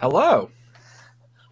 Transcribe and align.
Hello. 0.00 0.48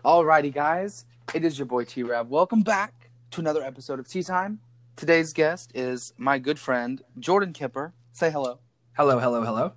Alrighty, 0.03 0.54
guys. 0.54 1.04
It 1.35 1.45
is 1.45 1.58
your 1.58 1.67
boy 1.67 1.85
T 1.85 2.02
Rev. 2.02 2.29
Welcome 2.29 2.63
back 2.63 3.10
to 3.32 3.43
another 3.43 3.63
episode 3.63 3.98
of 3.98 4.09
Tea 4.09 4.22
Time. 4.22 4.61
Today's 4.96 5.35
guest 5.35 5.71
is 5.74 6.14
my 6.17 6.38
good 6.38 6.58
friend 6.58 7.03
Jordan 7.19 7.53
Kipper. 7.53 7.92
Say 8.14 8.30
hello. 8.30 8.61
Hello, 8.95 9.19
hello, 9.19 9.42
hello. 9.42 9.72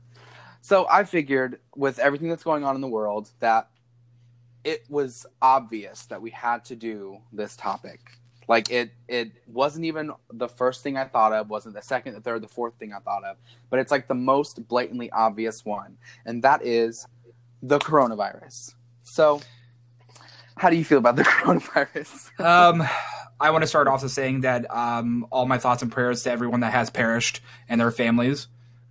So 0.61 0.87
I 0.89 1.03
figured 1.03 1.59
with 1.75 1.99
everything 1.99 2.29
that's 2.29 2.45
going 2.45 2.63
on 2.63 2.75
in 2.75 2.79
the 2.79 2.87
world 2.87 3.31
that 3.41 3.67
it 4.63 4.85
was 4.87 5.25
obvious 5.41 6.05
that 6.05 6.21
we 6.21 6.29
had 6.29 6.63
to 6.65 6.77
do 6.77 7.17
this 7.33 7.57
topic. 7.57 7.99
Like 8.47 8.71
it 8.71 8.91
it 9.09 9.33
wasn't 9.47 9.83
even 9.83 10.13
the 10.31 10.47
first 10.47 10.81
thing 10.81 10.95
I 10.95 11.03
thought 11.03 11.33
of, 11.33 11.49
wasn't 11.49 11.75
the 11.75 11.81
second, 11.81 12.13
the 12.13 12.21
third, 12.21 12.41
the 12.41 12.47
fourth 12.47 12.75
thing 12.75 12.93
I 12.93 12.99
thought 12.99 13.25
of, 13.25 13.35
but 13.69 13.79
it's 13.79 13.91
like 13.91 14.07
the 14.07 14.15
most 14.15 14.65
blatantly 14.69 15.11
obvious 15.11 15.65
one. 15.65 15.97
And 16.25 16.41
that 16.43 16.65
is 16.65 17.05
the 17.61 17.79
coronavirus. 17.79 18.73
So 19.03 19.41
how 20.57 20.69
do 20.69 20.75
you 20.75 20.85
feel 20.85 20.99
about 20.99 21.15
the 21.15 21.23
coronavirus? 21.23 22.39
Um, 22.39 22.87
I 23.39 23.49
want 23.49 23.63
to 23.63 23.67
start 23.67 23.87
off 23.87 24.03
with 24.03 24.11
saying 24.11 24.41
that 24.41 24.69
um, 24.73 25.25
all 25.31 25.45
my 25.45 25.57
thoughts 25.57 25.81
and 25.81 25.91
prayers 25.91 26.23
to 26.23 26.31
everyone 26.31 26.59
that 26.59 26.71
has 26.73 26.89
perished 26.89 27.41
and 27.67 27.81
their 27.81 27.91
families. 27.91 28.47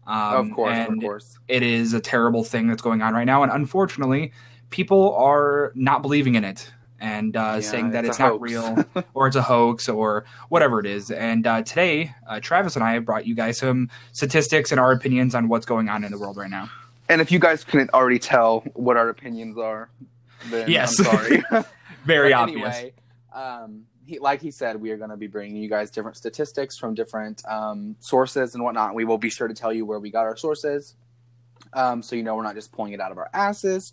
Um, 0.07 0.51
of 0.51 0.57
course, 0.57 0.77
and 0.77 0.95
of 0.95 1.01
course. 1.01 1.39
It 1.47 1.63
is 1.63 1.95
a 1.95 2.01
terrible 2.01 2.43
thing 2.43 2.67
that's 2.67 2.83
going 2.83 3.01
on 3.03 3.15
right 3.15 3.25
now, 3.25 3.45
and 3.45 3.53
unfortunately, 3.53 4.33
people 4.71 5.15
are 5.15 5.73
not 5.77 6.03
believing 6.03 6.35
in 6.35 6.45
it 6.45 6.73
and 6.99 7.37
uh, 7.37 7.53
Yeah, 7.57 7.61
saying 7.61 7.91
that 7.91 8.05
it's 8.05 8.15
it's, 8.15 8.19
not 8.19 8.33
hoax. 8.33 8.43
real 8.43 8.85
or 9.15 9.27
it's 9.29 9.37
a 9.37 9.43
hoax 9.43 9.89
or 9.89 10.25
whatever 10.49 10.81
it 10.81 10.87
is. 10.87 11.11
And 11.11 11.47
uh, 11.47 11.63
today, 11.63 12.13
uh, 12.27 12.41
Travis 12.41 12.75
and 12.75 12.85
I 12.85 12.95
have 12.95 13.05
brought 13.05 13.27
you 13.27 13.35
guys 13.37 13.59
some 13.59 13.89
statistics 14.13 14.73
and 14.73 14.81
our 14.81 14.91
opinions 14.93 15.35
on 15.35 15.49
what's 15.49 15.67
going 15.67 15.89
on 15.89 16.03
in 16.03 16.11
the 16.11 16.19
world 16.19 16.37
right 16.37 16.51
now. 16.51 16.69
And 17.11 17.21
if 17.21 17.33
you 17.33 17.41
guys 17.41 17.65
couldn't 17.65 17.91
already 17.93 18.21
tell 18.21 18.61
what 18.75 18.97
our 18.97 19.09
opinions 19.09 19.59
are, 19.59 19.91
then 20.47 20.71
Yes. 20.71 20.99
I'm 21.01 21.05
sorry. 21.05 21.43
Very 22.05 22.31
But 22.31 22.39
obvious. 22.39 22.77
Anyway, 22.77 22.93
um, 23.35 23.85
he, 24.07 24.19
like 24.19 24.41
he 24.41 24.51
said, 24.51 24.81
we 24.81 24.91
are 24.91 24.97
going 24.97 25.11
to 25.11 25.17
be 25.17 25.27
bringing 25.27 25.57
you 25.57 25.69
guys 25.69 25.91
different 25.91 26.17
statistics 26.17 26.79
from 26.79 26.95
different 26.95 27.45
um, 27.47 27.97
sources 27.99 28.55
and 28.55 28.63
whatnot. 28.63 28.95
We 28.95 29.05
will 29.05 29.19
be 29.19 29.29
sure 29.29 29.49
to 29.49 29.55
tell 29.55 29.73
you 29.73 29.85
where 29.85 29.99
we 29.99 30.11
got 30.11 30.23
our 30.23 30.37
sources, 30.37 30.95
um, 31.73 32.03
so 32.03 32.17
you 32.17 32.23
know 32.23 32.37
we're 32.37 32.43
not 32.43 32.55
just 32.55 32.73
pulling 32.73 32.93
it 32.93 33.01
out 33.01 33.13
of 33.13 33.19
our 33.19 33.29
asses. 33.35 33.93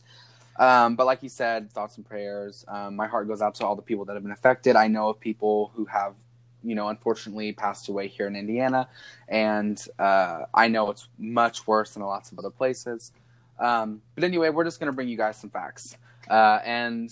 Um, 0.58 0.96
but 0.96 1.06
like 1.06 1.22
he 1.22 1.30
said, 1.30 1.72
thoughts 1.72 1.98
and 1.98 2.06
prayers. 2.06 2.66
Um, 2.68 2.96
my 2.96 3.08
heart 3.08 3.28
goes 3.28 3.42
out 3.42 3.56
to 3.56 3.66
all 3.66 3.76
the 3.76 3.82
people 3.82 4.06
that 4.06 4.14
have 4.14 4.24
been 4.24 4.32
affected. 4.32 4.76
I 4.76 4.88
know 4.88 5.10
of 5.10 5.20
people 5.20 5.72
who 5.76 5.86
have, 5.86 6.16
you 6.64 6.76
know, 6.76 6.90
unfortunately 6.90 7.52
passed 7.54 7.90
away 7.90 8.08
here 8.08 8.28
in 8.28 8.36
Indiana, 8.36 8.88
and 9.28 9.82
uh, 10.00 10.46
I 10.54 10.68
know 10.68 10.90
it's 10.90 11.08
much 11.18 11.68
worse 11.68 11.96
in 11.96 12.02
lots 12.02 12.32
of 12.32 12.40
other 12.40 12.50
places. 12.50 13.12
Um, 13.60 14.02
but 14.16 14.24
anyway, 14.24 14.50
we're 14.50 14.64
just 14.64 14.80
going 14.80 14.92
to 14.92 14.96
bring 14.96 15.08
you 15.08 15.18
guys 15.18 15.38
some 15.38 15.50
facts, 15.50 15.98
uh, 16.30 16.60
and 16.64 17.12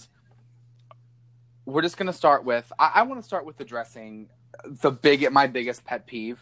we're 1.65 1.81
just 1.81 1.97
going 1.97 2.07
to 2.07 2.13
start 2.13 2.43
with. 2.43 2.71
I, 2.77 2.91
I 2.95 3.01
want 3.03 3.21
to 3.21 3.25
start 3.25 3.45
with 3.45 3.59
addressing 3.59 4.29
the 4.63 4.91
big, 4.91 5.29
my 5.31 5.47
biggest 5.47 5.85
pet 5.85 6.05
peeve, 6.05 6.39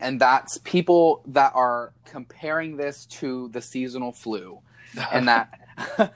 and 0.00 0.20
that's 0.20 0.58
people 0.58 1.22
that 1.26 1.52
are 1.54 1.92
comparing 2.04 2.76
this 2.76 3.06
to 3.06 3.48
the 3.48 3.62
seasonal 3.62 4.12
flu 4.12 4.60
and 5.12 5.28
that 5.28 5.60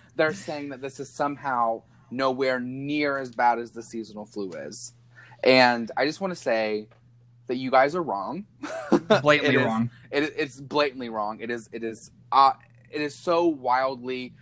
they're 0.16 0.34
saying 0.34 0.70
that 0.70 0.80
this 0.80 1.00
is 1.00 1.08
somehow 1.08 1.82
nowhere 2.10 2.60
near 2.60 3.18
as 3.18 3.34
bad 3.34 3.58
as 3.58 3.72
the 3.72 3.82
seasonal 3.82 4.24
flu 4.24 4.50
is. 4.52 4.92
And 5.44 5.90
I 5.96 6.04
just 6.06 6.20
want 6.20 6.32
to 6.32 6.38
say 6.40 6.88
that 7.46 7.56
you 7.56 7.70
guys 7.70 7.94
are 7.94 8.02
wrong. 8.02 8.44
Blatantly 9.22 9.54
It 9.54 9.60
is- 9.60 9.64
wrong. 9.66 9.90
It, 10.10 10.34
it's 10.36 10.60
blatantly 10.60 11.10
wrong. 11.10 11.40
It 11.40 11.50
is. 11.50 11.68
It 11.72 11.84
is. 11.84 12.10
Uh, 12.32 12.52
it 12.90 13.00
is 13.02 13.14
so 13.14 13.46
wildly 13.46 14.32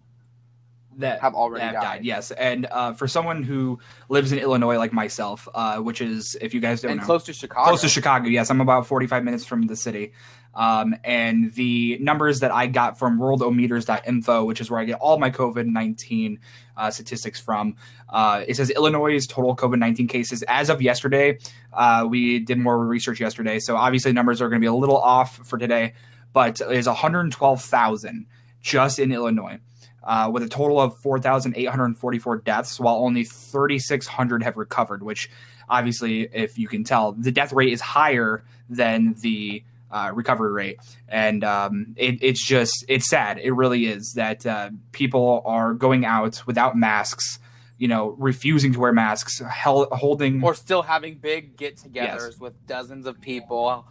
That 0.97 1.19
have 1.21 1.33
already 1.33 1.65
have 1.65 1.73
died. 1.73 2.05
Yes, 2.05 2.31
and 2.31 2.67
uh, 2.69 2.93
for 2.93 3.07
someone 3.07 3.43
who 3.43 3.79
lives 4.09 4.31
in 4.31 4.39
Illinois 4.39 4.77
like 4.77 4.93
myself, 4.93 5.47
uh, 5.53 5.77
which 5.79 6.01
is, 6.01 6.37
if 6.39 6.53
you 6.53 6.59
guys 6.61 6.81
don't 6.81 6.91
and 6.91 6.99
know, 7.01 7.05
close 7.05 7.23
to 7.25 7.33
Chicago. 7.33 7.67
close 7.69 7.81
to 7.81 7.89
Chicago. 7.89 8.27
Yes, 8.27 8.49
I'm 8.49 8.61
about 8.61 8.87
45 8.87 9.23
minutes 9.23 9.43
from 9.45 9.63
the 9.63 9.75
city. 9.75 10.13
Um, 10.53 10.95
and 11.03 11.53
the 11.53 11.97
numbers 11.99 12.41
that 12.41 12.51
I 12.51 12.67
got 12.67 12.99
from 12.99 13.19
worldometers.info, 13.19 14.45
which 14.45 14.59
is 14.59 14.69
where 14.69 14.79
I 14.79 14.85
get 14.85 14.99
all 14.99 15.17
my 15.17 15.31
COVID 15.31 15.65
19 15.65 16.39
uh, 16.75 16.91
statistics 16.91 17.39
from, 17.39 17.75
uh, 18.09 18.43
it 18.47 18.55
says 18.55 18.69
Illinois' 18.69 19.25
total 19.25 19.55
COVID 19.55 19.79
19 19.79 20.07
cases 20.07 20.43
as 20.43 20.69
of 20.69 20.81
yesterday. 20.81 21.37
Uh, 21.71 22.05
we 22.09 22.39
did 22.39 22.57
more 22.57 22.85
research 22.85 23.19
yesterday, 23.19 23.59
so 23.59 23.77
obviously 23.77 24.11
numbers 24.11 24.41
are 24.41 24.49
going 24.49 24.59
to 24.59 24.63
be 24.63 24.67
a 24.67 24.73
little 24.73 24.97
off 24.97 25.37
for 25.47 25.57
today, 25.57 25.93
but 26.33 26.59
is 26.61 26.87
112,000 26.87 28.25
just 28.61 28.99
in 28.99 29.11
Illinois. 29.11 29.59
Uh, 30.03 30.27
with 30.33 30.41
a 30.41 30.49
total 30.49 30.81
of 30.81 30.97
4,844 30.97 32.37
deaths, 32.37 32.79
while 32.79 32.95
only 32.95 33.23
3,600 33.23 34.41
have 34.41 34.57
recovered, 34.57 35.03
which 35.03 35.29
obviously, 35.69 36.27
if 36.33 36.57
you 36.57 36.67
can 36.67 36.83
tell, 36.83 37.11
the 37.11 37.31
death 37.31 37.53
rate 37.53 37.71
is 37.71 37.81
higher 37.81 38.43
than 38.67 39.13
the 39.19 39.63
uh, 39.91 40.11
recovery 40.13 40.51
rate, 40.51 40.77
and 41.07 41.43
um, 41.43 41.93
it, 41.97 42.19
it's 42.21 42.45
just 42.45 42.85
it's 42.87 43.09
sad. 43.09 43.37
It 43.39 43.51
really 43.51 43.85
is 43.85 44.13
that 44.15 44.45
uh, 44.45 44.69
people 44.91 45.41
are 45.45 45.73
going 45.73 46.05
out 46.05 46.41
without 46.47 46.75
masks, 46.77 47.39
you 47.77 47.87
know, 47.87 48.15
refusing 48.17 48.73
to 48.73 48.79
wear 48.79 48.93
masks, 48.93 49.41
holding 49.45 50.43
or 50.43 50.55
still 50.55 50.81
having 50.81 51.15
big 51.15 51.57
get-togethers 51.57 52.39
with 52.39 52.65
dozens 52.65 53.05
of 53.05 53.19
people 53.21 53.85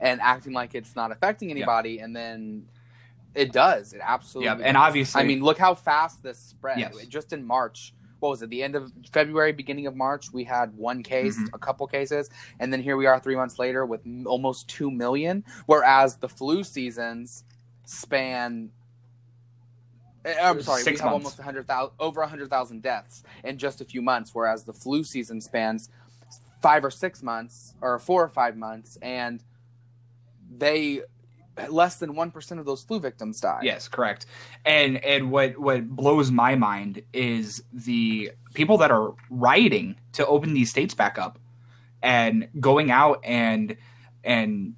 and 0.00 0.20
acting 0.20 0.52
like 0.52 0.74
it's 0.74 0.96
not 0.96 1.12
affecting 1.12 1.50
anybody 1.50 2.00
and 2.00 2.14
then 2.14 2.66
it 3.34 3.52
does. 3.52 3.92
It 3.92 4.00
absolutely 4.02 4.46
Yeah, 4.46 4.58
and 4.68 4.76
obviously- 4.76 5.20
i 5.20 5.24
mean 5.24 5.40
look 5.42 5.58
how 5.58 5.74
fast 5.74 6.22
this 6.22 6.38
spread. 6.38 6.78
Yes. 6.78 7.06
just 7.06 7.32
in 7.32 7.44
march 7.44 7.93
what 8.24 8.30
was 8.30 8.40
it 8.42 8.48
the 8.48 8.62
end 8.62 8.74
of 8.74 8.90
february 9.12 9.52
beginning 9.52 9.86
of 9.86 9.94
march 9.94 10.32
we 10.32 10.44
had 10.44 10.74
one 10.78 11.02
case 11.02 11.36
Mhm. 11.38 11.50
a 11.52 11.58
couple 11.58 11.86
cases 11.86 12.30
and 12.58 12.72
then 12.72 12.80
here 12.80 12.96
we 12.96 13.04
are 13.04 13.20
three 13.20 13.36
months 13.36 13.58
later 13.58 13.84
with 13.84 14.00
almost 14.24 14.66
2 14.68 14.90
million 14.90 15.44
whereas 15.66 16.16
the 16.16 16.28
flu 16.28 16.64
seasons 16.64 17.44
span 17.84 18.70
eh, 20.24 20.34
I'm 20.42 20.62
sorry, 20.62 20.82
Six 20.82 21.00
we 21.00 21.02
have 21.02 21.12
months. 21.12 21.26
almost 21.26 21.38
100,000 21.38 21.92
over 22.00 22.20
100,000 22.22 22.80
deaths 22.80 23.24
in 23.44 23.58
just 23.58 23.82
a 23.82 23.84
few 23.84 24.00
months 24.00 24.34
whereas 24.34 24.64
the 24.64 24.72
flu 24.72 25.04
season 25.04 25.42
spans 25.42 25.90
5 26.62 26.82
or 26.86 26.90
6 26.90 27.22
months 27.22 27.74
or 27.82 27.98
4 27.98 28.22
or 28.24 28.28
5 28.30 28.56
months 28.56 28.96
and 29.02 29.44
they 30.56 31.02
less 31.68 31.96
than 31.96 32.14
1% 32.14 32.58
of 32.58 32.66
those 32.66 32.82
flu 32.82 33.00
victims 33.00 33.40
die. 33.40 33.60
Yes, 33.62 33.88
correct. 33.88 34.26
And 34.64 35.02
and 35.04 35.30
what 35.30 35.58
what 35.58 35.88
blows 35.88 36.30
my 36.30 36.54
mind 36.54 37.02
is 37.12 37.62
the 37.72 38.32
people 38.54 38.78
that 38.78 38.90
are 38.90 39.14
rioting 39.30 39.96
to 40.12 40.26
open 40.26 40.54
these 40.54 40.70
states 40.70 40.94
back 40.94 41.18
up 41.18 41.38
and 42.02 42.48
going 42.60 42.90
out 42.90 43.20
and 43.24 43.76
and 44.22 44.74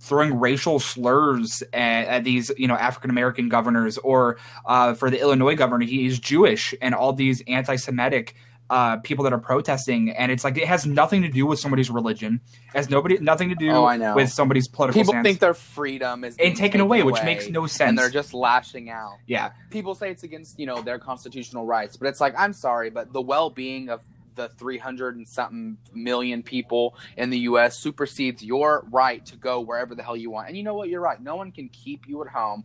throwing 0.00 0.38
racial 0.38 0.78
slurs 0.78 1.62
at, 1.72 2.06
at 2.06 2.24
these 2.24 2.50
you 2.58 2.68
know 2.68 2.74
African 2.74 3.10
American 3.10 3.48
governors 3.48 3.98
or 3.98 4.36
uh, 4.66 4.94
for 4.94 5.10
the 5.10 5.20
Illinois 5.20 5.54
governor 5.54 5.86
he 5.86 6.06
is 6.06 6.18
Jewish 6.18 6.74
and 6.82 6.94
all 6.94 7.12
these 7.12 7.42
anti-Semitic 7.46 8.34
uh, 8.74 8.96
people 8.98 9.22
that 9.22 9.32
are 9.32 9.38
protesting, 9.38 10.10
and 10.10 10.32
it's 10.32 10.42
like 10.42 10.56
it 10.58 10.66
has 10.66 10.84
nothing 10.84 11.22
to 11.22 11.28
do 11.28 11.46
with 11.46 11.60
somebody's 11.60 11.90
religion. 11.90 12.40
It 12.74 12.76
has 12.76 12.90
nobody 12.90 13.18
nothing 13.20 13.50
to 13.50 13.54
do 13.54 13.70
Oh, 13.70 14.14
with 14.16 14.30
somebody's 14.30 14.66
political 14.66 15.00
People 15.00 15.12
stance. 15.12 15.24
think 15.24 15.38
their 15.38 15.54
freedom 15.54 16.24
is 16.24 16.34
being 16.36 16.48
and 16.50 16.58
taken 16.58 16.80
away, 16.80 17.02
which 17.04 17.22
makes 17.22 17.48
no 17.48 17.66
sense. 17.66 17.90
and 17.90 17.98
they're 17.98 18.10
just 18.10 18.34
lashing 18.34 18.90
out. 18.90 19.18
yeah, 19.28 19.52
People 19.70 19.94
say 19.94 20.10
it's 20.10 20.24
against 20.24 20.58
you 20.58 20.66
know 20.66 20.82
their 20.82 20.98
constitutional 20.98 21.64
rights, 21.66 21.96
but 21.96 22.08
it's 22.08 22.20
like 22.20 22.34
I'm 22.36 22.52
sorry, 22.52 22.90
but 22.90 23.12
the 23.12 23.22
well-being 23.22 23.90
of 23.90 24.02
the 24.34 24.48
300 24.58 25.14
and 25.16 25.28
something 25.28 25.78
million 25.94 26.42
people 26.42 26.96
in 27.16 27.30
the 27.30 27.38
U.S. 27.50 27.78
supersedes 27.78 28.42
your 28.42 28.84
right 28.90 29.24
to 29.26 29.36
go 29.36 29.60
wherever 29.60 29.94
the 29.94 30.02
hell 30.02 30.16
you 30.16 30.28
want. 30.30 30.48
And 30.48 30.56
you 30.56 30.64
know 30.64 30.74
what? 30.74 30.88
You're 30.88 31.00
right. 31.00 31.22
No 31.22 31.36
one 31.36 31.52
can 31.52 31.68
keep 31.68 32.08
you 32.08 32.20
at 32.22 32.28
home, 32.30 32.64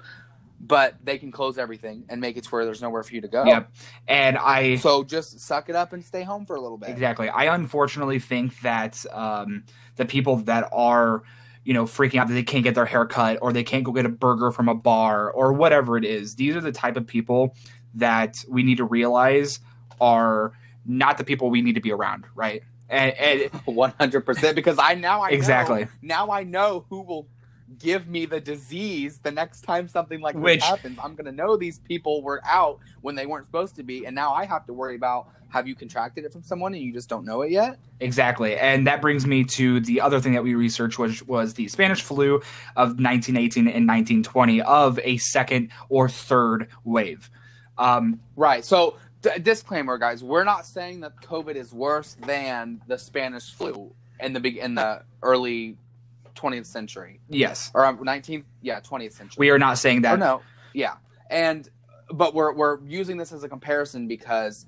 but 0.60 0.96
they 1.04 1.18
can 1.18 1.32
close 1.32 1.58
everything 1.58 2.04
and 2.10 2.20
make 2.20 2.36
it 2.38 2.44
to 2.44 2.50
where 2.50 2.66
there's 2.66 2.82
nowhere 2.82 3.02
for 3.04 3.14
you 3.16 3.22
to 3.22 3.28
go. 3.28 3.46
Yep. 3.46 3.72
and 4.08 4.38
I 4.38 4.76
So 4.76 5.04
just 5.04 5.40
suck 5.40 5.70
it 5.70 5.76
up 5.76 5.94
and 5.94 6.04
stay 6.04 6.24
home 6.24 6.46
for 6.46 6.56
a 6.56 6.62
little 6.62 6.78
bit. 6.78 6.90
Exactly. 6.90 7.30
I 7.30 7.54
unfortunately 7.56 8.20
think 8.20 8.60
that 8.62 9.04
um, 9.12 9.64
the 9.96 10.06
people 10.06 10.38
that 10.38 10.68
are, 10.74 11.24
you 11.64 11.74
know, 11.74 11.86
freaking 11.86 12.20
out 12.20 12.28
that 12.28 12.34
they 12.34 12.44
can't 12.44 12.64
get 12.64 12.76
their 12.76 12.86
hair 12.86 13.06
cut 13.06 13.40
or 13.42 13.54
they 13.54 13.64
can't 13.64 13.84
go 13.84 13.92
get 13.94 14.06
a 14.06 14.10
burger 14.10 14.52
from 14.52 14.68
a 14.68 14.76
bar 14.76 15.32
or 15.32 15.54
whatever 15.54 15.98
it 15.98 16.04
is, 16.06 16.36
these 16.36 16.56
are 16.56 16.62
the 16.62 16.72
type 16.72 16.98
of 16.98 17.08
people 17.08 17.56
that 17.96 18.44
we 18.50 18.62
need 18.64 18.78
to 18.78 18.86
realize 18.86 19.60
are 20.02 20.52
not 20.86 21.18
the 21.18 21.24
people 21.24 21.50
we 21.50 21.62
need 21.62 21.76
to 21.76 21.82
be 21.82 21.92
around, 21.92 22.26
right? 22.36 22.64
And, 22.90 23.12
and 23.18 23.52
One 23.66 23.94
hundred 24.00 24.22
percent. 24.22 24.56
Because 24.56 24.78
I 24.80 24.96
now 24.96 25.22
I 25.22 25.30
know- 25.30 25.36
Exactly. 25.36 25.88
now 26.02 26.32
I 26.32 26.44
know 26.44 26.86
who 26.90 27.02
will 27.02 27.28
give 27.78 28.08
me 28.08 28.26
the 28.26 28.40
disease 28.40 29.20
the 29.20 29.32
next 29.32 29.62
time 29.62 29.88
something 29.88 30.22
like 30.22 30.36
Which- 30.36 30.60
this 30.62 30.70
happens. 30.70 30.98
I'm 31.04 31.16
gonna 31.16 31.32
know 31.32 31.56
these 31.56 31.80
people 31.80 32.22
were 32.24 32.42
out 32.46 32.80
when 33.02 33.16
they 33.16 33.26
weren't 33.26 33.46
supposed 33.46 33.76
to 33.76 33.84
be, 33.84 34.06
and 34.06 34.16
now 34.16 34.34
I 34.34 34.46
have 34.46 34.66
to 34.66 34.74
worry 34.74 34.96
about 34.96 35.30
have 35.50 35.68
you 35.68 35.74
contracted 35.74 36.26
it 36.26 36.32
from 36.32 36.44
someone 36.44 36.74
and 36.76 36.84
you 36.84 36.94
just 36.94 37.10
don't 37.10 37.26
know 37.26 37.42
it 37.42 37.50
yet. 37.52 37.80
Exactly, 38.00 38.56
and 38.56 38.86
that 38.88 39.02
brings 39.02 39.26
me 39.26 39.44
to 39.44 39.80
the 39.80 40.00
other 40.02 40.20
thing 40.20 40.34
that 40.34 40.44
we 40.44 40.54
researched, 40.56 41.00
which 41.00 41.26
was 41.28 41.54
the 41.56 41.68
Spanish 41.68 42.02
flu 42.02 42.36
of 42.76 43.00
1918 43.00 43.68
and 43.68 43.88
1920 43.88 44.62
of 44.62 45.00
a 45.04 45.18
second 45.18 45.70
or 45.90 46.08
third 46.10 46.68
wave. 46.84 47.30
Um, 47.78 48.20
Right. 48.36 48.64
So 48.64 48.98
d- 49.22 49.40
disclaimer, 49.42 49.98
guys, 49.98 50.24
we're 50.24 50.44
not 50.44 50.66
saying 50.66 51.00
that 51.02 51.16
COVID 51.22 51.56
is 51.56 51.74
worse 51.74 52.16
than 52.26 52.82
the 52.88 52.98
Spanish 52.98 53.52
flu 53.54 53.94
in 54.20 54.34
the 54.34 54.40
big 54.40 54.58
in 54.58 54.76
the 54.76 55.02
early 55.24 55.78
20th 56.40 56.66
century 56.66 57.20
yes, 57.30 57.72
or 57.74 57.86
um, 57.86 57.98
19th, 57.98 58.44
yeah, 58.62 58.80
20th 58.80 59.14
century. 59.14 59.36
we 59.38 59.50
are 59.50 59.60
not 59.60 59.78
saying 59.78 60.02
that. 60.04 60.16
Or 60.16 60.18
no, 60.18 60.42
yeah, 60.74 60.96
and 61.30 61.70
but 62.12 62.34
we're 62.34 62.54
we're 62.54 62.80
using 62.86 63.18
this 63.18 63.32
as 63.32 63.44
a 63.44 63.50
comparison 63.50 64.08
because 64.08 64.66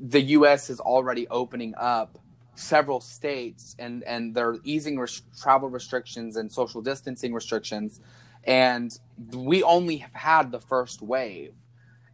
the 0.00 0.20
U.S. 0.20 0.70
is 0.70 0.80
already 0.80 1.28
opening 1.28 1.74
up 1.76 2.18
several 2.54 3.00
states 3.00 3.76
and 3.78 4.02
and 4.04 4.34
they're 4.34 4.56
easing 4.64 4.98
res- 4.98 5.22
travel 5.40 5.68
restrictions 5.68 6.36
and 6.36 6.52
social 6.52 6.82
distancing 6.82 7.32
restrictions, 7.32 8.00
and 8.44 8.98
we 9.32 9.62
only 9.62 9.98
have 9.98 10.14
had 10.14 10.52
the 10.52 10.60
first 10.60 11.02
wave. 11.02 11.54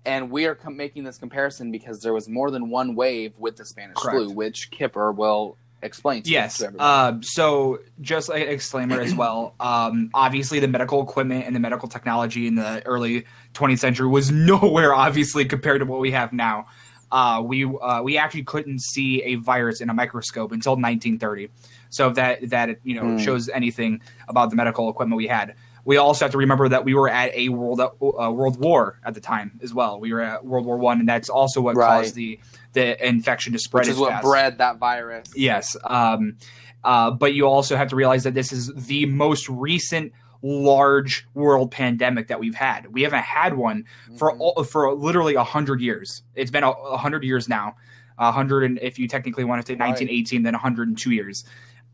And 0.07 0.31
we 0.31 0.45
are 0.45 0.55
com- 0.55 0.77
making 0.77 1.05
this 1.05 1.17
comparison 1.17 1.73
because 1.73 2.03
there 2.03 2.13
was 2.13 2.29
more 2.29 2.51
than 2.51 2.69
one 2.69 2.95
wave 2.95 3.33
with 3.39 3.57
the 3.57 3.65
Spanish 3.65 3.97
Correct. 3.97 4.27
flu, 4.27 4.31
which 4.31 4.71
Kipper 4.71 5.11
will 5.11 5.57
explain 5.85 6.23
Yes. 6.25 6.61
Uh, 6.79 7.15
so, 7.21 7.79
just 8.01 8.29
like 8.29 8.43
a 8.47 8.57
disclaimer 8.57 9.01
as 9.01 9.15
well. 9.15 9.55
Um, 9.61 10.11
obviously, 10.15 10.59
the 10.61 10.69
medical 10.69 11.03
equipment 11.03 11.45
and 11.47 11.55
the 11.55 11.61
medical 11.61 11.89
technology 11.89 12.47
in 12.47 12.55
the 12.57 12.85
early 12.87 13.25
20th 13.55 13.79
century 13.79 14.09
was 14.09 14.31
nowhere, 14.33 14.95
obviously, 14.95 15.45
compared 15.45 15.81
to 15.81 15.87
what 15.87 16.01
we 16.01 16.11
have 16.11 16.33
now. 16.33 16.67
Uh, 17.13 17.41
we 17.45 17.65
uh, 17.65 18.03
we 18.03 18.19
actually 18.19 18.43
couldn't 18.43 18.81
see 18.81 19.23
a 19.23 19.37
virus 19.37 19.81
in 19.81 19.89
a 19.91 19.95
microscope 19.95 20.51
until 20.51 20.73
1930. 20.73 21.49
So 21.91 22.11
that 22.11 22.49
that 22.51 22.79
you 22.83 22.95
know 22.97 23.11
Hmm. 23.13 23.17
shows 23.19 23.49
anything 23.49 24.01
about 24.27 24.51
the 24.51 24.57
medical 24.57 24.89
equipment 24.91 25.17
we 25.17 25.29
had. 25.29 25.55
We 25.85 25.99
also 25.99 26.25
have 26.25 26.33
to 26.33 26.39
remember 26.39 26.69
that 26.71 26.85
we 26.85 26.95
were 26.95 27.09
at 27.11 27.33
a 27.35 27.51
world 27.51 27.79
uh, 27.81 27.91
world 28.33 28.59
war 28.59 28.99
at 29.05 29.15
the 29.15 29.21
time 29.21 29.61
as 29.63 29.73
well. 29.75 30.01
We 30.01 30.13
were 30.13 30.23
at 30.23 30.45
World 30.45 30.65
War 30.67 30.79
One, 30.79 30.99
and 30.99 31.09
that's 31.09 31.29
also 31.29 31.61
what 31.61 31.77
Right. 31.77 31.87
caused 32.03 32.15
the 32.17 32.41
the 32.75 33.07
infection 33.07 33.53
to 33.55 33.59
spread. 33.59 33.83
which 33.87 33.93
is 33.93 33.99
what 33.99 34.11
fast. 34.11 34.25
bred 34.25 34.59
that 34.59 34.79
virus. 34.79 35.33
Yes. 35.35 35.77
Um, 35.85 36.37
uh, 36.85 37.11
but 37.11 37.33
you 37.35 37.47
also 37.47 37.77
have 37.77 37.89
to 37.89 37.97
realize 37.97 38.25
that 38.25 38.35
this 38.35 38.53
is 38.53 38.71
the 38.77 39.07
most 39.07 39.49
recent 39.49 40.13
large 40.43 41.27
world 41.35 41.71
pandemic 41.71 42.29
that 42.29 42.39
we've 42.39 42.55
had. 42.55 42.93
We 42.93 43.03
haven't 43.03 43.23
had 43.23 43.55
one 43.57 43.85
for 44.19 44.33
Mhm. 44.33 44.41
all, 44.41 44.65
for 44.65 44.93
literally 44.95 45.35
a 45.35 45.43
hundred 45.45 45.81
years. 45.81 46.23
It's 46.35 46.51
been 46.51 46.63
hundred 46.63 47.25
years 47.25 47.49
now. 47.49 47.77
A 48.19 48.31
hundred 48.31 48.65
and 48.65 48.79
if 48.83 48.99
you 48.99 49.09
technically 49.09 49.45
want 49.45 49.63
to 49.63 49.67
say 49.67 49.75
Right. 49.75 49.89
1918, 49.89 50.43
then 50.43 50.55
102 50.55 51.11
years. 51.11 51.45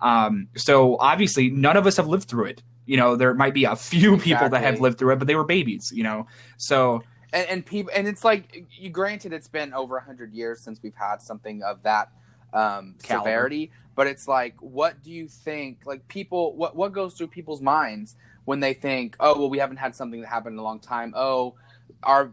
Um, 0.00 0.49
so 0.56 0.97
obviously, 0.99 1.50
none 1.50 1.76
of 1.76 1.87
us 1.87 1.97
have 1.97 2.09
lived 2.09 2.29
through 2.29 2.47
it. 2.47 2.62
You 2.87 2.97
know, 2.97 3.15
there 3.15 3.33
might 3.35 3.55
be 3.55 3.65
a 3.65 3.76
few 3.93 4.19
people 4.19 4.49
that 4.49 4.62
have 4.62 4.81
lived 4.81 4.99
through 4.99 5.12
it, 5.12 5.19
but 5.21 5.29
they 5.29 5.37
were 5.37 5.44
babies. 5.44 5.93
You 5.94 6.03
know, 6.03 6.26
so 6.56 7.03
and, 7.32 7.49
and 7.49 7.67
people 7.67 7.93
and 7.94 8.09
it's 8.09 8.25
like 8.25 8.67
you 8.71 8.91
granted 8.91 9.32
it's 9.32 9.49
been 9.49 9.73
over 9.73 9.94
100 9.97 10.32
years 10.32 10.61
since 10.61 10.81
we've 10.82 10.94
had 10.94 11.23
something 11.23 11.62
of 11.62 11.82
that 11.82 12.11
um 12.53 12.97
severity 12.99 13.71
but 13.94 14.06
it's 14.06 14.27
like 14.27 14.56
what 14.61 15.03
do 15.03 15.11
you 15.11 15.29
think 15.29 15.81
like 15.85 16.06
people 16.09 16.55
what 16.56 16.75
what 16.75 16.93
goes 16.93 17.15
through 17.15 17.29
people's 17.29 17.61
minds 17.61 18.17
when 18.44 18.61
they 18.61 18.75
think 18.75 19.17
oh 19.21 19.38
well 19.38 19.50
we 19.50 19.59
haven't 19.59 19.77
had 19.77 19.94
something 19.94 20.21
that 20.21 20.27
happened 20.27 20.55
in 20.55 20.59
a 20.59 20.62
long 20.62 20.81
time. 20.81 21.12
Oh 21.17 21.55
our 22.03 22.32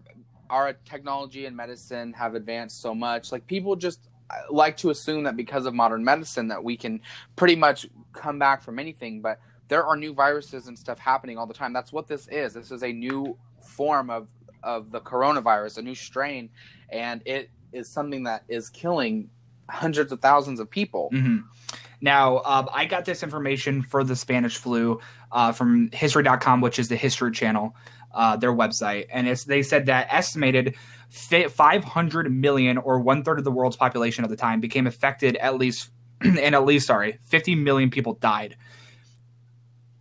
our 0.50 0.74
technology 0.86 1.46
and 1.46 1.56
medicine 1.56 2.14
have 2.14 2.36
advanced 2.36 2.82
so 2.82 2.96
much. 2.96 3.32
Like 3.32 3.46
people 3.48 3.76
just 3.76 4.00
uh, 4.30 4.36
like 4.50 4.78
to 4.78 4.90
assume 4.90 5.26
that 5.26 5.36
because 5.36 5.66
of 5.66 5.74
modern 5.74 6.04
medicine 6.04 6.48
that 6.48 6.64
we 6.64 6.78
can 6.78 7.02
pretty 7.36 7.56
much 7.56 7.86
come 8.14 8.40
back 8.40 8.64
from 8.64 8.80
anything 8.80 9.22
but 9.22 9.40
there 9.68 9.86
are 9.86 9.98
new 9.98 10.14
viruses 10.14 10.68
and 10.68 10.80
stuff 10.80 10.98
happening 10.98 11.38
all 11.38 11.46
the 11.46 11.54
time. 11.54 11.74
That's 11.74 11.92
what 11.92 12.08
this 12.08 12.28
is. 12.30 12.54
This 12.54 12.72
is 12.72 12.84
a 12.84 12.92
new 12.94 13.38
form 13.62 14.10
of 14.10 14.30
of 14.68 14.92
the 14.92 15.00
coronavirus, 15.00 15.78
a 15.78 15.82
new 15.82 15.96
strain, 15.96 16.50
and 16.90 17.22
it 17.26 17.50
is 17.72 17.90
something 17.90 18.24
that 18.24 18.44
is 18.50 18.70
killing 18.70 19.30
hundreds 19.70 20.12
of 20.12 20.20
thousands 20.20 20.60
of 20.60 20.70
people. 20.70 21.10
Mhm. 21.14 21.46
Now, 22.02 22.42
um, 22.44 22.70
I 22.74 22.86
got 22.86 23.06
this 23.06 23.24
information 23.24 23.82
for 23.82 24.04
the 24.04 24.16
Spanish 24.16 24.58
flu 24.58 25.00
uh, 25.32 25.52
from 25.54 25.90
History.com, 25.94 26.62
which 26.62 26.80
is 26.80 26.90
the 26.90 26.96
History 26.96 27.32
Channel, 27.32 27.76
uh, 28.14 28.36
their 28.36 28.54
website, 28.54 29.08
and 29.12 29.28
it's 29.28 29.46
they 29.46 29.64
said 29.64 29.88
that 29.88 30.08
estimated 30.12 30.76
500 31.10 32.32
million, 32.32 32.78
or 32.78 33.00
one 33.00 33.24
third 33.24 33.40
of 33.40 33.46
the 33.46 33.52
world's 33.52 33.78
population 33.78 34.24
at 34.24 34.30
the 34.30 34.36
time, 34.36 34.60
became 34.60 34.86
affected. 34.86 35.38
At 35.38 35.58
least, 35.58 35.90
and 36.22 36.38
at 36.56 36.66
least, 36.66 36.88
sorry, 36.88 37.20
50 37.24 37.56
million 37.56 37.90
people 37.90 38.14
died. 38.14 38.58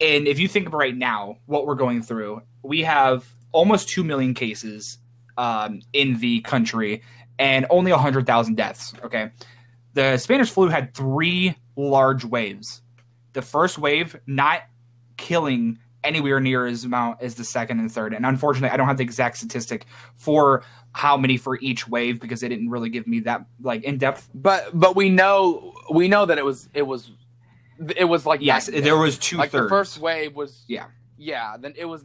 And 0.01 0.27
if 0.29 0.39
you 0.39 0.49
think 0.49 0.73
right 0.73 0.95
now, 0.95 1.39
what 1.47 1.67
we're 1.67 1.77
going 1.77 2.03
through, 2.03 2.43
we 2.63 2.83
have 2.83 3.33
almost 3.57 3.89
two 3.89 4.05
million 4.05 4.35
cases 4.35 4.99
um, 5.39 5.81
in 5.93 6.19
the 6.21 6.41
country, 6.43 7.03
and 7.39 7.67
only 7.71 7.91
100,000 7.93 8.55
deaths. 8.57 8.95
Okay 9.05 9.31
the 9.97 10.19
Spanish 10.19 10.51
flu 10.51 10.69
had 10.69 10.95
three 10.95 11.57
large 11.75 12.23
waves. 12.23 12.83
The 13.33 13.41
first 13.41 13.79
wave 13.79 14.15
not 14.27 14.61
killing 15.17 15.79
anywhere 16.05 16.39
near 16.39 16.67
as 16.67 16.85
amount 16.85 17.23
as 17.23 17.35
the 17.37 17.45
second 17.45 17.81
and 17.81 17.91
third. 17.91 18.13
And 18.13 18.27
unfortunately, 18.27 18.69
I 18.75 18.77
don't 18.77 18.89
have 18.89 18.99
the 18.99 19.03
exact 19.05 19.39
statistic 19.39 19.87
for 20.15 20.63
how 20.93 21.17
many 21.17 21.39
for 21.39 21.59
each 21.63 21.89
wave 21.89 22.21
because 22.21 22.41
they 22.41 22.49
didn't 22.49 22.69
really 22.69 22.91
give 22.91 23.07
me 23.07 23.21
that 23.21 23.47
like 23.63 23.85
in 23.85 23.97
depth. 23.97 24.29
But 24.35 24.79
but 24.79 24.97
we 24.97 25.09
know 25.09 25.73
we 25.91 26.09
know 26.09 26.27
that 26.27 26.37
it 26.37 26.45
was 26.45 26.69
it 26.75 26.83
was 26.87 27.11
it 27.97 28.05
was 28.05 28.27
like 28.27 28.43
Yes, 28.43 28.67
there 28.67 28.99
was 28.99 29.17
two 29.17 29.39
like 29.39 29.51
thirds. 29.51 29.65
the 29.65 29.69
first 29.71 29.99
wave 29.99 30.35
was 30.37 30.63
Yeah. 30.69 30.89
yeah 31.17 31.57
then 31.59 31.73
it 31.75 31.87
was 31.87 32.05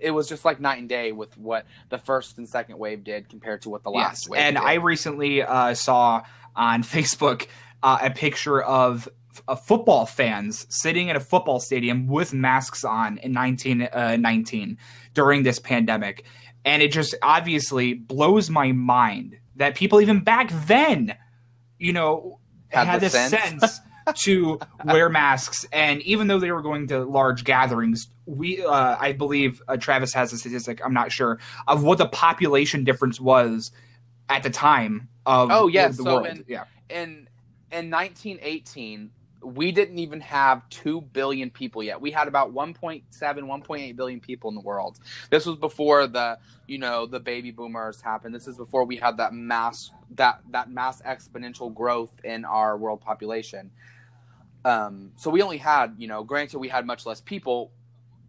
it 0.00 0.10
was 0.10 0.28
just 0.28 0.44
like 0.44 0.60
night 0.60 0.78
and 0.78 0.88
day 0.88 1.12
with 1.12 1.36
what 1.36 1.66
the 1.88 1.98
first 1.98 2.38
and 2.38 2.48
second 2.48 2.78
wave 2.78 3.04
did 3.04 3.28
compared 3.28 3.62
to 3.62 3.70
what 3.70 3.82
the 3.82 3.90
last 3.90 4.24
yes, 4.24 4.28
wave 4.28 4.40
and 4.40 4.56
did. 4.56 4.64
I 4.64 4.74
recently 4.74 5.42
uh, 5.42 5.74
saw 5.74 6.22
on 6.54 6.82
Facebook 6.82 7.46
uh, 7.82 7.98
a 8.02 8.10
picture 8.10 8.62
of 8.62 9.08
uh, 9.48 9.54
football 9.54 10.06
fans 10.06 10.66
sitting 10.68 11.08
in 11.08 11.16
a 11.16 11.20
football 11.20 11.60
stadium 11.60 12.06
with 12.06 12.32
masks 12.32 12.84
on 12.84 13.18
in 13.18 13.34
1919 13.34 14.78
during 15.14 15.42
this 15.42 15.58
pandemic. 15.58 16.24
And 16.64 16.82
it 16.82 16.90
just 16.90 17.14
obviously 17.22 17.94
blows 17.94 18.50
my 18.50 18.72
mind 18.72 19.38
that 19.56 19.74
people, 19.74 20.00
even 20.00 20.20
back 20.20 20.50
then, 20.66 21.16
you 21.78 21.92
know, 21.92 22.40
Had 22.68 22.86
had, 22.86 22.96
the 22.96 23.06
this 23.06 23.12
sense. 23.12 23.30
sense 23.30 23.80
to 24.14 24.58
wear 24.84 25.08
masks. 25.08 25.66
And 25.72 26.00
even 26.02 26.26
though 26.26 26.38
they 26.38 26.52
were 26.52 26.62
going 26.62 26.86
to 26.88 27.04
large 27.04 27.44
gatherings, 27.44 28.08
we, 28.26 28.64
uh, 28.64 28.96
I 28.98 29.12
believe 29.12 29.62
uh, 29.68 29.76
Travis 29.76 30.12
has 30.14 30.32
a 30.32 30.38
statistic, 30.38 30.80
I'm 30.84 30.94
not 30.94 31.12
sure, 31.12 31.38
of 31.66 31.82
what 31.82 31.98
the 31.98 32.06
population 32.06 32.84
difference 32.84 33.20
was 33.20 33.70
at 34.28 34.42
the 34.42 34.50
time 34.50 35.08
of 35.24 35.50
Oh, 35.50 35.68
yes, 35.68 35.96
the 35.96 36.02
so 36.04 36.14
world. 36.16 36.26
in- 36.26 36.44
yeah. 36.48 36.64
in 36.90 37.28
in 37.72 37.90
1918 37.90 39.10
we 39.42 39.70
didn't 39.72 39.98
even 39.98 40.20
have 40.20 40.66
2 40.70 41.00
billion 41.00 41.50
people 41.50 41.82
yet 41.82 42.00
we 42.00 42.10
had 42.12 42.26
about 42.28 42.54
1.7 42.54 43.02
1.8 43.12 43.96
billion 43.96 44.20
people 44.20 44.48
in 44.48 44.54
the 44.54 44.60
world 44.60 44.98
this 45.30 45.44
was 45.46 45.56
before 45.56 46.06
the 46.06 46.38
you 46.68 46.78
know 46.78 47.06
the 47.06 47.18
baby 47.20 47.50
boomers 47.50 48.00
happened 48.00 48.32
this 48.34 48.46
is 48.46 48.56
before 48.56 48.84
we 48.84 48.96
had 48.96 49.16
that 49.16 49.32
mass 49.34 49.90
that 50.12 50.40
that 50.50 50.70
mass 50.70 51.02
exponential 51.02 51.72
growth 51.74 52.12
in 52.24 52.44
our 52.44 52.76
world 52.78 53.00
population 53.00 53.70
um 54.66 55.12
so 55.16 55.30
we 55.30 55.42
only 55.42 55.58
had 55.58 55.94
you 55.98 56.08
know 56.08 56.24
granted 56.24 56.58
we 56.58 56.68
had 56.68 56.84
much 56.86 57.06
less 57.06 57.20
people 57.20 57.72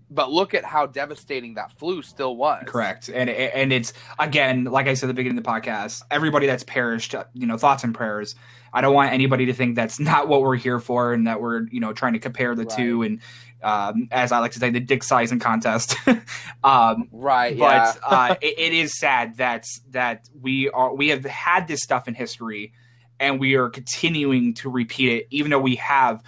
but 0.09 0.31
look 0.31 0.53
at 0.53 0.63
how 0.63 0.85
devastating 0.85 1.55
that 1.55 1.71
flu 1.71 2.01
still 2.01 2.35
was 2.35 2.63
Correct, 2.65 3.09
and 3.09 3.29
and 3.29 3.73
it's 3.73 3.93
again, 4.19 4.63
like 4.65 4.87
I 4.87 4.93
said 4.93 5.07
at 5.07 5.09
the 5.09 5.13
beginning 5.13 5.37
of 5.37 5.43
the 5.43 5.49
podcast, 5.49 6.03
everybody 6.09 6.47
that's 6.47 6.63
perished, 6.63 7.13
you 7.33 7.45
know, 7.45 7.57
thoughts 7.57 7.83
and 7.83 7.93
prayers. 7.93 8.35
I 8.73 8.81
don't 8.81 8.93
want 8.93 9.11
anybody 9.11 9.47
to 9.47 9.53
think 9.53 9.75
that's 9.75 9.99
not 9.99 10.27
what 10.27 10.41
we're 10.41 10.55
here 10.55 10.79
for, 10.79 11.13
and 11.13 11.27
that 11.27 11.41
we're 11.41 11.67
you 11.67 11.79
know 11.79 11.93
trying 11.93 12.13
to 12.13 12.19
compare 12.19 12.55
the 12.55 12.65
two, 12.65 13.03
and 13.03 13.19
um, 13.61 14.07
as 14.11 14.31
I 14.31 14.39
like 14.39 14.51
to 14.51 14.59
say, 14.59 14.69
the 14.69 14.79
dick 14.79 15.03
sizing 15.03 15.39
contest. 15.39 15.95
um, 16.63 17.09
right 17.11 17.55
yeah 17.55 17.93
but 17.99 18.13
uh, 18.13 18.35
it, 18.41 18.57
it 18.57 18.73
is 18.73 18.97
sad 18.97 19.37
that 19.37 19.65
that 19.91 20.29
we 20.41 20.69
are 20.69 20.93
we 20.95 21.09
have 21.09 21.25
had 21.25 21.67
this 21.67 21.81
stuff 21.81 22.07
in 22.07 22.13
history, 22.13 22.71
and 23.19 23.39
we 23.39 23.55
are 23.55 23.69
continuing 23.69 24.53
to 24.55 24.69
repeat 24.69 25.09
it, 25.11 25.27
even 25.31 25.51
though 25.51 25.59
we 25.59 25.75
have. 25.75 26.23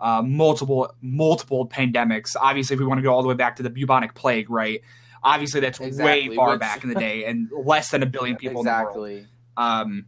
Uh, 0.00 0.22
multiple 0.22 0.94
multiple 1.02 1.66
pandemics. 1.66 2.36
Obviously, 2.40 2.74
if 2.74 2.78
we 2.78 2.86
want 2.86 2.98
to 2.98 3.02
go 3.02 3.12
all 3.12 3.20
the 3.20 3.26
way 3.26 3.34
back 3.34 3.56
to 3.56 3.64
the 3.64 3.68
bubonic 3.68 4.14
plague, 4.14 4.48
right? 4.48 4.80
Obviously, 5.24 5.58
that's 5.58 5.80
way 5.80 6.32
far 6.36 6.50
which- 6.50 6.60
back 6.60 6.84
in 6.84 6.88
the 6.88 6.94
day, 7.08 7.24
and 7.24 7.50
less 7.50 7.90
than 7.90 8.04
a 8.04 8.06
billion 8.06 8.36
people 8.36 8.60
in 8.60 8.66
the 8.66 8.70
world. 8.70 9.08
exactly 9.08 9.26
Um, 9.56 10.06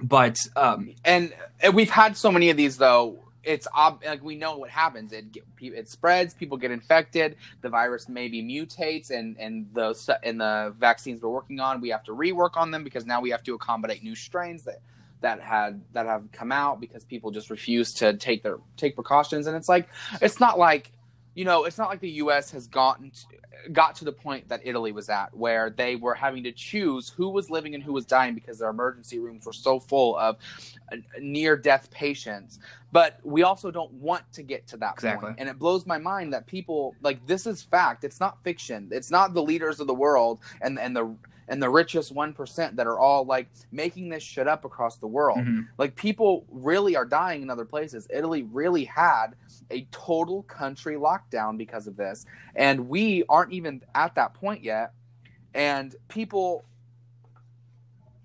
but 0.00 0.38
um, 0.54 0.94
and, 1.04 1.32
and 1.60 1.74
we've 1.74 1.90
had 1.90 2.16
so 2.16 2.30
many 2.30 2.50
of 2.50 2.56
these 2.56 2.76
though 2.78 3.18
it's 3.42 3.66
ob- 3.76 4.04
like 4.04 4.22
we 4.22 4.36
know 4.36 4.58
what 4.58 4.70
happens 4.70 5.12
it 5.12 5.24
it 5.60 5.88
spreads 5.88 6.34
people 6.34 6.56
get 6.56 6.70
infected 6.70 7.36
the 7.62 7.68
virus 7.68 8.08
maybe 8.08 8.42
mutates 8.42 9.10
and 9.10 9.36
and 9.38 9.66
the 9.72 10.18
and 10.22 10.40
the 10.40 10.74
vaccines 10.78 11.22
we're 11.22 11.30
working 11.30 11.60
on 11.60 11.80
we 11.80 11.88
have 11.88 12.02
to 12.04 12.12
rework 12.12 12.56
on 12.56 12.70
them 12.70 12.84
because 12.84 13.06
now 13.06 13.20
we 13.20 13.30
have 13.30 13.42
to 13.42 13.54
accommodate 13.54 14.02
new 14.02 14.14
strains 14.14 14.64
that 14.64 14.80
that 15.20 15.40
had 15.40 15.80
that 15.92 16.06
have 16.06 16.30
come 16.32 16.52
out 16.52 16.80
because 16.80 17.04
people 17.04 17.30
just 17.30 17.50
refuse 17.50 17.92
to 17.94 18.14
take 18.14 18.42
their 18.42 18.58
take 18.76 18.94
precautions 18.94 19.46
and 19.46 19.56
it's 19.56 19.68
like 19.68 19.88
it's 20.20 20.40
not 20.40 20.58
like 20.58 20.92
you 21.34 21.44
know 21.44 21.64
it's 21.64 21.78
not 21.78 21.88
like 21.88 22.00
the 22.00 22.10
US 22.10 22.50
has 22.50 22.66
gotten 22.66 23.10
to, 23.10 23.26
got 23.72 23.96
to 23.96 24.04
the 24.04 24.12
point 24.12 24.48
that 24.48 24.60
Italy 24.64 24.92
was 24.92 25.08
at 25.08 25.34
where 25.36 25.70
they 25.70 25.96
were 25.96 26.14
having 26.14 26.44
to 26.44 26.52
choose 26.52 27.08
who 27.08 27.28
was 27.30 27.50
living 27.50 27.74
and 27.74 27.82
who 27.82 27.92
was 27.92 28.04
dying 28.04 28.34
because 28.34 28.58
their 28.58 28.68
emergency 28.70 29.18
rooms 29.18 29.46
were 29.46 29.52
so 29.52 29.80
full 29.80 30.16
of 30.18 30.36
uh, 30.92 30.96
near 31.20 31.56
death 31.56 31.90
patients 31.90 32.58
but 32.92 33.18
we 33.24 33.42
also 33.42 33.70
don't 33.70 33.92
want 33.94 34.22
to 34.32 34.42
get 34.42 34.66
to 34.68 34.76
that 34.76 34.94
Exactly. 34.94 35.28
point. 35.28 35.40
and 35.40 35.48
it 35.48 35.58
blows 35.58 35.86
my 35.86 35.98
mind 35.98 36.32
that 36.32 36.46
people 36.46 36.94
like 37.02 37.26
this 37.26 37.46
is 37.46 37.62
fact 37.62 38.04
it's 38.04 38.20
not 38.20 38.42
fiction 38.44 38.88
it's 38.92 39.10
not 39.10 39.34
the 39.34 39.42
leaders 39.42 39.80
of 39.80 39.86
the 39.86 39.94
world 39.94 40.40
and 40.60 40.78
and 40.78 40.94
the 40.94 41.16
and 41.48 41.62
the 41.62 41.70
richest 41.70 42.14
1% 42.14 42.76
that 42.76 42.86
are 42.86 42.98
all 42.98 43.24
like 43.24 43.48
making 43.70 44.08
this 44.08 44.22
shit 44.22 44.48
up 44.48 44.64
across 44.64 44.96
the 44.96 45.06
world. 45.06 45.38
Mhm. 45.38 45.68
like 45.78 45.94
people 45.94 46.44
really 46.50 46.96
are 46.96 47.04
dying 47.04 47.42
in 47.42 47.50
other 47.50 47.64
places. 47.64 48.06
Italy 48.10 48.42
really 48.42 48.84
had 48.84 49.28
a 49.70 49.82
total 49.90 50.42
country 50.44 50.96
lockdown 50.96 51.56
because 51.56 51.86
of 51.86 51.96
this 51.96 52.24
and 52.54 52.88
we 52.88 53.24
aren't 53.28 53.52
even 53.52 53.82
at 53.94 54.14
that 54.14 54.34
point 54.34 54.62
yet 54.62 54.92
and 55.54 55.94
people 56.08 56.64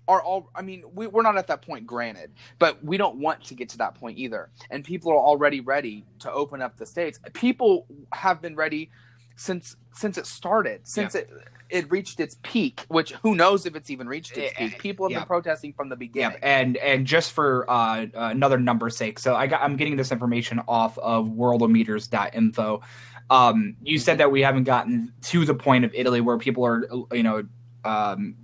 are 0.08 0.20
all 0.22 0.50
i 0.54 0.62
mean 0.62 0.82
we, 0.94 1.06
we're 1.06 1.22
not 1.22 1.36
at 1.36 1.46
that 1.46 1.62
point 1.62 1.86
granted 1.86 2.32
but 2.58 2.82
we 2.84 2.96
don't 2.96 3.16
want 3.16 3.42
to 3.44 3.54
get 3.54 3.68
to 3.68 3.78
that 3.78 3.94
point 3.94 4.18
either 4.18 4.50
and 4.70 4.84
people 4.84 5.10
are 5.12 5.16
already 5.18 5.60
ready 5.60 6.04
to 6.18 6.30
open 6.30 6.60
up 6.60 6.76
the 6.76 6.84
states. 6.86 7.18
People 7.34 7.86
have 8.12 8.42
been 8.42 8.56
ready 8.56 8.90
since 9.36 9.76
since 9.92 10.18
it 10.18 10.26
started 10.26 10.80
since 10.86 11.14
it 11.14 11.30
it 11.72 11.90
reached 11.90 12.20
its 12.20 12.36
peak 12.42 12.84
which 12.88 13.12
who 13.22 13.34
knows 13.34 13.64
if 13.66 13.74
it's 13.74 13.90
even 13.90 14.06
reached 14.06 14.36
its 14.36 14.52
Eh, 14.56 14.68
peak 14.68 14.78
people 14.78 15.06
have 15.06 15.12
yeah. 15.12 15.18
been 15.20 15.26
protesting 15.26 15.72
from 15.72 15.88
the 15.88 15.96
beginning 15.96 16.36
and 16.42 16.76
and 16.76 17.06
just 17.06 17.32
for 17.32 17.68
uh, 17.70 18.06
another 18.14 18.58
number's 18.58 18.96
sake, 18.96 19.18
so 19.18 19.34
I 19.34 19.46
got 19.46 19.62
I'm 19.62 19.76
getting 19.76 19.96
this 19.96 20.12
information 20.12 20.60
off 20.68 20.98
of 20.98 21.26
worldometers.info. 21.26 22.82
Um, 23.30 23.76
you 23.82 23.98
said 23.98 24.18
that 24.18 24.30
we 24.30 24.42
haven't 24.42 24.64
gotten 24.64 25.12
to 25.22 25.44
the 25.44 25.54
point 25.54 25.84
of 25.84 25.92
Italy 25.94 26.20
where 26.20 26.36
people 26.38 26.64
are, 26.66 26.86
you 27.12 27.22
know, 27.22 27.44
um, 27.84 28.36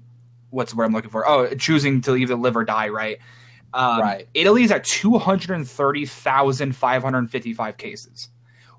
what's 0.50 0.72
the 0.72 0.76
word 0.78 0.84
I'm 0.84 0.92
looking 0.92 1.10
for? 1.10 1.28
Oh, 1.28 1.52
choosing 1.54 2.00
to 2.02 2.16
either 2.16 2.36
live 2.36 2.56
or 2.56 2.64
die, 2.64 2.88
right? 2.88 3.18
Um, 3.74 4.00
Right. 4.00 4.28
Italy's 4.32 4.70
at 4.70 4.84
230,555 4.84 7.76
cases. 7.76 8.28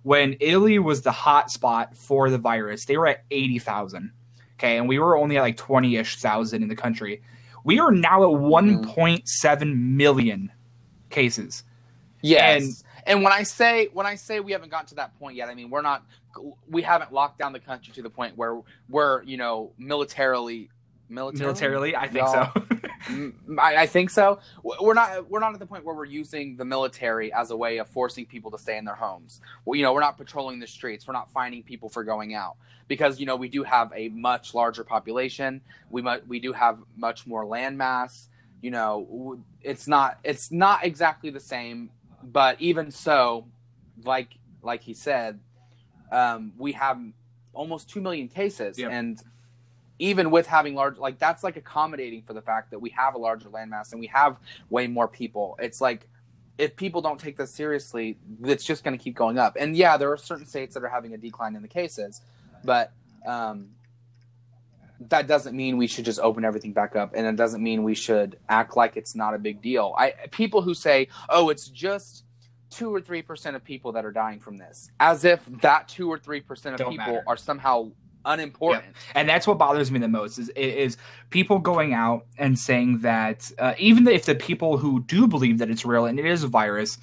When 0.04 0.38
Italy 0.40 0.80
was 0.80 1.02
the 1.02 1.12
hot 1.12 1.52
spot 1.52 1.96
for 1.96 2.30
the 2.30 2.38
virus, 2.38 2.86
they 2.86 2.98
were 2.98 3.08
at 3.08 3.24
80,000. 3.30 4.12
Okay, 4.60 4.78
and 4.78 4.90
we 4.90 5.00
were 5.00 5.18
only 5.18 5.38
at 5.38 5.42
like 5.42 5.56
20 5.56 5.96
ish 5.96 6.18
thousand 6.18 6.64
in 6.64 6.70
the 6.70 6.76
country. 6.76 7.22
We 7.64 7.80
are 7.80 7.92
now 7.92 8.24
at 8.24 8.40
mm-hmm. 8.40 8.90
1.7 8.90 9.78
million 9.78 10.52
cases. 11.10 11.64
Yes. 12.22 12.84
And, 13.06 13.24
when 13.24 13.32
I 13.32 13.44
say 13.44 13.88
when 13.94 14.06
I 14.06 14.16
say 14.16 14.42
we 14.42 14.52
haven't 14.52 14.70
gotten 14.70 14.88
to 14.88 14.96
that 14.96 15.18
point 15.18 15.38
yet, 15.38 15.48
I 15.48 15.56
mean 15.56 15.70
we're 15.70 15.82
not 15.82 16.06
we 16.70 16.82
haven't 16.82 17.14
locked 17.14 17.40
down 17.40 17.54
the 17.54 17.60
country 17.60 17.94
to 17.94 18.02
the 18.02 18.10
point 18.10 18.38
where 18.38 18.62
we're, 18.90 19.24
you 19.24 19.38
know, 19.38 19.72
militarily 19.78 20.70
militarily, 21.08 21.46
Militarily, 21.46 21.96
I 21.96 22.08
think 22.08 22.26
No. 22.26 22.52
so. 22.54 22.78
I, 23.08 23.78
I 23.78 23.86
think 23.88 24.10
so. 24.10 24.40
We're 24.64 24.94
not 24.94 25.30
we're 25.30 25.40
not 25.40 25.54
at 25.54 25.60
the 25.60 25.66
point 25.66 25.86
where 25.86 25.96
we're 25.96 26.06
using 26.06 26.58
the 26.58 26.66
military 26.66 27.32
as 27.34 27.52
a 27.52 27.58
way 27.58 27.78
of 27.78 27.88
forcing 27.88 28.26
people 28.26 28.52
to 28.52 28.58
stay 28.58 28.78
in 28.78 28.86
their 28.86 28.96
homes. 28.96 29.42
Well, 29.66 29.76
you 29.76 29.84
know, 29.84 29.94
we're 29.94 30.00
not 30.02 30.18
patrolling 30.18 30.60
the 30.60 30.68
streets. 30.68 31.08
We're 31.08 31.14
not 31.14 31.32
finding 31.32 31.64
people 31.64 31.90
for 31.90 32.04
going 32.04 32.34
out 32.36 32.58
because 32.88 33.20
you 33.20 33.26
know 33.26 33.36
we 33.36 33.50
do 33.50 33.64
have 33.64 33.92
a 33.96 34.10
much 34.10 34.54
larger 34.54 34.84
population. 34.84 35.62
We 35.90 36.02
mu- 36.02 36.22
we 36.28 36.40
do 36.40 36.54
have 36.54 36.80
much 36.98 37.26
more 37.26 37.46
land 37.46 37.78
mass. 37.78 38.28
You 38.62 38.72
know, 38.72 39.40
it's 39.62 39.88
not 39.88 40.20
it's 40.24 40.52
not 40.52 40.84
exactly 40.84 41.30
the 41.30 41.40
same, 41.40 41.90
but 42.24 42.60
even 42.60 42.92
so, 42.92 43.48
like 44.04 44.30
like 44.62 44.82
he 44.82 44.94
said, 44.94 45.40
um, 46.12 46.52
we 46.58 46.74
have 46.74 47.00
almost 47.54 47.90
two 47.90 48.02
million 48.02 48.28
cases, 48.28 48.78
Yep. 48.78 48.92
and 48.92 49.22
even 50.00 50.32
with 50.32 50.48
having 50.48 50.74
large 50.74 50.98
like 50.98 51.20
that's 51.20 51.44
like 51.44 51.58
accommodating 51.58 52.24
for 52.24 52.34
the 52.34 52.42
fact 52.42 52.72
that 52.72 52.80
we 52.80 52.90
have 52.90 53.14
a 53.14 53.18
larger 53.18 53.50
landmass 53.50 53.92
and 53.92 54.00
we 54.00 54.08
have 54.08 54.38
way 54.70 54.88
more 54.88 55.08
people. 55.08 55.58
It's 55.62 55.82
like 55.82 56.08
if 56.58 56.76
people 56.76 57.02
don't 57.02 57.20
take 57.20 57.38
this 57.38 57.54
seriously 57.54 58.18
it's 58.44 58.64
just 58.64 58.84
going 58.84 58.98
to 58.98 59.04
keep 59.04 59.16
going 59.16 59.38
up. 59.38 59.58
And 59.60 59.76
yeah 59.76 59.98
there 59.98 60.12
are 60.12 60.18
certain 60.18 60.46
states 60.46 60.74
that 60.74 60.84
are 60.84 60.90
having 60.90 61.14
a 61.14 61.18
decline 61.18 61.56
in 61.56 61.62
the 61.62 61.68
cases 61.68 62.22
but 62.64 62.92
um, 63.26 63.70
that 65.02 65.28
doesn't 65.28 65.56
mean 65.56 65.78
we 65.78 65.88
should 65.88 66.06
just 66.06 66.20
open 66.20 66.44
everything 66.44 66.74
back 66.74 66.96
up 66.96 67.14
and 67.16 67.26
it 67.26 67.36
doesn't 67.36 67.64
mean 67.64 67.84
we 67.84 67.96
should 67.96 68.38
act 68.50 68.76
like 68.76 68.98
it's 68.98 69.16
not 69.16 69.34
a 69.34 69.38
big 69.38 69.62
deal. 69.62 69.94
I 69.98 70.12
people 70.32 70.62
who 70.62 70.74
say 70.74 71.10
oh 71.30 71.50
it's 71.50 71.68
just 71.68 72.24
two 72.70 72.94
or 72.94 73.02
three 73.02 73.22
percent 73.22 73.56
of 73.56 73.64
people 73.64 73.92
that 73.94 74.06
are 74.06 74.12
dying 74.12 74.40
from 74.40 74.58
this 74.58 74.92
as 75.00 75.26
if 75.26 75.46
that 75.62 75.88
two 75.88 76.10
or 76.10 76.18
three 76.18 76.42
percent 76.42 76.76
of 76.76 76.80
Don't 76.80 76.92
people 76.92 77.06
matter. 77.06 77.24
are 77.28 77.38
somehow 77.38 77.92
unimportant. 78.26 78.96
And 79.16 79.28
that's 79.28 79.48
what 79.48 79.58
bothers 79.58 79.92
me 79.92 80.00
the 80.00 80.08
most 80.08 80.38
is 80.38 80.50
is 80.50 80.98
people 81.30 81.60
going 81.60 81.94
out 81.94 82.26
and 82.38 82.58
saying 82.58 83.00
that 83.00 83.52
uh, 83.58 83.74
even 83.78 84.08
if 84.08 84.26
the 84.26 84.36
people 84.36 84.78
who 84.78 85.02
do 85.04 85.28
believe 85.28 85.58
that 85.60 85.70
it's 85.70 85.86
real 85.86 86.06
and 86.06 86.20
it 86.20 86.26
is 86.26 86.44
a 86.44 86.48
virus 86.48 86.98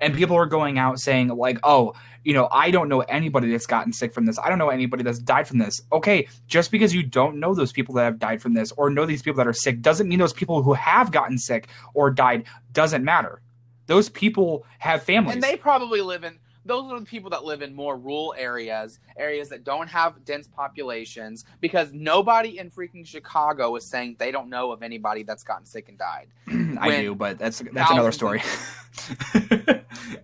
and 0.00 0.14
people 0.14 0.36
are 0.36 0.46
going 0.46 0.78
out 0.78 0.98
saying 0.98 1.28
like 1.28 1.58
oh 1.62 1.94
you 2.24 2.32
know 2.32 2.48
i 2.50 2.70
don't 2.70 2.88
know 2.88 3.00
anybody 3.00 3.50
that's 3.50 3.66
gotten 3.66 3.92
sick 3.92 4.12
from 4.12 4.26
this. 4.26 4.38
I 4.38 4.48
don't 4.48 4.58
know 4.58 4.70
anybody 4.70 5.02
that's 5.02 5.18
died 5.18 5.48
from 5.48 5.58
this. 5.58 5.80
Okay 5.92 6.28
just 6.46 6.70
because 6.70 6.94
you 6.94 7.02
don't 7.02 7.38
know 7.38 7.54
those 7.54 7.72
people 7.72 7.94
that 7.96 8.04
have 8.04 8.18
died 8.18 8.40
from 8.40 8.54
this 8.54 8.72
or 8.72 8.90
know 8.90 9.06
these 9.06 9.22
people 9.22 9.38
that 9.38 9.48
are 9.48 9.52
sick 9.52 9.80
doesn't 9.82 10.08
mean 10.08 10.18
those 10.18 10.32
people 10.32 10.62
who 10.62 10.74
have 10.74 11.10
gotten 11.10 11.38
sick 11.38 11.68
or 11.94 12.10
died 12.10 12.44
doesn't 12.72 13.04
matter. 13.04 13.40
Those 13.86 14.08
people 14.08 14.64
have 14.78 15.02
families. 15.02 15.34
And 15.34 15.42
they 15.42 15.56
probably 15.56 16.00
live 16.00 16.22
in 16.22 16.38
those 16.64 16.90
are 16.92 17.00
the 17.00 17.06
people 17.06 17.30
that 17.30 17.44
live 17.44 17.62
in 17.62 17.74
more 17.74 17.96
rural 17.96 18.34
areas, 18.36 19.00
areas 19.16 19.48
that 19.48 19.64
don't 19.64 19.88
have 19.88 20.24
dense 20.24 20.46
populations, 20.48 21.44
because 21.60 21.92
nobody 21.92 22.58
in 22.58 22.70
freaking 22.70 23.06
Chicago 23.06 23.74
is 23.76 23.84
saying 23.86 24.16
they 24.18 24.30
don't 24.30 24.48
know 24.50 24.70
of 24.72 24.82
anybody 24.82 25.22
that's 25.22 25.42
gotten 25.42 25.66
sick 25.66 25.88
and 25.88 25.98
died. 25.98 26.28
i 26.80 26.86
when 26.86 27.02
do 27.02 27.14
but 27.14 27.38
that's 27.38 27.62
that's 27.72 27.90
another 27.90 28.12
story 28.12 28.40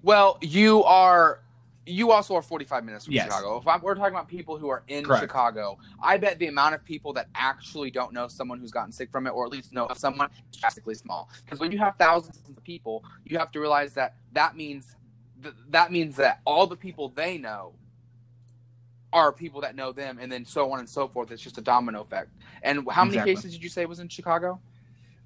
Well, 0.03 0.39
you 0.41 0.85
are 0.85 1.41
you 1.89 2.11
also 2.11 2.35
are 2.35 2.43
45 2.43 2.85
minutes 2.85 3.05
from 3.05 3.15
Yes. 3.15 3.27
Chicago. 3.27 3.59
If 3.59 3.69
I'm, 3.69 3.81
we're 3.81 3.95
talking 3.95 4.13
about 4.13 4.27
people 4.29 4.59
who 4.59 4.69
are 4.69 4.83
in 4.89 5.05
Correct. 5.05 5.23
Chicago, 5.23 5.79
I 6.03 6.17
bet 6.17 6.39
the 6.41 6.49
amount 6.49 6.75
of 6.75 6.85
people 6.85 7.13
that 7.13 7.29
actually 7.35 7.93
don't 7.93 8.13
know 8.13 8.27
someone 8.27 8.59
who's 8.59 8.73
gotten 8.73 8.91
sick 8.93 9.11
from 9.11 9.27
it, 9.27 9.31
or 9.31 9.45
at 9.47 9.53
least 9.53 9.73
know 9.73 9.87
someone, 9.97 10.29
is 10.51 10.59
drastically 10.59 10.95
small. 10.97 11.29
Because 11.45 11.61
when 11.61 11.71
you 11.71 11.79
have 11.79 11.95
thousands 11.97 12.39
of 12.49 12.63
people, 12.65 13.05
you 13.25 13.39
have 13.39 13.53
to 13.53 13.61
realize 13.61 13.95
that 13.95 14.17
that 14.33 14.57
means 14.57 14.97
th- 15.51 15.65
that 15.71 15.93
means 15.93 16.17
that 16.17 16.41
all 16.45 16.67
the 16.67 16.77
people 16.77 17.09
they 17.09 17.39
know 17.39 17.75
are 19.13 19.33
people 19.33 19.61
that 19.63 19.75
know 19.75 19.93
them, 19.93 20.19
and 20.21 20.31
then 20.31 20.45
so 20.45 20.71
on 20.73 20.79
and 20.79 20.89
so 20.89 21.09
forth. 21.09 21.31
It's 21.31 21.43
just 21.43 21.59
a 21.59 21.63
domino 21.63 22.03
effect. 22.03 22.31
And 22.63 22.87
how 22.91 23.05
many 23.05 23.17
Exactly. 23.17 23.35
cases 23.35 23.53
did 23.53 23.63
you 23.63 23.71
say 23.71 23.87
was 23.87 24.01
in 24.01 24.09
Chicago? 24.09 24.61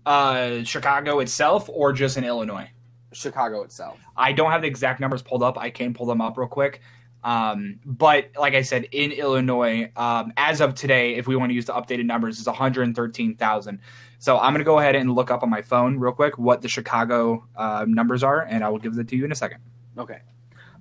Uh, 0.06 0.62
Chicago 0.62 1.20
itself, 1.20 1.68
or 1.72 1.92
just 1.92 2.16
in 2.16 2.24
Illinois? 2.24 2.70
Chicago 3.12 3.62
itself. 3.62 3.98
I 4.16 4.32
don't 4.32 4.50
have 4.50 4.62
the 4.62 4.68
exact 4.68 5.00
numbers 5.00 5.22
pulled 5.22 5.42
up. 5.42 5.58
I 5.58 5.70
can 5.70 5.94
pull 5.94 6.06
them 6.06 6.20
up 6.20 6.38
real 6.38 6.48
quick. 6.48 6.80
Um, 7.22 7.80
but 7.84 8.30
like 8.38 8.54
I 8.54 8.62
said, 8.62 8.84
in 8.92 9.12
Illinois, 9.12 9.90
um, 9.96 10.32
as 10.36 10.60
of 10.60 10.74
today, 10.74 11.16
if 11.16 11.26
we 11.26 11.36
want 11.36 11.50
to 11.50 11.54
use 11.54 11.66
the 11.66 11.74
updated 11.74 12.06
numbers, 12.06 12.38
is 12.38 12.46
113,000. 12.46 13.78
So 14.18 14.38
I'm 14.38 14.52
going 14.52 14.60
to 14.60 14.64
go 14.64 14.78
ahead 14.78 14.94
and 14.94 15.14
look 15.14 15.30
up 15.30 15.42
on 15.42 15.50
my 15.50 15.62
phone 15.62 15.98
real 15.98 16.12
quick 16.12 16.38
what 16.38 16.62
the 16.62 16.68
Chicago 16.68 17.46
uh, 17.56 17.84
numbers 17.88 18.22
are, 18.22 18.42
and 18.42 18.64
I 18.64 18.68
will 18.68 18.78
give 18.78 18.98
it 18.98 19.08
to 19.08 19.16
you 19.16 19.24
in 19.24 19.32
a 19.32 19.34
second. 19.34 19.60
Okay. 19.99 20.20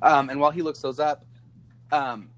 Um, 0.01 0.29
and 0.29 0.39
while 0.39 0.51
he 0.51 0.61
looks 0.61 0.81
those 0.81 0.99
up, 0.99 1.25
um, 1.91 2.29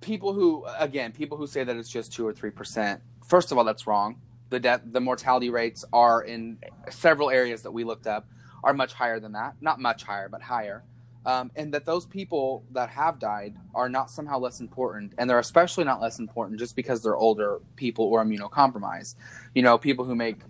people 0.00 0.32
who, 0.32 0.64
again, 0.78 1.12
people 1.12 1.36
who 1.36 1.46
say 1.46 1.64
that 1.64 1.76
it's 1.76 1.88
just 1.88 2.12
two 2.12 2.26
or 2.26 2.32
three 2.32 2.50
percent. 2.50 3.00
First 3.26 3.52
of 3.52 3.58
all, 3.58 3.64
that's 3.64 3.86
wrong. 3.86 4.16
The 4.50 4.60
death, 4.60 4.82
the 4.84 5.00
mortality 5.00 5.50
rates 5.50 5.84
are 5.92 6.22
in 6.22 6.58
several 6.90 7.30
areas 7.30 7.62
that 7.62 7.70
we 7.72 7.84
looked 7.84 8.06
up 8.06 8.28
are 8.62 8.74
much 8.74 8.92
higher 8.92 9.20
than 9.20 9.32
that. 9.32 9.54
Not 9.60 9.80
much 9.80 10.02
higher, 10.04 10.28
but 10.28 10.42
higher. 10.42 10.84
Um, 11.26 11.50
and 11.56 11.72
that 11.72 11.86
those 11.86 12.04
people 12.04 12.64
that 12.72 12.90
have 12.90 13.18
died 13.18 13.56
are 13.74 13.88
not 13.88 14.10
somehow 14.10 14.38
less 14.38 14.60
important, 14.60 15.14
and 15.16 15.28
they're 15.28 15.38
especially 15.38 15.84
not 15.84 16.00
less 16.00 16.18
important 16.18 16.58
just 16.58 16.76
because 16.76 17.02
they're 17.02 17.16
older 17.16 17.60
people 17.76 18.04
or 18.04 18.22
immunocompromised. 18.22 19.14
You 19.54 19.62
know, 19.62 19.78
people 19.78 20.04
who 20.04 20.14
make, 20.14 20.40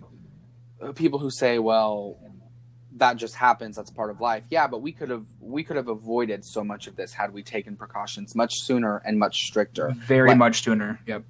people 0.95 1.17
who 1.17 1.31
say, 1.31 1.59
well, 1.59 2.17
that 2.95 3.17
just 3.17 3.35
happens 3.35 3.75
that's 3.75 3.89
part 3.91 4.09
of 4.09 4.21
life 4.21 4.43
yeah 4.49 4.65
but 4.67 4.81
we 4.81 4.91
could 4.91 5.09
have 5.09 5.25
we 5.39 5.63
could 5.63 5.75
have 5.75 5.87
avoided 5.89 6.43
so 6.45 6.63
much 6.63 6.87
of 6.87 6.95
this 6.95 7.13
had 7.13 7.31
we 7.33 7.43
taken 7.43 7.75
precautions 7.75 8.35
much 8.35 8.61
sooner 8.61 9.01
and 9.05 9.19
much 9.19 9.45
stricter 9.47 9.91
Very 10.07 10.29
Like- 10.29 10.37
much 10.37 10.63
sooner. 10.63 10.99
Yep. 11.05 11.23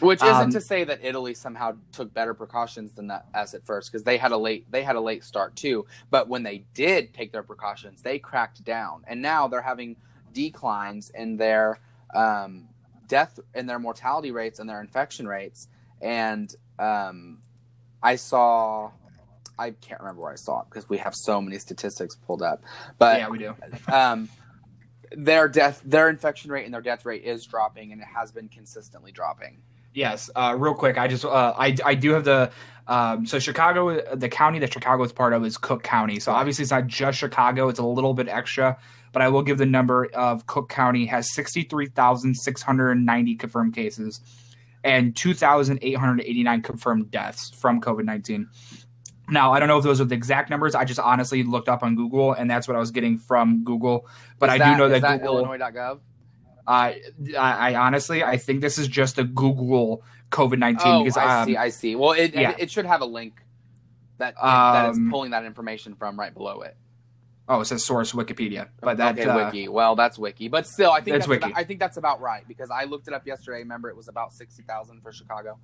which 0.00 0.22
isn't 0.22 0.34
Um, 0.36 0.50
to 0.50 0.60
say 0.60 0.84
that 0.84 1.00
italy 1.02 1.32
somehow 1.32 1.76
took 1.90 2.12
better 2.12 2.34
precautions 2.34 2.92
than 2.92 3.06
that 3.06 3.26
as 3.32 3.54
at 3.54 3.64
first 3.64 3.90
because 3.90 4.04
they 4.04 4.18
had 4.18 4.32
a 4.32 4.36
late 4.36 4.70
they 4.70 4.82
had 4.82 4.94
a 4.96 5.00
late 5.00 5.24
start 5.24 5.56
too 5.56 5.86
but 6.10 6.28
when 6.28 6.42
they 6.42 6.64
did 6.74 7.14
take 7.14 7.32
their 7.32 7.42
precautions 7.42 8.02
they 8.02 8.18
cracked 8.18 8.62
down 8.64 9.02
and 9.06 9.22
now 9.22 9.48
they're 9.48 9.62
having 9.62 9.96
declines 10.34 11.10
in 11.14 11.38
their 11.38 11.78
um, 12.14 12.68
death 13.08 13.38
in 13.54 13.66
their 13.66 13.78
mortality 13.78 14.32
rates 14.32 14.58
and 14.58 14.68
their 14.68 14.80
infection 14.82 15.26
rates 15.26 15.68
and 16.02 16.54
um, 16.78 17.38
i 18.02 18.16
saw 18.16 18.90
i 19.58 19.70
can't 19.70 20.00
remember 20.00 20.22
where 20.22 20.32
i 20.32 20.36
saw 20.36 20.60
it 20.60 20.66
because 20.68 20.88
we 20.88 20.98
have 20.98 21.14
so 21.14 21.40
many 21.40 21.58
statistics 21.58 22.16
pulled 22.26 22.42
up 22.42 22.62
but 22.98 23.18
yeah, 23.18 23.28
we 23.28 23.38
do. 23.38 23.54
um, 23.92 24.28
their 25.12 25.48
death, 25.48 25.82
their 25.84 26.08
infection 26.08 26.50
rate 26.50 26.64
and 26.64 26.74
their 26.74 26.80
death 26.80 27.04
rate 27.04 27.24
is 27.24 27.44
dropping, 27.44 27.92
and 27.92 28.00
it 28.00 28.08
has 28.14 28.32
been 28.32 28.48
consistently 28.48 29.12
dropping. 29.12 29.62
Yes, 29.92 30.28
uh, 30.34 30.54
real 30.58 30.74
quick. 30.74 30.98
I 30.98 31.08
just 31.08 31.24
uh, 31.24 31.54
I 31.56 31.76
I 31.84 31.94
do 31.94 32.12
have 32.12 32.24
the 32.24 32.50
um, 32.86 33.26
so 33.26 33.38
Chicago, 33.38 34.14
the 34.14 34.28
county 34.28 34.58
that 34.60 34.72
Chicago 34.72 35.02
is 35.02 35.12
part 35.12 35.32
of 35.32 35.44
is 35.44 35.56
Cook 35.56 35.82
County. 35.82 36.20
So 36.20 36.32
obviously 36.32 36.62
it's 36.62 36.70
not 36.70 36.86
just 36.86 37.18
Chicago; 37.18 37.68
it's 37.68 37.78
a 37.78 37.86
little 37.86 38.14
bit 38.14 38.28
extra. 38.28 38.78
But 39.12 39.22
I 39.22 39.28
will 39.28 39.42
give 39.42 39.56
the 39.56 39.66
number 39.66 40.06
of 40.12 40.46
Cook 40.46 40.68
County 40.68 41.06
has 41.06 41.32
sixty 41.32 41.62
three 41.62 41.86
thousand 41.86 42.34
six 42.34 42.60
hundred 42.62 42.96
ninety 42.96 43.34
confirmed 43.34 43.74
cases 43.74 44.20
and 44.84 45.16
two 45.16 45.32
thousand 45.32 45.78
eight 45.80 45.96
hundred 45.96 46.20
eighty 46.20 46.42
nine 46.42 46.60
confirmed 46.60 47.10
deaths 47.10 47.50
from 47.58 47.80
COVID 47.80 48.04
nineteen. 48.04 48.48
Now 49.28 49.52
I 49.52 49.58
don't 49.58 49.68
know 49.68 49.78
if 49.78 49.84
those 49.84 50.00
are 50.00 50.04
the 50.04 50.14
exact 50.14 50.50
numbers. 50.50 50.74
I 50.74 50.84
just 50.84 51.00
honestly 51.00 51.42
looked 51.42 51.68
up 51.68 51.82
on 51.82 51.96
Google, 51.96 52.32
and 52.32 52.50
that's 52.50 52.68
what 52.68 52.76
I 52.76 52.80
was 52.80 52.90
getting 52.90 53.18
from 53.18 53.64
Google. 53.64 54.06
But 54.38 54.50
Is 54.50 54.60
I 54.60 54.72
do 54.72 54.78
know 54.78 54.86
is 54.86 55.02
that, 55.02 55.20
Google. 55.20 55.38
Illinois.gov. 55.38 56.00
Uh, 56.68 56.70
I, 56.70 56.98
I 57.38 57.74
honestly, 57.76 58.24
I 58.24 58.36
think 58.38 58.60
this 58.60 58.76
is 58.78 58.88
just 58.88 59.18
a 59.18 59.24
Google 59.24 60.02
COVID 60.30 60.58
nineteen 60.58 60.92
Oh, 60.92 61.04
because 61.04 61.16
I 61.16 61.40
um, 61.42 61.46
see. 61.46 61.56
I 61.56 61.68
see. 61.68 61.94
Well, 61.96 62.12
it 62.12 62.34
yeah. 62.34 62.50
it, 62.50 62.56
it 62.60 62.70
should 62.70 62.86
have 62.86 63.00
a 63.00 63.06
link 63.06 63.40
that 64.18 64.34
that 64.42 64.88
it's 64.88 64.98
Um, 64.98 65.10
pulling 65.10 65.30
that 65.30 65.44
information 65.44 65.94
from 65.94 66.18
right 66.18 66.32
below 66.34 66.62
it. 66.62 66.76
oh, 67.48 67.60
it 67.60 67.66
says 67.66 67.84
source 67.84 68.12
Wikipedia, 68.12 68.68
but 68.80 68.96
that 68.96 69.16
okay, 69.18 69.28
uh, 69.28 69.46
wiki. 69.46 69.68
Well, 69.68 69.94
that's 69.94 70.18
wiki, 70.18 70.48
but 70.48 70.66
still, 70.66 70.90
I 70.90 71.00
think 71.00 71.14
That's 71.14 71.26
that's, 71.26 71.28
wiki. 71.28 71.44
About, 71.50 71.58
I 71.58 71.64
think 71.64 71.78
that's 71.78 71.96
about 71.96 72.20
right 72.20 72.46
because 72.48 72.70
I 72.70 72.84
looked 72.84 73.06
it 73.06 73.14
up 73.14 73.26
yesterday. 73.26 73.58
Remember, 73.58 73.88
it 73.88 73.96
was 73.96 74.08
about 74.08 74.32
sixty 74.32 74.62
thousand 74.64 75.02
for 75.02 75.12
Chicago. 75.12 75.58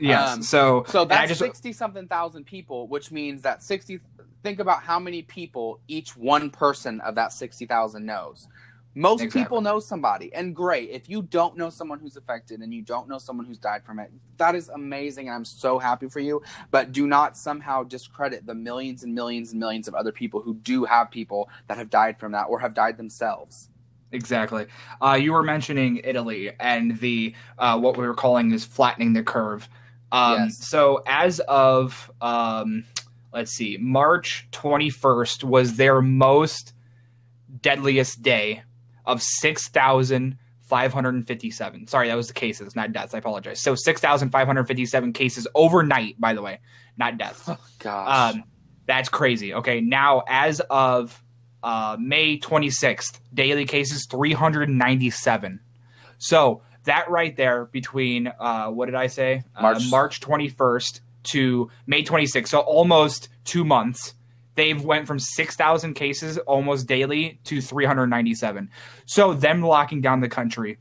Yes. 0.00 0.28
um, 0.34 0.42
so 0.42 0.84
So 0.88 1.04
that's 1.04 1.36
sixty 1.38 1.72
something 1.72 2.08
thousand 2.08 2.44
people, 2.44 2.88
which 2.88 3.10
means 3.10 3.42
that 3.42 3.62
sixty. 3.62 4.00
Think 4.42 4.58
about 4.58 4.82
how 4.82 4.98
many 4.98 5.20
people 5.22 5.80
each 5.86 6.16
one 6.16 6.50
person 6.50 7.00
of 7.02 7.14
that 7.16 7.32
sixty 7.32 7.66
thousand 7.66 8.06
knows. 8.06 8.48
Most 8.94 9.20
Exactly. 9.22 9.42
people 9.44 9.60
know 9.60 9.78
somebody, 9.78 10.34
and 10.34 10.56
great. 10.56 10.90
If 10.90 11.08
you 11.08 11.22
don't 11.22 11.56
know 11.56 11.70
someone 11.70 12.00
who's 12.00 12.16
affected 12.16 12.60
and 12.60 12.74
you 12.74 12.82
don't 12.82 13.08
know 13.08 13.18
someone 13.18 13.46
who's 13.46 13.58
died 13.58 13.84
from 13.84 14.00
it, 14.00 14.10
that 14.38 14.56
is 14.56 14.68
amazing, 14.68 15.28
and 15.28 15.36
I'm 15.36 15.44
so 15.44 15.78
happy 15.78 16.08
for 16.08 16.18
you. 16.18 16.42
But 16.72 16.90
do 16.90 17.06
not 17.06 17.36
somehow 17.36 17.84
discredit 17.84 18.46
the 18.46 18.54
millions 18.54 19.04
and 19.04 19.14
millions 19.14 19.52
and 19.52 19.60
millions 19.60 19.86
of 19.86 19.94
other 19.94 20.10
people 20.10 20.40
who 20.40 20.54
do 20.54 20.84
have 20.86 21.10
people 21.10 21.48
that 21.68 21.78
have 21.78 21.88
died 21.88 22.18
from 22.18 22.32
that 22.32 22.44
or 22.44 22.58
have 22.58 22.74
died 22.74 22.96
themselves. 22.96 23.68
exactly. 24.12 24.66
Uh, 25.00 25.18
you 25.20 25.32
were 25.32 25.42
mentioning 25.42 26.00
Italy 26.02 26.52
and 26.58 26.98
the 26.98 27.34
uh, 27.58 27.78
what 27.78 27.96
we 27.96 28.06
were 28.06 28.14
calling 28.14 28.52
is 28.52 28.64
flattening 28.64 29.12
the 29.12 29.22
curve. 29.22 29.68
Um, 30.12 30.34
Yes. 30.44 30.68
So 30.68 31.02
as 31.06 31.40
of 31.40 32.10
um, 32.20 32.84
let's 33.32 33.52
see, 33.52 33.76
March 33.80 34.46
twenty 34.50 34.90
first 34.90 35.44
was 35.44 35.76
their 35.76 36.00
most 36.02 36.72
deadliest 37.62 38.22
day 38.22 38.62
of 39.06 39.20
6,557. 40.68 41.86
Sorry, 41.86 42.08
that 42.08 42.14
was 42.16 42.28
the 42.28 42.34
cases, 42.34 42.76
not 42.76 42.92
deaths. 42.92 43.14
I 43.14 43.18
apologize. 43.18 43.60
So 43.60 43.74
6,557 43.74 45.12
cases 45.12 45.46
overnight, 45.54 46.20
by 46.20 46.34
the 46.34 46.42
way, 46.42 46.60
not 46.96 47.18
deaths. 47.18 47.48
Gosh, 47.78 48.34
Um, 48.34 48.44
that's 48.86 49.08
crazy. 49.08 49.54
Okay, 49.54 49.80
now 49.80 50.22
as 50.28 50.60
of 50.70 51.22
uh, 51.62 51.96
May 52.00 52.38
26th, 52.38 53.20
daily 53.34 53.64
cases 53.66 54.06
397. 54.10 55.60
So 56.18 56.62
that 56.84 57.10
right 57.10 57.36
there 57.36 57.66
between 57.66 58.32
uh, 58.38 58.68
what 58.68 58.86
did 58.86 58.94
I 58.94 59.06
say? 59.06 59.42
March. 59.60 59.78
Uh, 59.78 59.88
March 59.90 60.20
21st 60.20 61.00
to 61.22 61.70
May 61.86 62.02
26th. 62.02 62.48
So 62.48 62.60
almost 62.60 63.28
two 63.44 63.64
months. 63.64 64.14
They've 64.56 64.82
went 64.82 65.06
from 65.06 65.18
6,000 65.18 65.94
cases 65.94 66.36
almost 66.38 66.86
daily 66.86 67.40
to 67.44 67.62
397. 67.62 68.68
So 69.06 69.32
them 69.32 69.62
locking 69.62 70.00
down 70.00 70.20
the 70.20 70.28
country 70.28 70.78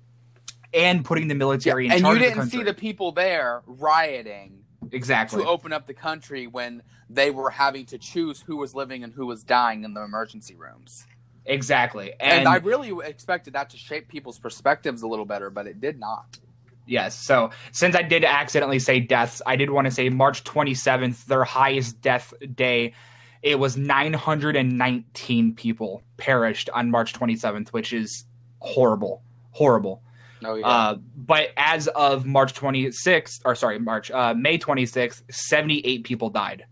and 0.74 1.06
putting 1.06 1.28
the 1.28 1.36
military 1.36 1.86
in 1.86 1.92
and 1.92 2.02
you 2.02 2.14
the 2.14 2.20
didn't 2.20 2.50
see 2.50 2.64
the 2.64 2.74
people 2.74 3.12
there 3.12 3.62
rioting 3.66 4.64
exactly. 4.92 5.44
to 5.44 5.50
open 5.50 5.74
up 5.74 5.88
the 5.88 5.94
country 5.94 6.48
when 6.48 6.84
they 7.10 7.32
were 7.32 7.50
having 7.50 7.86
to 7.88 7.98
choose 7.98 8.42
who 8.42 8.58
was 8.58 8.76
living 8.76 9.04
and 9.04 9.14
who 9.14 9.26
was 9.26 9.44
dying 9.44 9.84
in 9.84 9.94
the 9.94 10.02
emergency 10.02 10.56
rooms. 10.56 11.06
Exactly. 11.45 12.13
And, 12.19 12.39
And, 12.39 12.47
I 12.47 12.58
really 12.58 12.93
expected 13.06 13.54
that 13.54 13.69
to 13.71 13.78
shape 13.78 14.08
people's 14.08 14.38
perspectives 14.39 15.02
a 15.02 15.08
little 15.08 15.25
better, 15.25 15.49
but 15.49 15.65
it 15.67 15.82
did 15.82 15.99
not. 15.99 16.38
yes. 16.86 17.15
So 17.15 17.52
since 17.71 17.95
I 17.95 18.02
did 18.02 18.23
accidentally 18.23 18.80
say 18.80 18.99
deaths, 18.99 19.41
I 19.45 19.56
did 19.56 19.69
want 19.69 19.86
to 19.86 19.91
say 19.91 20.10
March 20.10 20.43
27th, 20.43 21.25
their 21.25 21.43
highest 21.43 22.02
death 22.02 22.34
day. 22.56 22.93
It 23.41 23.58
was 23.58 23.78
919 23.78 25.56
people 25.56 26.04
perished 26.17 26.69
on 26.73 26.91
March 26.91 27.13
27th, 27.13 27.69
which 27.69 27.93
is 27.93 28.25
horrible. 28.60 29.21
Horrible. 29.52 30.02
Oh 30.43 30.56
yeah. 30.56 30.67
Uh, 30.67 30.95
but 31.15 31.49
as 31.58 31.88
of 31.89 32.25
March 32.25 32.54
26th, 32.54 33.41
or 33.45 33.56
sorry, 33.56 33.80
March, 33.80 34.10
uh, 34.12 34.34
May 34.34 34.58
26th, 34.58 35.23
78 35.30 36.04
people 36.04 36.30
died. 36.30 36.65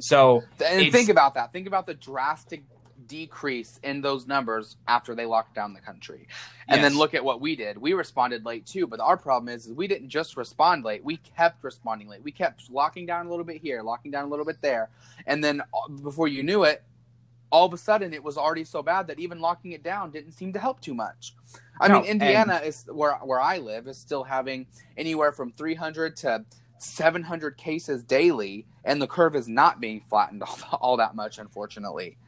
So 0.00 0.42
and 0.64 0.92
think 0.92 1.08
about 1.08 1.34
that. 1.34 1.52
Think 1.52 1.66
about 1.66 1.86
the 1.86 1.94
drastic 1.94 2.62
decrease 3.10 3.80
in 3.84 4.02
those 4.02 4.26
numbers 4.28 4.78
after 4.88 5.14
they 5.16 5.26
locked 5.26 5.54
down 5.56 5.74
the 5.74 5.82
country. 5.82 6.28
And 6.68 6.82
then 6.84 6.96
look 6.96 7.14
at 7.14 7.24
what 7.24 7.42
we 7.42 7.56
did. 7.56 7.78
We 7.78 7.94
responded 7.94 8.46
late 8.46 8.66
too, 8.66 8.86
but 8.88 9.00
our 9.00 9.18
problem 9.18 9.54
is, 9.54 9.66
is 9.66 9.74
we 9.74 9.88
didn't 9.88 10.10
just 10.10 10.38
respond 10.38 10.84
late. 10.84 11.04
We 11.04 11.18
kept 11.18 11.64
responding 11.64 12.08
late. 12.08 12.24
We 12.24 12.32
kept 12.32 12.70
locking 12.70 13.06
down 13.06 13.26
a 13.26 13.30
little 13.30 13.44
bit 13.46 13.58
here, 13.62 13.82
locking 13.82 14.12
down 14.12 14.26
a 14.26 14.28
little 14.30 14.46
bit 14.46 14.62
there. 14.62 14.90
And 15.26 15.44
then 15.44 15.62
uh, 15.74 15.90
before 16.02 16.28
you 16.28 16.44
knew 16.44 16.64
it, 16.64 16.84
all 17.52 17.66
of 17.66 17.74
a 17.74 17.78
sudden 17.78 18.14
it 18.14 18.24
was 18.24 18.38
already 18.38 18.64
so 18.64 18.82
bad 18.82 19.08
that 19.08 19.20
even 19.20 19.40
locking 19.40 19.72
it 19.72 19.84
down 19.84 20.12
didn't 20.12 20.32
seem 20.32 20.52
to 20.54 20.60
help 20.60 20.80
too 20.80 20.94
much. 20.94 21.34
I 21.80 21.88
No, 21.88 21.94
mean, 21.94 22.04
Indiana 22.04 22.56
is 22.64 22.86
where 22.92 23.14
where 23.16 23.40
I 23.42 23.58
live 23.58 23.88
is 23.88 23.98
still 23.98 24.24
having 24.24 24.66
anywhere 24.96 25.32
from 25.32 25.52
300 25.52 26.16
to 26.18 26.44
700 26.78 27.58
cases 27.58 28.04
daily, 28.04 28.66
and 28.84 29.02
the 29.02 29.08
curve 29.08 29.36
is 29.36 29.48
not 29.48 29.80
being 29.80 30.00
flattened 30.00 30.42
all, 30.44 30.58
all 30.80 30.96
that 30.98 31.16
much, 31.16 31.38
unfortunately. 31.38 32.18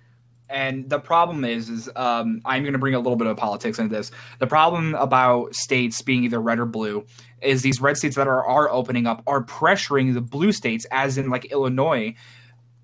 And 0.53 0.89
the 0.91 1.01
problem 1.01 1.45
is, 1.45 1.71
is 1.71 1.91
um, 1.97 2.43
I'm 2.45 2.63
going 2.63 2.75
to 2.75 2.79
bring 2.79 2.95
a 2.95 2.99
little 2.99 3.17
bit 3.17 3.27
of 3.27 3.37
politics 3.39 3.79
into 3.79 3.97
this. 3.97 4.11
The 4.39 4.47
problem 4.47 4.95
about 4.95 5.55
states 5.55 6.03
being 6.03 6.25
either 6.25 6.41
red 6.41 6.59
or 6.59 6.67
blue 6.67 7.07
is 7.41 7.63
these 7.63 7.81
red 7.81 7.97
states 7.97 8.17
that 8.17 8.29
are 8.29 8.45
are 8.45 8.69
opening 8.71 9.07
up 9.07 9.23
are 9.27 9.43
pressuring 9.43 10.13
the 10.13 10.21
blue 10.21 10.53
states, 10.53 10.87
as 10.91 11.17
in 11.17 11.31
like 11.31 11.47
Illinois, 11.47 12.15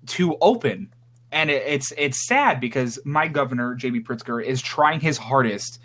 to 0.07 0.35
open. 0.41 0.91
And 1.31 1.51
it, 1.51 1.61
it's 1.67 1.93
it's 1.95 2.27
sad 2.27 2.59
because 2.59 2.99
my 3.05 3.27
governor 3.27 3.75
JB 3.75 4.03
Pritzker 4.03 4.43
is 4.43 4.61
trying 4.63 4.99
his 4.99 5.19
hardest 5.19 5.79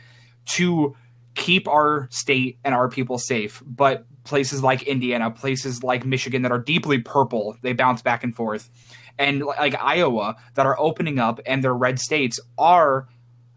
to 0.47 0.97
keep 1.35 1.69
our 1.69 2.09
state 2.11 2.59
and 2.65 2.75
our 2.75 2.89
people 2.89 3.19
safe, 3.19 3.63
but 3.67 4.07
places 4.25 4.63
like 4.63 4.85
Indiana, 4.85 5.31
places 5.31 5.83
like 5.83 6.07
Michigan 6.07 6.43
that 6.43 6.53
are 6.53 6.59
deeply 6.59 6.99
purple, 6.99 7.57
they 7.61 7.75
bounce 7.75 8.01
back 8.01 8.25
and 8.25 8.35
forth 8.35 8.71
and 9.19 9.45
like 9.45 9.75
Iowa 9.81 10.37
that 10.55 10.67
are 10.67 10.79
opening 10.79 11.19
up 11.19 11.41
and 11.47 11.63
their 11.63 11.75
red 11.75 11.99
states 11.99 12.41
are 12.59 13.09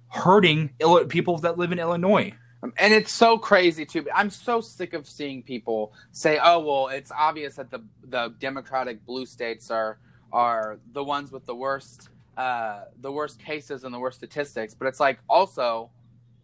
hurting 0.10 0.70
people 1.10 1.38
that 1.40 1.58
live 1.58 1.72
in 1.72 1.80
Illinois. 1.80 2.34
Um, 2.64 2.74
and 2.78 2.94
it's 2.94 3.14
so 3.14 3.38
crazy 3.38 3.86
too. 3.86 4.08
I'm 4.14 4.30
so 4.30 4.62
sick 4.62 4.94
of 4.94 5.08
seeing 5.08 5.44
people 5.44 5.94
say, 6.12 6.40
"Oh, 6.44 6.60
well, 6.60 6.88
it's 6.88 7.12
obvious 7.12 7.56
that 7.56 7.70
the 7.70 7.84
the 8.04 8.34
Democratic 8.40 9.06
blue 9.06 9.26
states 9.26 9.70
are 9.70 10.00
are 10.32 10.80
the 10.94 11.04
ones 11.04 11.32
with 11.32 11.46
the 11.46 11.56
worst 11.56 12.10
uh, 12.36 12.86
the 13.00 13.12
worst 13.12 13.40
cases 13.40 13.84
and 13.84 13.94
the 13.94 14.00
worst 14.00 14.18
statistics." 14.18 14.74
But 14.74 14.88
it's 14.88 15.00
like 15.00 15.20
also, 15.30 15.92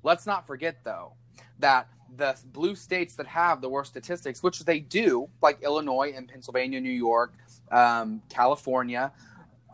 let's 0.04 0.28
not 0.28 0.46
forget 0.46 0.84
though 0.84 1.14
that 1.60 1.88
the 2.18 2.38
blue 2.52 2.76
states 2.76 3.16
that 3.16 3.28
have 3.28 3.62
the 3.62 3.70
worst 3.70 3.92
statistics, 3.92 4.44
which 4.44 4.60
they 4.60 4.80
do, 4.80 5.30
like 5.42 5.62
Illinois 5.62 6.14
and 6.16 6.28
Pennsylvania, 6.28 6.80
New 6.80 6.90
York, 6.90 7.34
um, 7.72 8.22
California, 8.30 9.12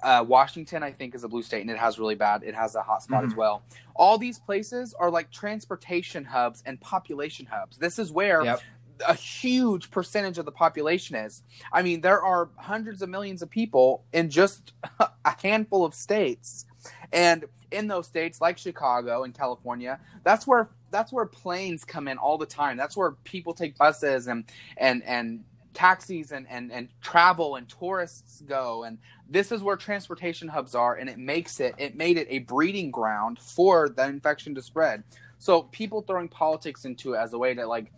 uh, 0.04 0.24
Washington, 0.28 0.84
I 0.84 0.92
think, 0.92 1.16
is 1.16 1.24
a 1.24 1.28
blue 1.28 1.44
state, 1.44 1.62
and 1.62 1.70
it 1.70 1.78
has 1.78 2.00
really 2.00 2.16
bad. 2.16 2.44
It 2.44 2.56
has 2.56 2.76
a 2.76 2.82
hot 2.82 3.04
spot 3.04 3.24
mm-hmm. 3.24 3.32
as 3.32 3.38
well. 3.38 3.64
All 3.96 4.18
these 4.18 4.40
places 4.40 4.94
are 4.94 5.10
like 5.10 5.32
transportation 5.32 6.24
hubs 6.26 6.64
and 6.66 6.80
population 6.80 7.46
hubs. 7.46 7.78
This 7.78 8.00
is 8.00 8.12
where 8.12 8.44
yep. 8.44 8.62
a 9.08 9.14
huge 9.14 9.92
percentage 9.92 10.38
of 10.38 10.46
the 10.46 10.52
population 10.52 11.16
is. 11.16 11.44
I 11.74 11.82
mean, 11.82 12.02
there 12.02 12.22
are 12.22 12.50
hundreds 12.58 13.02
of 13.02 13.10
millions 13.10 13.42
of 13.42 13.50
people 13.50 14.04
in 14.14 14.30
just 14.30 14.74
a 15.00 15.36
handful 15.42 15.84
of 15.84 15.94
states, 15.94 16.66
and 17.12 17.46
in 17.72 17.88
those 17.88 18.08
states, 18.08 18.42
like 18.42 18.58
Chicago 18.58 19.24
and 19.24 19.34
California, 19.34 20.00
that's 20.24 20.48
where 20.48 20.70
that's 20.92 21.12
where 21.12 21.26
planes 21.26 21.84
come 21.84 22.08
in 22.08 22.18
all 22.18 22.38
the 22.38 22.46
time. 22.46 22.78
That's 22.78 22.98
where 22.98 23.12
people 23.24 23.54
take 23.54 23.78
buses 23.78 24.28
and 24.28 24.46
and 24.78 25.04
and 25.04 25.44
taxis 25.74 26.32
and, 26.32 26.48
and, 26.50 26.72
and 26.72 26.90
travel 27.02 27.56
and 27.56 27.70
tourists 27.70 28.42
go. 28.42 28.84
And 28.84 28.98
this 29.30 29.52
is 29.52 29.62
where 29.62 29.76
transportation 29.76 30.48
hubs 30.48 30.76
are 30.76 30.96
and 30.96 31.10
it 31.10 31.18
makes 31.18 31.60
it 31.60 31.76
it 31.78 31.96
made 31.96 32.18
it 32.18 32.28
a 32.30 32.40
breeding 32.40 32.92
ground 32.92 33.40
for 33.40 33.90
the 33.90 34.06
infection 34.06 34.56
to 34.56 34.62
spread. 34.62 35.04
So 35.38 35.64
people 35.64 36.02
throwing 36.02 36.28
politics 36.28 36.86
into 36.86 37.14
it 37.14 37.18
as 37.18 37.34
a 37.34 37.38
way 37.38 37.54
to 37.54 37.66
like 37.66 37.92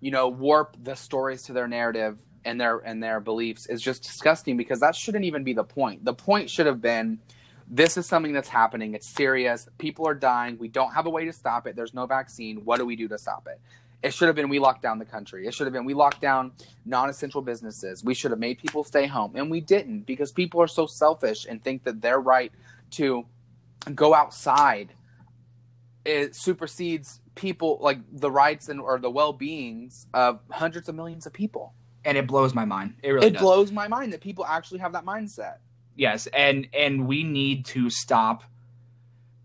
you 0.00 0.10
know 0.10 0.28
warp 0.28 0.76
the 0.82 0.94
stories 0.94 1.42
to 1.44 1.52
their 1.52 1.68
narrative 1.68 2.18
and 2.44 2.60
their 2.60 2.78
and 2.78 3.02
their 3.02 3.20
beliefs 3.20 3.66
is 3.66 3.82
just 3.82 4.02
disgusting 4.02 4.56
because 4.56 4.80
that 4.80 4.94
shouldn't 4.94 5.24
even 5.24 5.44
be 5.44 5.52
the 5.52 5.64
point. 5.64 6.04
The 6.04 6.14
point 6.14 6.50
should 6.50 6.66
have 6.66 6.80
been 6.80 7.18
this 7.70 7.96
is 7.96 8.06
something 8.06 8.32
that's 8.32 8.48
happening 8.48 8.94
it's 8.94 9.06
serious 9.06 9.68
people 9.78 10.06
are 10.06 10.14
dying 10.14 10.56
we 10.58 10.68
don't 10.68 10.92
have 10.92 11.06
a 11.06 11.10
way 11.10 11.24
to 11.24 11.32
stop 11.32 11.66
it 11.66 11.76
there's 11.76 11.94
no 11.94 12.06
vaccine 12.06 12.64
what 12.64 12.78
do 12.78 12.86
we 12.86 12.96
do 12.96 13.08
to 13.08 13.18
stop 13.18 13.46
it 13.46 13.60
it 14.02 14.14
should 14.14 14.26
have 14.26 14.36
been 14.36 14.48
we 14.48 14.58
locked 14.58 14.82
down 14.82 14.98
the 14.98 15.04
country. 15.04 15.46
It 15.46 15.54
should 15.54 15.66
have 15.66 15.72
been 15.72 15.84
we 15.84 15.94
locked 15.94 16.20
down 16.20 16.52
non 16.84 17.10
essential 17.10 17.42
businesses. 17.42 18.04
We 18.04 18.14
should 18.14 18.30
have 18.30 18.38
made 18.38 18.58
people 18.58 18.84
stay 18.84 19.06
home. 19.06 19.32
And 19.34 19.50
we 19.50 19.60
didn't 19.60 20.02
because 20.02 20.30
people 20.30 20.62
are 20.62 20.68
so 20.68 20.86
selfish 20.86 21.46
and 21.48 21.62
think 21.62 21.84
that 21.84 22.00
their 22.00 22.20
right 22.20 22.52
to 22.92 23.26
go 23.94 24.14
outside 24.14 24.92
it 26.04 26.34
supersedes 26.34 27.20
people 27.34 27.78
like 27.82 27.98
the 28.12 28.30
rights 28.30 28.68
and 28.68 28.80
or 28.80 28.98
the 28.98 29.10
well 29.10 29.32
beings 29.32 30.06
of 30.14 30.40
hundreds 30.50 30.88
of 30.88 30.94
millions 30.94 31.26
of 31.26 31.32
people. 31.32 31.74
And 32.04 32.16
it 32.16 32.26
blows 32.26 32.54
my 32.54 32.64
mind. 32.64 32.94
It 33.02 33.10
really 33.10 33.26
it 33.26 33.32
does. 33.32 33.42
blows 33.42 33.72
my 33.72 33.88
mind 33.88 34.12
that 34.12 34.20
people 34.20 34.46
actually 34.46 34.78
have 34.78 34.92
that 34.92 35.04
mindset. 35.04 35.56
Yes, 35.98 36.28
and 36.28 36.68
and 36.72 37.08
we 37.08 37.24
need 37.24 37.64
to 37.66 37.90
stop 37.90 38.44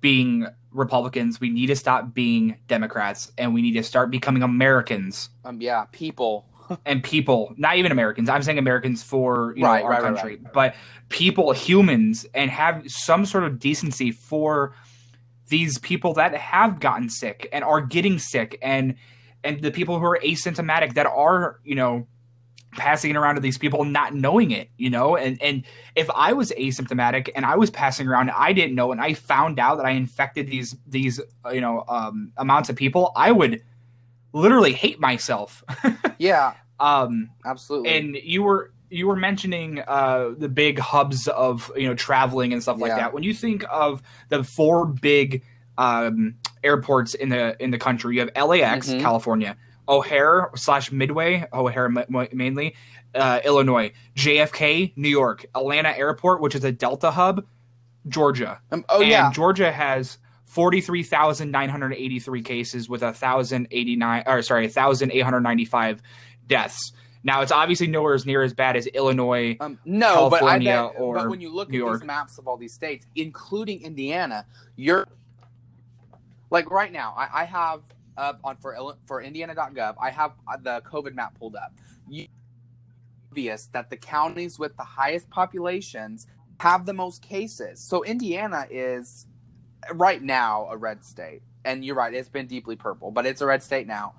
being 0.02 0.46
Republicans. 0.72 1.42
We 1.42 1.50
need 1.50 1.68
to 1.68 1.76
stop 1.76 2.14
being 2.14 2.58
Democrats, 2.68 3.32
and 3.40 3.56
we 3.56 3.64
need 3.64 3.74
to 3.74 3.82
start 3.82 4.12
becoming 4.12 4.44
Americans. 4.44 5.30
Um, 5.44 5.60
yeah, 5.60 5.86
people 5.92 6.46
and 6.86 7.04
people, 7.04 7.56
not 7.58 7.78
even 7.78 7.92
Americans. 7.92 8.30
I'm 8.30 8.44
saying 8.44 8.60
Americans 8.60 9.02
for 9.02 9.56
you 9.56 9.64
know 9.64 9.68
our 9.68 9.90
right, 9.90 10.02
country, 10.02 10.36
right, 10.36 10.54
but 10.54 10.76
people, 11.10 11.54
humans, 11.54 12.24
and 12.36 12.52
have 12.52 12.84
some 12.86 13.26
sort 13.26 13.46
of 13.46 13.58
decency 13.58 14.12
for 14.12 14.76
these 15.48 15.80
people 15.80 16.14
that 16.14 16.36
have 16.36 16.80
gotten 16.80 17.10
sick 17.10 17.50
and 17.52 17.64
are 17.64 17.82
getting 17.82 18.20
sick, 18.20 18.60
and 18.62 18.94
and 19.44 19.60
the 19.64 19.72
people 19.72 19.98
who 19.98 20.06
are 20.06 20.20
asymptomatic 20.24 20.94
that 20.94 21.08
are 21.08 21.60
you 21.64 21.74
know 21.74 22.06
passing 22.76 23.12
it 23.12 23.18
around 23.18 23.36
to 23.36 23.42
these 23.42 23.58
people 23.58 23.84
not 23.84 24.14
knowing 24.14 24.52
it 24.52 24.70
you 24.78 24.90
know? 24.90 25.16
And 25.16 25.42
and 25.42 25.64
if 25.96 26.10
i 26.12 26.34
was 26.34 26.52
asymptomatic 26.52 27.30
and 27.36 27.46
i 27.46 27.56
was 27.56 27.70
passing 27.70 28.08
around 28.08 28.32
i 28.32 28.54
didn't 28.54 28.76
know 28.76 28.92
and 28.92 29.00
i 29.02 29.14
found 29.14 29.60
out 29.60 29.78
that 29.78 29.86
i 29.86 29.92
infected 29.92 30.48
these 30.48 30.76
these 30.88 31.20
you 31.52 31.62
know 31.62 31.84
um, 31.88 32.32
amounts 32.38 32.70
of 32.70 32.76
people 32.76 33.12
i 33.16 33.32
would 33.32 33.62
literally 34.34 34.74
hate 34.74 35.00
myself. 35.00 35.64
Yeah. 36.20 36.54
Um 36.80 37.32
absolutely. 37.44 37.90
and 37.90 38.16
you 38.16 38.44
were 38.44 38.72
you 38.90 39.08
were 39.08 39.16
mentioning 39.16 39.84
uh 39.86 40.30
the 40.38 40.48
big 40.48 40.80
hubs 40.80 41.28
of 41.28 41.70
you 41.76 41.86
know 41.86 41.96
traveling 41.96 42.54
and 42.54 42.62
stuff 42.62 42.80
like 42.80 42.90
yeah. 42.90 42.98
that. 42.98 43.14
When 43.14 43.24
you 43.24 43.34
think 43.34 43.66
of 43.70 44.02
the 44.30 44.44
four 44.44 44.86
big 44.86 45.44
um 45.78 46.36
airports 46.64 47.14
in 47.14 47.30
the 47.30 47.62
in 47.62 47.72
the 47.72 47.78
country 47.78 48.16
you 48.16 48.22
have 48.22 48.48
lax 48.48 48.90
mm-hmm. 48.90 49.02
california 49.02 49.58
O'Hare 49.88 50.50
slash 50.56 50.92
Midway, 50.92 51.46
O'Hare 51.54 51.90
mainly, 51.90 52.76
uh, 53.16 53.40
Illinois, 53.44 53.92
JFK, 54.16 54.94
New 54.96 55.10
York, 55.10 55.46
Atlanta 55.56 55.90
Airport, 55.90 56.42
which 56.42 56.56
is 56.56 56.64
a 56.64 56.72
Delta 56.72 57.12
hub, 57.12 57.46
Georgia. 58.08 58.60
Um, 58.72 58.86
oh 58.90 59.02
and 59.02 59.10
yeah, 59.10 59.32
Georgia 59.32 59.72
has 59.72 60.18
forty 60.46 60.82
three 60.82 61.04
thousand 61.04 61.52
nine 61.52 61.70
hundred 61.70 61.94
eighty 61.94 62.20
three 62.20 62.42
cases 62.42 62.90
with 62.90 63.04
a 63.04 63.14
thousand 63.14 63.68
eighty 63.72 63.96
nine, 63.96 64.24
or 64.26 64.42
sorry, 64.42 64.68
thousand 64.68 65.12
eight 65.12 65.22
hundred 65.22 65.42
ninety 65.42 65.66
five 65.66 66.02
deaths. 66.48 66.94
Now 67.26 67.42
it's 67.42 67.52
obviously 67.52 67.88
nowhere 67.88 68.14
as 68.14 68.26
near 68.26 68.44
as 68.44 68.54
bad 68.54 68.76
as 68.76 68.86
Illinois, 68.88 69.56
um, 69.62 69.80
no, 69.86 70.30
California, 70.30 70.74
but, 70.74 70.94
bet, 70.94 71.02
or 71.02 71.16
but 71.16 71.30
when 71.30 71.40
you 71.40 71.54
look 71.54 71.70
New 71.70 71.78
at 71.78 71.80
York. 71.80 72.00
these 72.02 72.08
maps 72.08 72.38
of 72.38 72.48
all 72.48 72.58
these 72.58 72.74
states, 72.74 73.06
including 73.16 73.82
Indiana, 73.82 74.46
you're 74.76 75.08
like 76.50 76.70
right 76.70 76.92
now. 76.92 77.14
I, 77.18 77.42
I 77.42 77.46
have 77.46 77.82
up 78.18 78.40
on 78.44 78.58
for 78.58 78.76
for 79.06 79.22
Indiana.gov, 79.22 79.96
I 80.02 80.10
have 80.12 80.32
uh, 80.48 80.58
the 80.58 80.82
COVID 80.82 81.14
map 81.14 81.38
pulled 81.40 81.56
up. 81.56 81.74
You, 82.10 82.28
obvious 83.32 83.66
that 83.68 83.90
the 83.90 83.98
counties 83.98 84.60
with 84.60 84.78
the 84.78 84.84
highest 84.84 85.28
populations 85.32 86.28
have 86.60 86.86
the 86.86 86.94
most 86.94 87.24
cases. 87.24 87.80
So 87.80 88.04
Indiana 88.04 88.68
is 88.70 89.26
right 89.94 90.22
now 90.22 90.68
a 90.70 90.78
red 90.78 91.04
state, 91.04 91.42
and 91.66 91.84
you're 91.84 91.96
right; 91.96 92.14
it's 92.14 92.30
been 92.30 92.48
deeply 92.48 92.76
purple, 92.76 93.12
but 93.12 93.26
it's 93.26 93.42
a 93.42 93.46
red 93.46 93.64
state 93.64 93.88
now. 93.88 94.14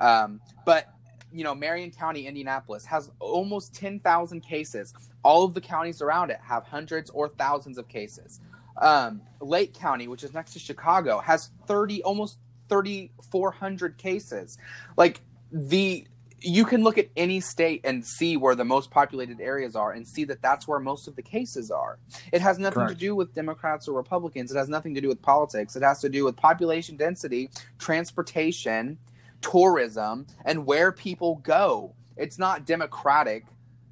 Um, 0.00 0.40
but 0.66 0.92
you 1.32 1.44
know, 1.44 1.54
Marion 1.54 1.90
County, 1.90 2.26
Indianapolis 2.26 2.84
has 2.86 3.10
almost 3.20 3.74
10,000 3.74 4.40
cases. 4.40 4.94
All 5.22 5.44
of 5.44 5.54
the 5.54 5.60
counties 5.60 6.00
around 6.00 6.30
it 6.30 6.40
have 6.42 6.64
hundreds 6.64 7.10
or 7.10 7.28
thousands 7.28 7.78
of 7.78 7.88
cases. 7.88 8.40
Um, 8.78 9.22
Lake 9.40 9.74
County, 9.74 10.08
which 10.08 10.22
is 10.24 10.32
next 10.32 10.52
to 10.52 10.58
Chicago, 10.58 11.18
has 11.18 11.50
30, 11.66 12.02
almost 12.02 12.38
3,400 12.68 13.98
cases. 13.98 14.58
Like 14.96 15.20
the 15.52 16.06
you 16.40 16.64
can 16.64 16.84
look 16.84 16.98
at 16.98 17.08
any 17.16 17.40
state 17.40 17.80
and 17.84 18.04
see 18.06 18.36
where 18.36 18.54
the 18.54 18.64
most 18.64 18.90
populated 18.90 19.40
areas 19.40 19.74
are 19.74 19.92
and 19.92 20.06
see 20.06 20.24
that 20.24 20.40
that's 20.40 20.68
where 20.68 20.78
most 20.78 21.08
of 21.08 21.16
the 21.16 21.22
cases 21.22 21.70
are. 21.70 21.98
It 22.32 22.40
has 22.40 22.58
nothing 22.58 22.84
Correct. 22.84 22.92
to 22.92 22.98
do 22.98 23.16
with 23.16 23.34
Democrats 23.34 23.88
or 23.88 23.96
Republicans. 23.96 24.52
It 24.52 24.56
has 24.56 24.68
nothing 24.68 24.94
to 24.94 25.00
do 25.00 25.08
with 25.08 25.20
politics. 25.20 25.74
It 25.74 25.82
has 25.82 26.00
to 26.00 26.08
do 26.08 26.24
with 26.24 26.36
population 26.36 26.96
density, 26.96 27.50
transportation, 27.78 28.98
tourism, 29.40 30.26
and 30.44 30.64
where 30.64 30.92
people 30.92 31.36
go. 31.36 31.94
It's 32.16 32.38
not 32.38 32.64
democratic. 32.64 33.46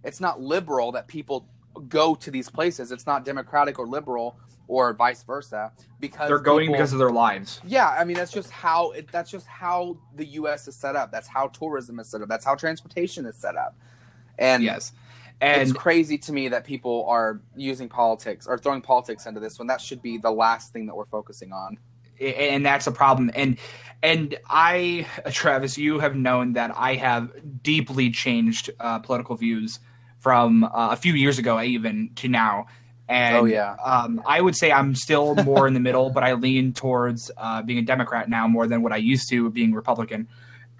It's 0.04 0.20
not 0.20 0.40
liberal 0.40 0.92
that 0.92 1.08
people 1.08 1.48
go 1.88 2.14
to 2.14 2.30
these 2.30 2.48
places. 2.48 2.92
It's 2.92 3.06
not 3.06 3.24
democratic 3.24 3.78
or 3.78 3.86
liberal 3.86 4.38
or 4.68 4.92
vice 4.92 5.22
versa 5.22 5.72
because 6.00 6.29
they're 6.29 6.38
going 6.38 6.66
people, 6.66 6.74
because 6.74 6.92
of 6.92 6.98
their 6.98 7.11
lives. 7.11 7.61
Yeah, 7.64 7.88
I 7.88 8.05
mean 8.05 8.16
that's 8.16 8.33
just 8.33 8.50
how 8.50 8.90
it, 8.92 9.11
that's 9.12 9.31
just 9.31 9.46
how 9.46 9.98
the 10.14 10.26
U.S. 10.26 10.68
is 10.68 10.74
set 10.74 10.96
up. 10.96 11.12
That's 11.12 11.29
how 11.29 11.48
tourism 11.48 11.98
is 12.00 12.09
set 12.09 12.22
up. 12.22 12.29
That's 12.29 12.44
how 12.44 12.55
transportation 12.55 13.26
is 13.26 13.37
set 13.37 13.57
up. 13.57 13.76
And 14.38 14.62
yes, 14.62 14.92
and 15.40 15.62
it's 15.62 15.72
crazy 15.72 16.16
to 16.18 16.33
me 16.33 16.48
that 16.48 16.64
people 16.64 17.05
are 17.09 17.40
using 17.55 17.88
politics 17.88 18.46
or 18.46 18.59
throwing 18.59 18.81
politics 18.81 19.26
into 19.26 19.40
this 19.40 19.59
when 19.59 19.68
that 19.68 19.81
should 19.81 20.02
be 20.02 20.18
the 20.18 20.31
last 20.31 20.72
thing 20.72 20.87
that 20.87 20.96
we're 20.96 21.05
focusing 21.05 21.52
on. 21.52 21.79
And 22.20 22.64
that's 22.64 22.87
a 22.87 22.92
problem. 22.92 23.31
And 23.35 23.59
and 24.02 24.38
I, 24.48 25.07
Travis, 25.33 25.76
you 25.76 25.98
have 25.98 26.16
known 26.16 26.55
that 26.55 26.72
I 26.74 26.94
have 26.94 27.31
deeply 27.62 28.11
changed 28.11 28.70
uh, 28.81 28.98
political 28.98 29.37
views 29.37 29.81
from 30.18 30.64
uh, 30.64 30.88
a 30.90 30.96
few 30.96 31.12
years 31.12 31.38
ago, 31.38 31.61
even 31.61 32.11
to 32.16 32.29
now 32.29 32.66
And 33.09 33.37
Oh, 33.37 33.45
yeah. 33.45 33.77
um, 33.85 34.21
I 34.27 34.40
would 34.40 34.57
say 34.57 34.73
I'm 34.73 34.95
still 34.95 35.37
more 35.37 35.66
in 35.69 35.75
the 35.75 35.81
middle, 35.81 36.11
but 36.11 36.25
I 36.25 36.33
lean 36.35 36.73
towards 36.73 37.31
uh, 37.37 37.62
being 37.62 37.79
a 37.79 37.83
Democrat 37.83 38.29
now 38.29 38.49
more 38.49 38.66
than 38.66 38.83
what 38.83 38.92
I 38.92 38.97
used 38.97 39.29
to 39.31 39.49
being 39.51 39.73
Republican. 39.75 40.27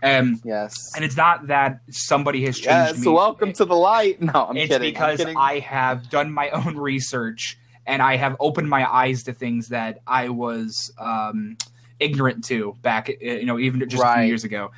Um, 0.03 0.41
Yes. 0.45 0.75
and 0.95 1.05
it's 1.05 1.17
not 1.17 1.47
that 1.47 1.81
somebody 1.91 2.45
has 2.45 2.57
changed 2.57 2.97
Yes. 2.97 2.99
me. 2.99 3.13
Welcome 3.13 3.53
to 3.55 3.65
the 3.65 3.77
light. 3.77 4.21
No, 4.21 4.47
I'm 4.51 4.57
it's 4.57 4.69
kidding. 4.73 4.89
I'm 4.89 4.93
because 4.93 5.19
kidding. 5.19 5.37
I 5.37 5.61
have 5.61 6.11
done 6.11 6.33
my 6.33 6.51
own 6.51 6.77
research 6.77 7.57
and 7.87 8.03
I 8.03 8.17
have 8.17 8.37
opened 8.41 8.69
my 8.69 8.85
eyes 8.93 9.23
to 9.25 9.33
things 9.33 9.69
that 9.69 10.01
I 10.07 10.29
was 10.29 10.93
um, 10.99 11.57
ignorant 12.01 12.45
to 12.47 12.77
back, 12.83 13.09
uh, 13.09 13.15
you 13.25 13.47
know, 13.47 13.59
even 13.59 13.81
just 13.89 14.03
a 14.03 14.15
few 14.15 14.23
years 14.27 14.43
ago. 14.45 14.73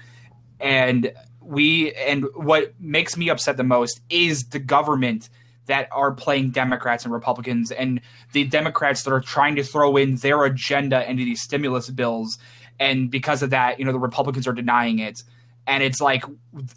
And 0.61 1.13
we, 1.41 1.93
and 1.95 2.27
what 2.35 2.75
makes 2.79 3.17
me 3.17 3.31
upset 3.31 3.57
the 3.57 3.65
most 3.65 4.01
is 4.11 4.45
the 4.51 4.59
government 4.59 5.31
that 5.69 5.89
are 5.93 6.13
playing 6.13 6.51
Democrats 6.51 7.05
and 7.05 7.15
Republicans, 7.15 7.71
and 7.71 8.01
the 8.33 8.45
Democrats 8.45 9.05
that 9.05 9.13
are 9.13 9.21
trying 9.21 9.57
to 9.57 9.63
throw 9.63 9.97
in 9.97 10.17
their 10.17 10.45
agenda 10.45 11.09
into 11.09 11.25
these 11.25 11.41
stimulus 11.41 11.89
bills. 11.89 12.37
And 12.81 13.11
because 13.11 13.43
of 13.43 13.51
that, 13.51 13.79
you 13.79 13.85
know, 13.85 13.93
the 13.93 13.99
Republicans 13.99 14.47
are 14.47 14.53
denying 14.53 14.99
it. 14.99 15.23
And 15.67 15.83
it's 15.83 16.01
like 16.01 16.25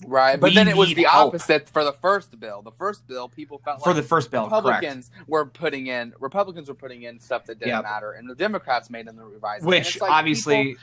Right, 0.05 0.37
but 0.37 0.53
then 0.53 0.67
it 0.67 0.75
was 0.75 0.93
the 0.93 1.03
help. 1.03 1.29
opposite 1.33 1.69
for 1.69 1.85
the 1.85 1.93
first 1.93 2.37
bill. 2.39 2.61
The 2.61 2.71
first 2.71 3.07
bill, 3.07 3.29
people 3.29 3.61
felt 3.63 3.81
for 3.81 3.91
like 3.91 3.95
the 3.97 4.03
first 4.03 4.29
bill, 4.31 4.49
correct? 4.49 4.65
Republicans 4.65 5.09
were 5.27 5.45
putting 5.45 5.87
in 5.87 6.13
Republicans 6.19 6.67
were 6.67 6.75
putting 6.75 7.03
in 7.03 7.19
stuff 7.21 7.45
that 7.45 7.59
didn't 7.59 7.69
Yep. 7.75 7.83
matter, 7.83 8.11
and 8.11 8.29
the 8.29 8.35
Democrats 8.35 8.89
made 8.89 9.07
in 9.07 9.15
the 9.15 9.23
revised. 9.23 9.65
which 9.65 9.97
obviously 10.01 10.75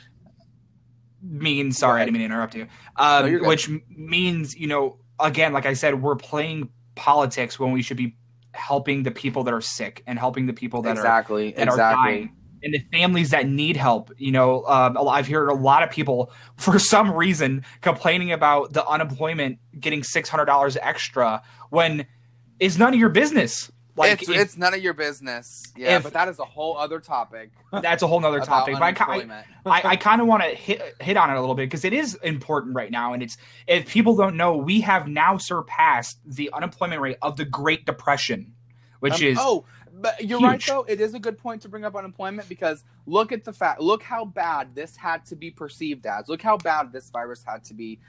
means 1.22 1.76
sorry, 1.78 2.00
I 2.00 2.04
didn't 2.04 2.14
mean 2.14 2.28
to 2.28 2.34
interrupt 2.34 2.54
you. 2.54 2.66
Um, 2.96 3.42
No, 3.42 3.48
which 3.48 3.68
means 3.94 4.56
you 4.56 4.68
know, 4.68 4.96
again, 5.20 5.52
like 5.52 5.66
I 5.66 5.74
said, 5.74 6.00
we're 6.02 6.16
playing 6.16 6.70
politics 6.98 7.58
when 7.58 7.72
we 7.72 7.80
should 7.80 7.96
be 7.96 8.16
helping 8.52 9.04
the 9.04 9.10
people 9.10 9.44
that 9.44 9.54
are 9.54 9.60
sick 9.60 10.02
and 10.06 10.18
helping 10.18 10.46
the 10.46 10.52
people 10.52 10.82
that 10.82 10.90
are 10.90 11.00
exactly, 11.00 11.56
are 11.56 11.62
exactly. 11.62 12.12
dying 12.12 12.32
and 12.62 12.74
the 12.74 12.80
families 12.92 13.30
that 13.30 13.48
need 13.48 13.76
help. 13.76 14.10
You 14.18 14.32
know, 14.32 14.64
um, 14.66 14.98
I've 14.98 15.28
heard 15.28 15.48
a 15.48 15.54
lot 15.54 15.82
of 15.82 15.90
people 15.90 16.32
for 16.56 16.78
some 16.78 17.12
reason 17.12 17.64
complaining 17.80 18.32
about 18.32 18.72
the 18.72 18.86
unemployment 18.86 19.58
getting 19.78 20.02
six 20.02 20.28
hundred 20.28 20.46
dollars 20.46 20.76
extra 20.80 21.42
when 21.70 22.06
it's 22.58 22.76
none 22.76 22.92
of 22.92 23.00
your 23.00 23.10
business. 23.10 23.70
Like 23.98 24.22
it's, 24.22 24.28
if- 24.30 24.36
it's 24.36 24.56
none 24.56 24.74
of 24.74 24.82
your 24.82 24.94
business. 24.94 25.64
Yeah, 25.76 25.96
if- 25.96 26.02
but 26.04 26.12
that 26.14 26.28
is 26.28 26.38
a 26.38 26.44
whole 26.44 26.76
other 26.76 27.00
topic. 27.00 27.50
that's 27.72 28.02
a 28.02 28.06
whole 28.06 28.20
nother 28.20 28.38
about 28.38 28.46
topic. 28.46 28.74
But 28.74 29.70
I, 29.70 29.78
I. 29.78 29.82
I, 29.84 29.96
kind 29.96 30.20
of 30.20 30.26
want 30.26 30.42
to 30.42 30.50
hit 30.50 30.80
hit 31.00 31.16
on 31.16 31.30
it 31.30 31.36
a 31.36 31.40
little 31.40 31.54
bit 31.54 31.66
because 31.66 31.84
it 31.84 31.92
is 31.92 32.14
important 32.16 32.74
right 32.74 32.90
now, 32.90 33.12
and 33.12 33.22
it's 33.22 33.36
if 33.66 33.88
people 33.88 34.16
don't 34.16 34.36
know, 34.36 34.56
we 34.56 34.80
have 34.82 35.08
now 35.08 35.36
surpassed 35.36 36.18
the 36.24 36.50
unemployment 36.52 37.00
rate 37.00 37.18
of 37.22 37.36
the 37.36 37.44
Great 37.44 37.84
Depression, 37.84 38.54
which 39.00 39.14
Um, 39.14 39.22
is 39.22 39.38
oh, 39.40 39.64
but 40.00 40.24
you're 40.24 40.40
right 40.40 40.62
though. 40.64 40.84
It 40.88 41.00
is 41.00 41.14
a 41.14 41.18
good 41.18 41.38
point 41.38 41.62
to 41.62 41.68
bring 41.68 41.84
up 41.84 41.96
unemployment 41.96 42.48
because 42.48 42.84
look 43.06 43.32
at 43.32 43.44
the 43.44 43.52
fact. 43.52 43.80
Look 43.80 44.02
how 44.02 44.24
bad 44.24 44.74
this 44.74 44.96
had 44.96 45.26
to 45.26 45.36
be 45.36 45.50
perceived 45.50 46.06
as. 46.06 46.28
Look 46.28 46.42
how 46.42 46.56
bad 46.56 46.92
this 46.92 47.10
virus 47.10 47.42
had 47.44 47.64
to 47.64 47.74
be 47.74 48.00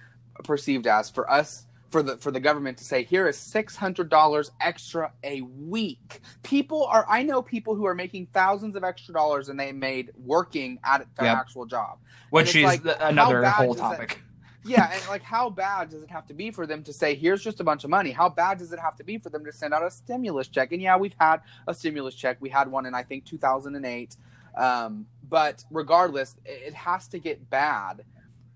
perceived 0.43 0.87
as 0.87 1.09
for 1.09 1.29
us. 1.29 1.65
For 1.89 2.03
the 2.03 2.17
for 2.17 2.29
the 2.29 2.39
government 2.39 2.77
to 2.79 2.83
say 2.83 3.03
here 3.03 3.27
is 3.27 3.37
six 3.37 3.75
hundred 3.75 4.09
dollars 4.09 4.51
extra 4.61 5.11
a 5.23 5.41
week. 5.41 6.19
People 6.43 6.85
are 6.85 7.05
I 7.09 7.23
know 7.23 7.41
people 7.41 7.73
who 7.73 7.85
are 7.87 7.95
making 7.95 8.27
thousands 8.33 8.75
of 8.75 8.83
extra 8.83 9.13
dollars 9.13 9.49
and 9.49 9.59
they 9.59 9.71
made 9.71 10.11
working 10.15 10.77
at 10.83 11.07
their 11.15 11.25
Yep. 11.27 11.37
actual 11.37 11.65
job. 11.65 11.97
which 12.29 12.55
is 12.55 12.63
like, 12.63 12.81
another 12.99 13.43
whole 13.49 13.73
that- 13.73 13.81
topic. 13.81 14.21
yeah, 14.63 14.91
and 14.93 15.01
like 15.09 15.23
how 15.23 15.49
bad 15.49 15.89
does 15.89 16.03
it 16.03 16.11
have 16.11 16.27
to 16.27 16.33
be 16.35 16.51
for 16.51 16.67
them 16.67 16.83
to 16.83 16.93
say, 16.93 17.15
here's 17.15 17.41
just 17.43 17.59
a 17.59 17.63
bunch 17.63 17.83
of 17.83 17.89
money? 17.89 18.11
How 18.11 18.29
bad 18.29 18.59
does 18.59 18.71
it 18.71 18.77
have 18.79 18.95
to 18.97 19.03
be 19.03 19.17
for 19.17 19.31
them 19.31 19.43
to 19.45 19.51
send 19.51 19.73
out 19.73 19.83
a 19.83 19.89
stimulus 19.89 20.47
check? 20.47 20.71
And 20.71 20.81
yeah, 20.81 20.95
we've 20.95 21.15
had 21.19 21.37
a 21.67 21.73
stimulus 21.73 22.13
check. 22.13 22.37
We 22.39 22.49
had 22.49 22.67
one 22.69 22.85
in 22.85 22.93
I 22.93 23.01
think 23.01 23.25
2008. 23.25 24.15
Um, 24.55 25.07
but 25.27 25.63
regardless, 25.71 26.35
it, 26.45 26.61
it 26.67 26.73
has 26.75 27.07
to 27.07 27.17
get 27.19 27.49
bad. 27.49 28.03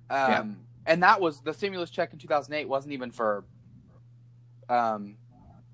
Um, 0.10 0.30
Yeah. 0.32 0.43
And 0.86 1.04
that 1.04 1.19
was 1.22 1.41
the 1.41 1.54
stimulus 1.54 1.89
check 1.89 2.13
in 2.13 2.19
2008 2.19 2.67
wasn't 2.67 2.93
even 2.93 3.12
for 3.12 3.43
um 4.69 5.15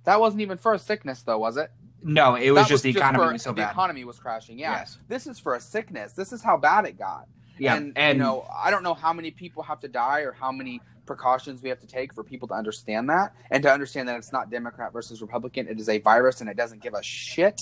that 0.06 0.20
wasn't 0.20 0.42
even 0.42 0.58
for 0.58 0.74
a 0.74 0.80
sickness 0.80 1.22
though, 1.24 1.38
was 1.38 1.58
it? 1.58 1.72
No, 2.02 2.36
it 2.36 2.52
was 2.52 2.64
That 2.64 2.70
just 2.70 2.84
the 2.84 2.92
economy 2.92 3.26
for- 3.26 3.34
was 3.34 3.42
so 3.44 3.50
the 3.52 3.56
bad. 3.58 3.72
economy 3.72 4.06
was 4.06 4.18
crashing. 4.20 4.58
Yeah. 4.58 4.72
Yes. 4.72 4.98
This 5.10 5.28
is 5.28 5.38
for 5.38 5.56
a 5.56 5.60
sickness. 5.60 6.14
This 6.14 6.32
is 6.32 6.42
how 6.42 6.56
bad 6.56 6.86
it 6.86 6.98
got 6.98 7.28
Yeah, 7.58 7.76
and, 7.76 7.92
and, 7.98 8.18
you 8.18 8.24
know 8.24 8.48
i 8.54 8.72
don't 8.72 8.84
know 8.84 8.94
how 8.94 9.12
many 9.14 9.32
people 9.32 9.64
have 9.64 9.80
to 9.82 9.88
die 9.90 10.22
or 10.22 10.32
how 10.32 10.52
many 10.52 10.82
precautions 11.06 11.62
we 11.62 11.68
have 11.70 11.80
to 11.82 11.88
take 11.88 12.14
for 12.14 12.24
people 12.24 12.48
to 12.48 12.54
understand 12.54 13.10
that 13.10 13.34
and 13.52 13.62
to 13.64 13.70
understand 13.72 14.08
that 14.08 14.16
it's 14.16 14.32
not 14.32 14.50
democrat 14.50 14.94
versus 14.94 15.22
republican 15.22 15.68
it 15.68 15.78
is 15.80 15.90
a 15.90 15.98
virus 16.00 16.40
and 16.40 16.50
it 16.50 16.56
doesn't 16.56 16.82
give 16.82 16.94
a 16.94 17.04
shit 17.04 17.60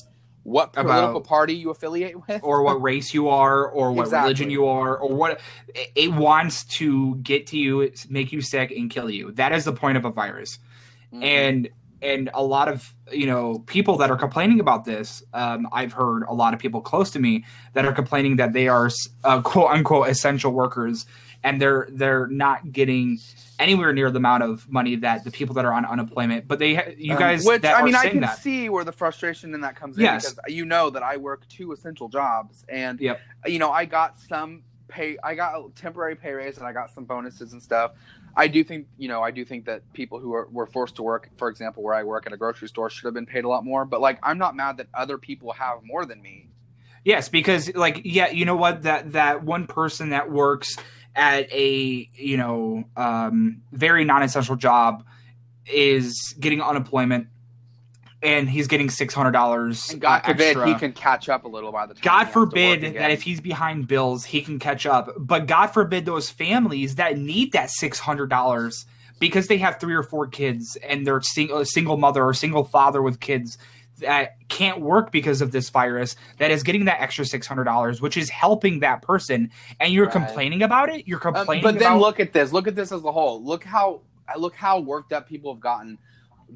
what 0.47 0.69
About- 0.77 0.85
political 0.85 1.21
party 1.21 1.55
you 1.55 1.69
affiliate 1.71 2.15
with 2.27 2.41
or 2.41 2.63
what 2.63 2.81
race 2.81 3.13
you 3.13 3.27
are, 3.27 3.67
or 3.67 3.91
what 3.91 4.03
Exactly. 4.03 4.23
religion 4.29 4.49
you 4.49 4.65
are, 4.67 4.95
or 4.97 5.13
what 5.13 5.41
it, 5.75 5.91
it 5.95 6.13
wants 6.13 6.63
to 6.79 7.15
get 7.17 7.47
to 7.47 7.57
you, 7.57 7.91
make 8.09 8.31
you 8.31 8.39
sick, 8.39 8.71
and 8.71 8.89
kill 8.89 9.09
you. 9.09 9.31
That 9.33 9.51
is 9.51 9.65
the 9.65 9.73
point 9.73 9.97
of 9.97 10.05
a 10.05 10.09
virus. 10.09 10.59
Mhm. 11.13 11.23
and 11.23 11.69
and 12.01 12.29
a 12.33 12.43
lot 12.43 12.67
of 12.69 12.93
you 13.11 13.25
know 13.25 13.59
people 13.65 13.97
that 13.97 14.11
are 14.11 14.17
complaining 14.17 14.59
about 14.59 14.83
this 14.85 15.23
um, 15.33 15.67
i've 15.71 15.93
heard 15.93 16.23
a 16.27 16.33
lot 16.33 16.53
of 16.53 16.59
people 16.59 16.79
close 16.81 17.09
to 17.11 17.19
me 17.19 17.43
that 17.73 17.85
are 17.85 17.93
complaining 17.93 18.35
that 18.35 18.51
they 18.53 18.67
are 18.67 18.89
uh, 19.23 19.41
quote 19.41 19.71
unquote 19.71 20.07
essential 20.09 20.51
workers 20.51 21.05
and 21.45 21.61
they're 21.61 21.87
they're 21.91 22.27
not 22.27 22.71
getting 22.73 23.17
anywhere 23.59 23.91
near 23.93 24.11
the 24.11 24.17
amount 24.17 24.43
of 24.43 24.69
money 24.69 24.95
that 24.97 25.23
the 25.23 25.31
people 25.31 25.55
that 25.55 25.65
are 25.65 25.73
on 25.73 25.85
unemployment 25.85 26.47
but 26.47 26.59
they 26.59 26.95
you 26.97 27.13
Um, 27.13 27.19
guys 27.19 27.45
which 27.45 27.61
that 27.63 27.75
i 27.77 27.83
mean 27.83 27.95
i 27.95 28.09
can 28.09 28.21
that 28.21 28.37
see 28.39 28.69
where 28.69 28.83
the 28.83 28.91
frustration 28.91 29.53
in 29.53 29.61
that 29.61 29.75
comes 29.75 29.97
in 29.97 30.03
Yes. 30.03 30.33
because 30.33 30.39
you 30.53 30.65
know 30.65 30.89
that 30.91 31.03
i 31.03 31.17
work 31.17 31.47
two 31.47 31.71
essential 31.71 32.07
jobs 32.09 32.65
and 32.69 32.99
Yep. 32.99 33.19
you 33.47 33.59
know 33.59 33.71
i 33.71 33.85
got 33.85 34.19
some 34.19 34.63
pay 34.87 35.17
i 35.23 35.35
got 35.35 35.55
a 35.59 35.69
temporary 35.75 36.15
pay 36.15 36.31
raise 36.33 36.57
and 36.57 36.65
i 36.67 36.71
got 36.73 36.91
some 36.91 37.05
bonuses 37.05 37.51
and 37.53 37.61
stuff 37.61 37.91
i 38.35 38.47
do 38.47 38.63
think 38.63 38.87
you 38.97 39.07
know 39.07 39.21
i 39.21 39.31
do 39.31 39.43
think 39.43 39.65
that 39.65 39.81
people 39.93 40.19
who 40.19 40.33
are, 40.33 40.47
were 40.51 40.65
forced 40.65 40.95
to 40.97 41.03
work 41.03 41.29
for 41.37 41.49
example 41.49 41.83
where 41.83 41.93
i 41.95 42.03
work 42.03 42.25
at 42.27 42.33
a 42.33 42.37
grocery 42.37 42.67
store 42.67 42.89
should 42.89 43.05
have 43.05 43.13
been 43.13 43.25
paid 43.25 43.43
a 43.43 43.49
lot 43.49 43.65
more 43.65 43.83
but 43.85 43.99
like 44.01 44.19
i'm 44.23 44.37
not 44.37 44.55
mad 44.55 44.77
that 44.77 44.87
other 44.93 45.17
people 45.17 45.51
have 45.53 45.79
more 45.83 46.05
than 46.05 46.21
me 46.21 46.47
Yes, 47.05 47.29
because 47.29 47.73
like 47.73 48.01
yeah, 48.03 48.31
you 48.31 48.43
know 48.43 48.57
what 48.57 48.81
that 48.83 49.13
that 49.13 49.41
one 49.41 49.65
person 49.65 50.09
that 50.09 50.29
works 50.29 50.75
at 51.17 51.51
a 51.51 52.09
you 52.13 52.37
know 52.37 52.85
um, 52.95 53.61
very 53.73 54.05
non-essential 54.05 54.55
job 54.55 55.03
is 55.65 56.35
getting 56.39 56.61
unemployment, 56.61 57.27
and 58.21 58.49
he's 58.49 58.67
getting 58.67 58.89
six 58.89 59.13
hundred 59.13 59.31
dollars. 59.31 59.93
god 59.99 60.21
forbid 60.23 60.41
extra. 60.41 60.67
he 60.67 60.75
can 60.75 60.93
catch 60.93 61.27
up 61.27 61.43
a 61.43 61.47
little 61.47 61.71
by 61.71 61.85
the 61.87 61.95
time 61.95 62.01
God 62.03 62.25
forbid 62.25 62.95
that 62.95 63.11
if 63.11 63.23
he's 63.23 63.41
behind 63.41 63.87
bills, 63.87 64.23
he 64.23 64.41
can 64.41 64.59
catch 64.59 64.85
up. 64.85 65.09
But 65.17 65.47
God 65.47 65.67
forbid 65.67 66.05
those 66.05 66.29
families 66.29 66.95
that 66.95 67.17
need 67.17 67.51
that 67.51 67.71
six 67.71 67.99
hundred 67.99 68.29
dollars 68.29 68.85
because 69.19 69.47
they 69.47 69.57
have 69.57 69.79
three 69.79 69.95
or 69.95 70.03
four 70.03 70.27
kids 70.27 70.77
and 70.87 71.05
they're 71.05 71.21
sing- 71.21 71.51
a 71.51 71.65
single 71.65 71.97
mother 71.97 72.23
or 72.23 72.35
single 72.35 72.63
father 72.63 73.01
with 73.01 73.19
kids 73.19 73.57
that 73.99 74.35
can't 74.49 74.81
work 74.81 75.11
because 75.11 75.41
of 75.41 75.51
this 75.51 75.69
virus 75.69 76.15
that 76.39 76.51
is 76.51 76.63
getting 76.63 76.85
that 76.85 77.01
extra 77.01 77.25
six 77.25 77.47
hundred 77.47 77.65
dollars, 77.65 78.01
which 78.01 78.17
is 78.17 78.29
helping 78.29 78.79
that 78.81 79.01
person, 79.01 79.49
and 79.79 79.93
you're 79.93 80.05
Right. 80.05 80.13
complaining 80.13 80.63
about 80.63 80.89
it. 80.89 81.07
You're 81.07 81.19
Um, 81.27 81.33
complaining, 81.35 81.63
but 81.63 81.79
then 81.79 81.91
about 81.93 82.01
look 82.01 82.19
at 82.19 82.33
this. 82.33 82.53
Look 82.53 82.67
at 82.67 82.75
this 82.75 82.91
as 82.91 83.03
a 83.03 83.11
whole. 83.11 83.43
Look 83.43 83.63
how 83.63 84.01
look 84.37 84.55
how 84.55 84.79
worked 84.79 85.13
up 85.13 85.27
people 85.27 85.53
have 85.53 85.61
gotten 85.61 85.97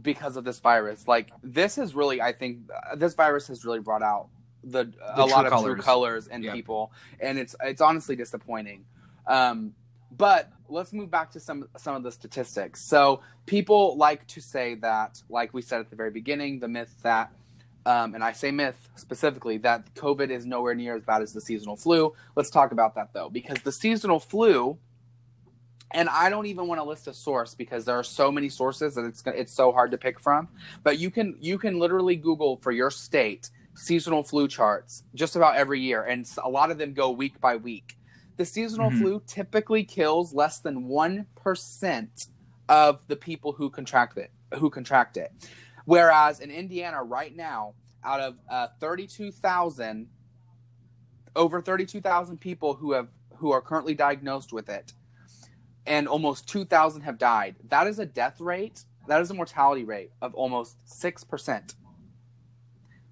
because 0.01 0.37
of 0.37 0.43
this 0.43 0.59
virus. 0.59 1.07
Like 1.07 1.31
this 1.43 1.77
is 1.77 1.95
really, 1.95 2.21
I 2.21 2.31
think, 2.31 2.59
uh, 2.91 2.95
this 2.95 3.13
virus 3.13 3.47
has 3.47 3.65
really 3.65 3.79
brought 3.79 4.01
out 4.03 4.29
the, 4.63 4.91
a 5.15 5.15
true 5.15 5.25
lot 5.25 5.45
of 5.45 5.51
colors. 5.51 5.73
true 5.73 5.81
colors 5.81 6.27
and 6.27 6.43
Yep. 6.43 6.53
people, 6.53 6.91
and 7.19 7.39
it's 7.39 7.55
it's 7.63 7.81
honestly 7.81 8.15
disappointing. 8.15 8.85
Um, 9.27 9.73
but 10.11 10.49
let's 10.71 10.93
move 10.93 11.11
back 11.11 11.31
to 11.31 11.39
some 11.39 11.67
some 11.77 11.95
of 11.95 12.03
the 12.03 12.11
statistics. 12.11 12.81
So 12.81 13.21
people 13.45 13.97
like 13.97 14.25
to 14.27 14.41
say 14.41 14.75
that, 14.75 15.21
like 15.29 15.53
we 15.53 15.61
said 15.61 15.81
at 15.81 15.89
the 15.89 15.95
very 15.95 16.11
beginning, 16.11 16.59
the 16.59 16.67
myth 16.67 16.95
that. 17.03 17.31
Um, 17.83 18.13
and 18.13 18.23
I 18.23 18.33
say 18.33 18.51
myth 18.51 18.89
specifically 18.95 19.57
that 19.59 19.95
COVID 19.95 20.29
is 20.29 20.45
nowhere 20.45 20.75
near 20.75 20.95
as 20.95 21.03
bad 21.03 21.23
as 21.23 21.33
the 21.33 21.41
seasonal 21.41 21.75
flu. 21.75 22.13
Let's 22.35 22.51
talk 22.51 22.71
about 22.71 22.93
that 22.93 23.11
though, 23.11 23.27
because 23.27 23.57
the 23.63 23.71
seasonal 23.71 24.19
flu, 24.19 24.77
and 25.89 26.07
I 26.07 26.29
don't 26.29 26.45
even 26.45 26.67
want 26.67 26.79
to 26.79 26.83
list 26.83 27.07
a 27.07 27.13
source 27.13 27.55
because 27.55 27.85
there 27.85 27.95
are 27.95 28.03
so 28.03 28.31
many 28.31 28.49
sources 28.49 28.93
that 28.95 29.05
it's 29.05 29.23
it's 29.25 29.51
so 29.51 29.71
hard 29.71 29.89
to 29.91 29.97
pick 29.97 30.19
from. 30.19 30.47
But 30.83 30.99
you 30.99 31.09
can 31.09 31.35
you 31.39 31.57
can 31.57 31.79
literally 31.79 32.15
Google 32.15 32.57
for 32.57 32.71
your 32.71 32.91
state 32.91 33.49
seasonal 33.73 34.21
flu 34.21 34.47
charts 34.47 35.03
just 35.15 35.35
about 35.35 35.55
every 35.55 35.79
year, 35.81 36.03
and 36.03 36.29
a 36.43 36.49
lot 36.49 36.69
of 36.69 36.77
them 36.77 36.93
go 36.93 37.09
week 37.09 37.41
by 37.41 37.55
week. 37.55 37.97
The 38.41 38.45
seasonal 38.45 38.89
Mhm. 38.89 38.97
flu 38.97 39.21
typically 39.27 39.83
kills 39.83 40.33
less 40.33 40.57
than 40.57 40.87
one 40.87 41.27
percent 41.35 42.25
of 42.67 43.07
the 43.07 43.15
people 43.15 43.51
who 43.51 43.69
contract 43.69 44.17
it. 44.17 44.31
Who 44.55 44.71
contract 44.71 45.15
it, 45.15 45.31
whereas 45.85 46.39
in 46.39 46.49
Indiana 46.49 47.03
right 47.03 47.35
now, 47.35 47.75
out 48.03 48.19
of 48.19 48.39
uh, 48.49 48.69
thirty-two 48.79 49.31
thousand, 49.31 50.09
over 51.35 51.61
thirty-two 51.61 52.01
thousand 52.01 52.39
people 52.39 52.73
who 52.73 52.93
have 52.93 53.09
who 53.35 53.51
are 53.51 53.61
currently 53.61 53.93
diagnosed 53.93 54.51
with 54.51 54.69
it, 54.69 54.91
and 55.85 56.07
almost 56.07 56.49
two 56.49 56.65
thousand 56.65 57.01
have 57.01 57.19
died. 57.19 57.57
That 57.65 57.85
is 57.85 57.99
a 57.99 58.07
death 58.07 58.41
rate. 58.41 58.85
That 59.07 59.21
is 59.21 59.29
a 59.29 59.35
mortality 59.35 59.83
rate 59.83 60.09
of 60.19 60.33
almost 60.33 60.77
six 60.89 61.23
percent. 61.23 61.75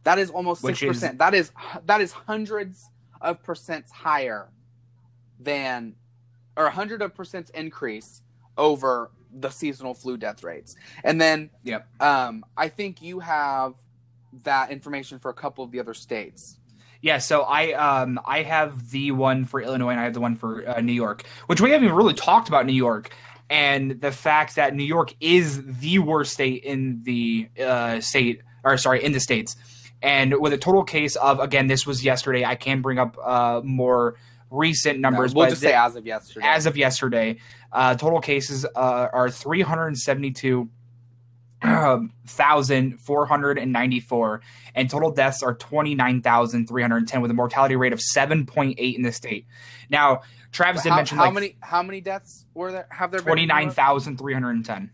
That 0.06 0.18
is 0.18 0.32
almost 0.32 0.63
Which 0.63 0.80
six 0.80 0.89
is- 0.89 0.98
percent. 1.02 1.20
That 1.20 1.36
is 1.36 1.52
that 1.86 2.02
is 2.02 2.13
hundreds 2.13 2.89
of 3.22 3.44
percents 3.44 3.92
higher 3.92 4.50
than, 5.39 5.95
or 6.58 6.65
a 6.65 6.71
hundred 6.71 7.02
of 7.02 7.15
percents 7.15 7.49
increase 7.52 8.21
over 8.58 9.12
the 9.32 9.49
seasonal 9.49 9.93
flu 9.93 10.17
death 10.17 10.43
rates. 10.43 10.75
And 11.04 11.19
then, 11.21 11.49
Yep. 11.63 11.88
um, 12.02 12.43
I 12.58 12.67
think 12.67 13.02
you 13.02 13.19
have 13.19 13.75
that 14.43 14.71
information 14.71 15.19
for 15.19 15.30
a 15.30 15.34
couple 15.34 15.63
of 15.63 15.71
the 15.71 15.80
other 15.80 15.93
states. 15.93 16.58
Yeah, 17.02 17.19
so 17.19 17.43
I 17.43 17.71
um 17.73 18.19
I 18.25 18.41
have 18.43 18.91
the 18.91 19.12
one 19.12 19.45
for 19.45 19.62
Illinois 19.62 19.91
and 19.91 19.99
I 19.99 20.04
have 20.04 20.13
the 20.13 20.19
one 20.19 20.36
for 20.36 20.67
uh, 20.67 20.82
New 20.82 20.91
York, 20.93 21.23
which 21.47 21.62
we 21.62 21.71
haven't 21.71 21.93
really 21.93 22.13
talked 22.13 22.49
about 22.49 22.65
New 22.65 22.73
York 22.73 23.15
and 23.49 24.02
the 24.02 24.12
fact 24.12 24.56
that 24.58 24.75
New 24.75 24.84
York 24.84 25.15
is 25.21 25.63
the 25.80 25.99
worst 25.99 26.34
state 26.34 26.63
in 26.63 27.02
the 27.04 27.47
uh, 27.63 28.02
state 28.02 28.41
or 28.65 28.75
sorry 28.78 29.02
in 29.04 29.13
the 29.13 29.19
states, 29.21 29.56
and 30.02 30.39
with 30.41 30.52
a 30.52 30.58
total 30.58 30.84
case 30.84 31.15
of 31.15 31.39
again 31.39 31.67
this 31.67 31.88
was 31.88 32.04
yesterday. 32.04 32.43
I 32.43 32.56
can 32.56 32.82
bring 32.82 32.99
up 32.99 33.17
uh, 33.23 33.62
more 33.63 34.15
recent 34.52 35.00
numbers, 35.00 35.34
we'll 35.34 35.46
but 35.46 35.52
just 35.52 35.62
say 35.62 35.74
as 35.74 35.96
of 35.96 36.06
yesterday. 36.06 36.46
as 36.46 36.66
of 36.66 36.78
yesterday, 36.78 37.38
uh, 37.72 37.96
total 37.96 38.20
cases 38.22 38.66
uh, 38.66 39.08
are 39.14 39.30
372. 39.30 40.70
um, 41.62 42.14
thousand 42.26 43.02
four 43.02 43.26
hundred 43.26 43.58
and 43.58 43.74
ninety 43.74 44.00
four, 44.00 44.40
and 44.76 44.90
total 44.90 45.12
deaths 45.12 45.44
are 45.44 45.54
twenty 45.56 45.94
nine 45.94 46.22
thousand 46.22 46.68
three 46.68 46.82
hundred 46.82 47.06
ten, 47.06 47.22
with 47.22 47.30
a 47.32 47.34
mortality 47.34 47.76
rate 47.76 47.92
of 47.92 48.00
seven 48.00 48.46
point 48.46 48.76
eight 48.80 48.96
in 48.96 49.02
the 49.02 49.12
state. 49.12 49.46
Now, 49.90 50.22
Travis 50.54 50.84
did 50.84 50.92
how, 50.92 50.96
mention 50.96 51.18
how 51.18 51.26
like 51.26 51.34
many 51.34 51.58
how 51.60 51.84
many 51.84 52.00
deaths 52.00 52.46
were 52.54 52.72
there? 52.72 52.88
Have 52.90 53.12
there 53.12 53.20
been? 53.20 53.26
twenty 53.26 53.46
nine 53.46 53.72
thousand 53.72 54.18
three 54.18 54.34
hundred 54.34 54.64
ten. 54.64 54.92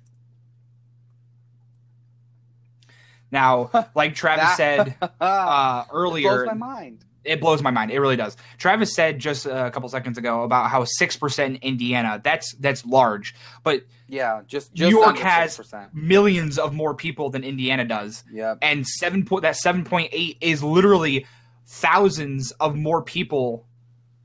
Now, 3.32 3.70
like 3.96 4.15
Travis 4.15 4.56
said 4.58 4.96
uh, 5.22 5.86
blows 5.86 5.94
earlier, 5.94 6.46
my 6.48 6.54
mind. 6.54 7.06
It 7.26 7.42
blows 7.42 7.62
my 7.62 7.72
mind. 7.72 7.92
It 7.92 8.00
really 8.00 8.16
does. 8.16 8.38
Travis 8.58 8.94
said 8.96 9.20
just 9.20 9.46
a 9.46 9.72
couple 9.72 9.90
seconds 9.90 10.18
ago 10.18 10.44
about 10.44 10.70
how 10.70 10.84
six 10.86 11.18
percent 11.18 11.60
Indiana. 11.62 12.22
That's 12.24 12.54
that's 12.56 12.86
large, 12.86 13.36
but 13.64 13.82
Yeah, 14.08 14.42
just 14.48 14.74
New 14.78 14.90
York 14.90 15.18
has 15.18 15.58
6%. 15.58 15.94
millions 15.94 16.58
of 16.60 16.74
more 16.74 16.94
people 16.94 17.30
than 17.32 17.44
Indiana 17.44 17.86
does. 17.86 18.24
Yep. 18.32 18.60
and 18.62 18.86
seven 18.86 19.26
point 19.26 19.42
that 19.44 19.56
seven 19.56 19.84
point 19.84 20.10
eight 20.12 20.38
is 20.42 20.62
literally 20.64 21.26
thousands 21.68 22.52
of 22.54 22.76
more 22.76 23.02
people 23.02 23.66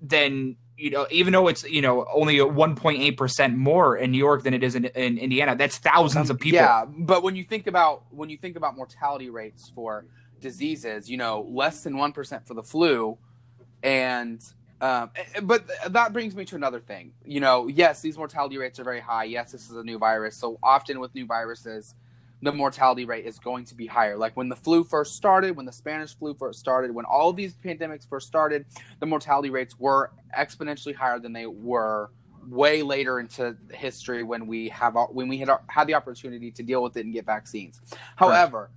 than 0.01 0.57
you 0.77 0.91
know. 0.91 1.07
Even 1.11 1.33
though 1.33 1.49
it's 1.49 1.65
you 1.65 1.83
know 1.83 2.07
only 2.13 2.41
one 2.43 2.75
point 2.77 3.01
eight 3.01 3.17
percent 3.17 3.57
more 3.57 3.97
in 3.97 4.11
New 4.13 4.19
York 4.19 4.43
than 4.45 4.55
it 4.55 4.63
is 4.63 4.75
in, 4.75 4.85
in 4.87 5.19
Indiana, 5.19 5.57
that's 5.57 5.79
thousands 5.79 6.31
of 6.31 6.39
people. 6.39 6.59
Yeah, 6.61 6.85
but 6.87 7.23
when 7.23 7.37
you 7.37 7.45
think 7.45 7.67
about 7.67 8.05
when 8.11 8.29
you 8.31 8.37
think 8.37 8.57
about 8.57 8.77
mortality 8.77 9.31
rates 9.31 9.71
for 9.75 10.07
diseases, 10.41 11.11
you 11.11 11.17
know, 11.17 11.47
less 11.49 11.83
than 11.83 11.97
one 11.97 12.13
percent 12.13 12.47
for 12.47 12.55
the 12.55 12.63
flu, 12.63 13.19
and 13.83 14.43
um, 14.81 15.11
but 15.43 15.69
that 15.89 16.13
brings 16.13 16.35
me 16.35 16.45
to 16.47 16.57
another 16.57 16.81
thing. 16.81 17.13
You 17.25 17.41
know, 17.41 17.67
yes, 17.69 18.01
these 18.01 18.17
mortality 18.17 18.59
rates 18.59 18.81
are 18.81 18.85
very 18.85 19.01
high. 19.01 19.25
Yes, 19.25 19.53
this 19.53 19.69
is 19.69 19.77
a 19.77 19.85
new 19.85 19.99
virus, 19.99 20.37
so 20.37 20.59
often 20.63 21.01
with 21.01 21.15
new 21.15 21.27
viruses, 21.27 21.95
the 22.43 22.53
mortality 22.53 23.05
rate 23.05 23.27
is 23.27 23.39
going 23.39 23.65
to 23.67 23.75
be 23.75 23.87
higher. 23.87 24.17
Like 24.17 24.37
when 24.37 24.49
the 24.49 24.57
flu 24.57 24.85
first 24.85 25.17
started, 25.17 25.57
when 25.57 25.67
the 25.67 25.73
Spanish 25.73 26.17
flu 26.17 26.35
first 26.35 26.59
started, 26.59 26.95
when 26.95 27.05
all 27.05 27.29
of 27.29 27.37
these 27.37 27.55
pandemics 27.55 28.09
first 28.09 28.27
started, 28.27 28.65
the 28.99 29.07
mortality 29.07 29.51
rates 29.51 29.79
were 29.79 30.13
exponentially 30.37 30.95
higher 30.95 31.19
than 31.19 31.33
they 31.33 31.47
were 31.47 32.11
way 32.49 32.83
later 32.83 33.21
into 33.21 33.55
history 33.73 34.23
when 34.23 34.47
we 34.47 34.71
have 34.71 34.97
when 35.11 35.29
we 35.29 35.37
had 35.37 35.51
had 35.67 35.87
the 35.87 35.95
opportunity 35.95 36.51
to 36.51 36.63
deal 36.63 36.83
with 36.83 36.97
it 36.97 37.05
and 37.05 37.13
get 37.13 37.27
vaccines. 37.27 37.81
However, 38.17 38.71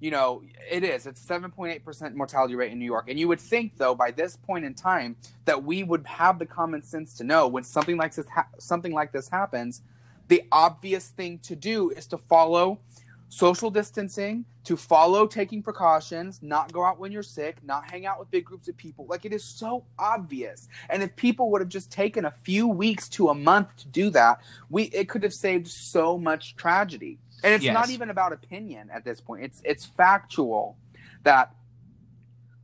you 0.00 0.10
know, 0.10 0.42
it 0.70 0.82
is 0.82 1.06
it's 1.06 1.24
7.8% 1.24 2.14
mortality 2.14 2.56
rate 2.56 2.72
in 2.72 2.78
New 2.78 2.86
York. 2.86 3.06
And 3.08 3.18
you 3.18 3.28
would 3.28 3.40
think 3.40 3.76
though 3.76 3.94
by 3.94 4.10
this 4.10 4.36
point 4.36 4.64
in 4.64 4.74
time 4.74 5.16
that 5.44 5.62
we 5.62 5.84
would 5.84 6.06
have 6.06 6.38
the 6.38 6.46
common 6.46 6.82
sense 6.82 7.14
to 7.14 7.24
know 7.24 7.46
when 7.46 7.62
something 7.62 7.96
like 7.96 8.14
this 8.14 8.26
ha- 8.28 8.48
something 8.58 8.92
like 8.92 9.12
this 9.12 9.28
happens, 9.28 9.82
the 10.28 10.42
obvious 10.50 11.08
thing 11.08 11.38
to 11.40 11.54
do 11.54 11.90
is 11.90 12.06
to 12.06 12.18
follow 12.18 12.80
social 13.28 13.70
distancing, 13.70 14.44
to 14.64 14.76
follow 14.76 15.26
taking 15.26 15.62
precautions, 15.62 16.40
not 16.42 16.72
go 16.72 16.84
out 16.84 16.98
when 16.98 17.12
you're 17.12 17.22
sick, 17.22 17.56
not 17.62 17.88
hang 17.88 18.04
out 18.04 18.18
with 18.18 18.30
big 18.30 18.44
groups 18.44 18.68
of 18.68 18.76
people. 18.76 19.06
Like 19.08 19.24
it 19.24 19.32
is 19.32 19.44
so 19.44 19.84
obvious. 19.98 20.68
And 20.88 21.02
if 21.02 21.14
people 21.16 21.50
would 21.50 21.60
have 21.60 21.68
just 21.68 21.92
taken 21.92 22.24
a 22.24 22.30
few 22.30 22.66
weeks 22.68 23.08
to 23.10 23.28
a 23.28 23.34
month 23.34 23.74
to 23.76 23.88
do 23.88 24.10
that, 24.10 24.40
we 24.68 24.84
it 24.84 25.08
could 25.08 25.22
have 25.22 25.34
saved 25.34 25.68
so 25.68 26.18
much 26.18 26.56
tragedy. 26.56 27.18
And 27.42 27.54
it's 27.54 27.64
Yes. 27.64 27.74
not 27.74 27.90
even 27.90 28.10
about 28.10 28.32
opinion 28.32 28.90
at 28.92 29.04
this 29.04 29.20
point. 29.20 29.44
It's 29.44 29.62
it's 29.64 29.86
factual 29.86 30.76
that 31.22 31.54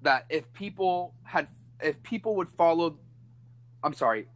that 0.03 0.27
if 0.29 0.53
people 0.53 1.15
had 1.25 1.49
if 1.83 2.03
people 2.03 2.37
would 2.37 2.49
follow 2.49 2.99
I'm 3.83 3.95
sorry, 3.95 4.27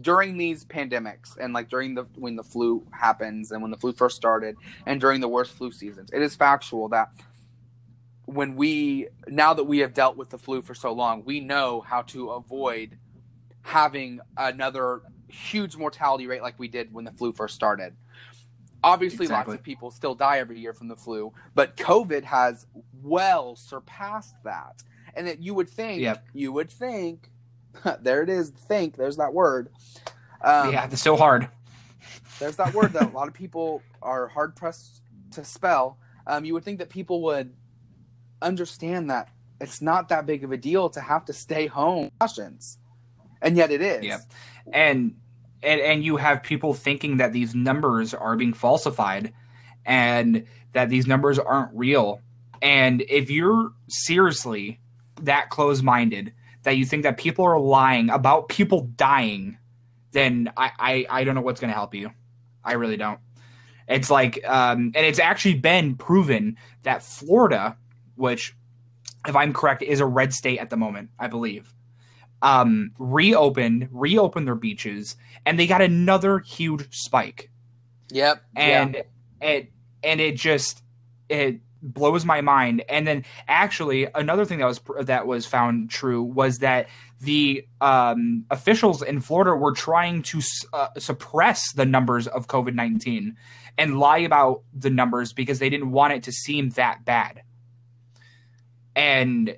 during 0.00 0.36
these 0.38 0.64
pandemics 0.64 1.36
and 1.38 1.52
like 1.52 1.68
during 1.68 1.94
the 1.94 2.04
when 2.16 2.36
the 2.36 2.42
flu 2.42 2.86
happens 2.90 3.52
and 3.52 3.62
when 3.62 3.70
the 3.70 3.76
flu 3.76 3.92
first 3.92 4.16
started 4.16 4.56
and 4.86 5.00
during 5.00 5.20
the 5.20 5.28
worst 5.28 5.52
flu 5.52 5.70
seasons 5.70 6.10
it 6.12 6.20
is 6.22 6.34
factual 6.34 6.88
that 6.88 7.10
when 8.24 8.56
we 8.56 9.08
now 9.28 9.54
that 9.54 9.64
we 9.64 9.78
have 9.78 9.94
dealt 9.94 10.16
with 10.16 10.30
the 10.30 10.38
flu 10.38 10.62
for 10.62 10.74
so 10.74 10.92
long 10.92 11.22
we 11.24 11.38
know 11.40 11.80
how 11.82 12.02
to 12.02 12.30
avoid 12.30 12.98
having 13.62 14.18
another 14.36 15.02
huge 15.28 15.76
mortality 15.76 16.26
rate 16.26 16.42
like 16.42 16.58
we 16.58 16.66
did 16.68 16.92
when 16.92 17.04
the 17.04 17.12
flu 17.12 17.32
first 17.32 17.54
started 17.54 17.94
obviously 18.84 19.24
Exactly. 19.24 19.52
lots 19.52 19.60
of 19.60 19.64
people 19.64 19.90
still 19.90 20.14
die 20.14 20.38
every 20.38 20.58
year 20.60 20.72
from 20.72 20.88
the 20.88 20.96
flu 20.96 21.32
but 21.54 21.76
covid 21.76 22.24
has 22.24 22.66
well 23.02 23.56
surpassed 23.56 24.36
that 24.44 24.82
and 25.14 25.26
that 25.26 25.40
you 25.42 25.54
would 25.54 25.68
think 25.68 26.02
Yep. 26.02 26.24
you 26.34 26.52
would 26.52 26.70
think 26.70 27.30
there 28.02 28.22
it 28.22 28.28
is 28.28 28.50
think 28.50 28.96
there's 28.96 29.16
that 29.16 29.32
word 29.34 29.70
um, 30.42 30.72
yeah, 30.72 30.84
it's 30.84 31.00
so 31.00 31.16
hard. 31.16 31.48
there's 32.38 32.56
that 32.56 32.74
word 32.74 32.92
that 32.92 33.04
a 33.10 33.12
lot 33.16 33.28
of 33.28 33.34
people 33.34 33.80
are 34.02 34.28
hard 34.28 34.54
pressed 34.54 35.00
to 35.30 35.42
spell. 35.42 35.96
Um, 36.26 36.44
you 36.44 36.52
would 36.52 36.64
think 36.64 36.80
that 36.80 36.90
people 36.90 37.22
would 37.22 37.54
understand 38.42 39.08
that 39.08 39.30
it's 39.60 39.80
not 39.80 40.10
that 40.10 40.26
big 40.26 40.44
of 40.44 40.52
a 40.52 40.58
deal 40.58 40.90
to 40.90 41.00
have 41.00 41.24
to 41.26 41.32
stay 41.32 41.66
home, 41.66 42.10
and 43.40 43.56
yet 43.56 43.70
it 43.70 43.80
is. 43.80 44.04
Yep. 44.04 44.20
and 44.72 45.16
and 45.64 45.80
and 45.80 46.04
you 46.04 46.16
have 46.16 46.42
people 46.42 46.74
thinking 46.74 47.18
that 47.18 47.32
these 47.32 47.54
numbers 47.54 48.14
are 48.14 48.36
being 48.36 48.52
falsified 48.52 49.32
and 49.84 50.46
that 50.72 50.88
these 50.88 51.06
numbers 51.06 51.38
aren't 51.38 51.70
real. 51.74 52.20
And 52.62 53.02
if 53.08 53.30
you're 53.30 53.72
seriously 53.88 54.80
that 55.22 55.50
close-minded 55.50 56.32
that 56.62 56.76
you 56.76 56.84
think 56.84 57.02
that 57.02 57.18
people 57.18 57.44
are 57.44 57.58
lying 57.58 58.10
about 58.10 58.48
people 58.48 58.82
dying 58.96 59.58
then 60.12 60.50
i 60.56 60.70
i, 60.78 61.06
I 61.10 61.24
don't 61.24 61.34
know 61.34 61.40
what's 61.42 61.60
going 61.60 61.70
to 61.70 61.74
help 61.74 61.94
you. 61.94 62.10
I 62.64 62.74
really 62.74 62.96
don't. 62.96 63.20
It's 63.86 64.10
like 64.10 64.42
um 64.48 64.92
and 64.94 65.06
it's 65.06 65.18
actually 65.18 65.54
been 65.54 65.96
proven 65.96 66.56
that 66.84 67.02
florida 67.02 67.76
which 68.16 68.56
if 69.26 69.36
i'm 69.36 69.52
correct 69.52 69.82
is 69.82 70.00
a 70.00 70.06
red 70.06 70.32
state 70.32 70.58
at 70.58 70.70
the 70.70 70.76
moment 70.76 71.10
i 71.18 71.26
believe 71.26 71.74
um, 72.44 72.92
reopened, 72.98 73.88
reopened 73.90 74.46
their 74.46 74.54
beaches, 74.54 75.16
and 75.46 75.58
they 75.58 75.66
got 75.66 75.80
another 75.80 76.38
huge 76.40 76.86
spike. 76.94 77.50
Yep. 78.10 78.44
And 78.54 79.02
it 79.40 79.72
and 80.04 80.20
it 80.20 80.36
just 80.36 80.82
it 81.30 81.60
blows 81.82 82.26
my 82.26 82.42
mind. 82.42 82.84
And 82.88 83.08
then 83.08 83.24
actually 83.48 84.08
another 84.14 84.44
thing 84.44 84.58
that 84.58 84.66
was 84.66 84.80
that 85.00 85.26
was 85.26 85.46
found 85.46 85.88
true 85.90 86.22
was 86.22 86.58
that 86.58 86.88
the 87.20 87.66
um, 87.80 88.44
officials 88.50 89.02
in 89.02 89.22
Florida 89.22 89.54
were 89.54 89.72
trying 89.72 90.22
to 90.24 90.42
uh, 90.74 90.88
suppress 90.98 91.72
the 91.72 91.86
numbers 91.86 92.26
of 92.28 92.46
COVID 92.46 92.74
nineteen 92.74 93.38
and 93.78 93.98
lie 93.98 94.18
about 94.18 94.62
the 94.74 94.90
numbers 94.90 95.32
because 95.32 95.60
they 95.60 95.70
didn't 95.70 95.90
want 95.92 96.12
it 96.12 96.22
to 96.24 96.32
seem 96.32 96.68
that 96.70 97.06
bad. 97.06 97.42
And 98.94 99.56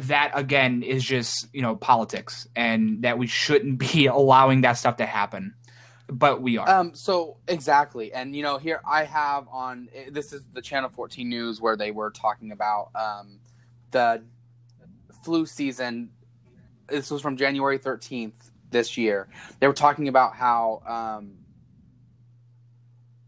that 0.00 0.32
again 0.34 0.82
is 0.82 1.04
just 1.04 1.48
you 1.52 1.62
know 1.62 1.76
politics 1.76 2.46
and 2.56 3.02
that 3.02 3.18
we 3.18 3.26
shouldn't 3.26 3.78
be 3.78 4.06
allowing 4.06 4.62
that 4.62 4.72
stuff 4.72 4.96
to 4.96 5.06
happen 5.06 5.54
but 6.08 6.40
we 6.40 6.56
are 6.56 6.68
Um, 6.68 6.94
so 6.94 7.38
exactly, 7.48 8.12
and 8.12 8.34
you 8.34 8.42
know, 8.42 8.58
here 8.58 8.80
I 8.88 9.04
have 9.04 9.48
on 9.48 9.88
this 10.10 10.32
is 10.32 10.42
the 10.52 10.62
Channel 10.62 10.90
14 10.90 11.28
News 11.28 11.60
where 11.60 11.76
they 11.76 11.90
were 11.90 12.10
talking 12.10 12.52
about 12.52 12.90
um, 12.94 13.40
the 13.90 14.22
flu 15.24 15.46
season. 15.46 16.10
This 16.88 17.10
was 17.10 17.20
from 17.22 17.36
January 17.36 17.78
13th 17.78 18.50
this 18.70 18.96
year. 18.96 19.28
They 19.58 19.66
were 19.66 19.72
talking 19.72 20.06
about 20.06 20.34
how 20.34 20.82
um, 20.86 21.38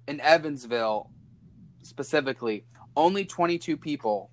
in 0.06 0.20
Evansville, 0.20 1.10
specifically, 1.82 2.64
only 2.96 3.24
22 3.24 3.76
people 3.76 4.30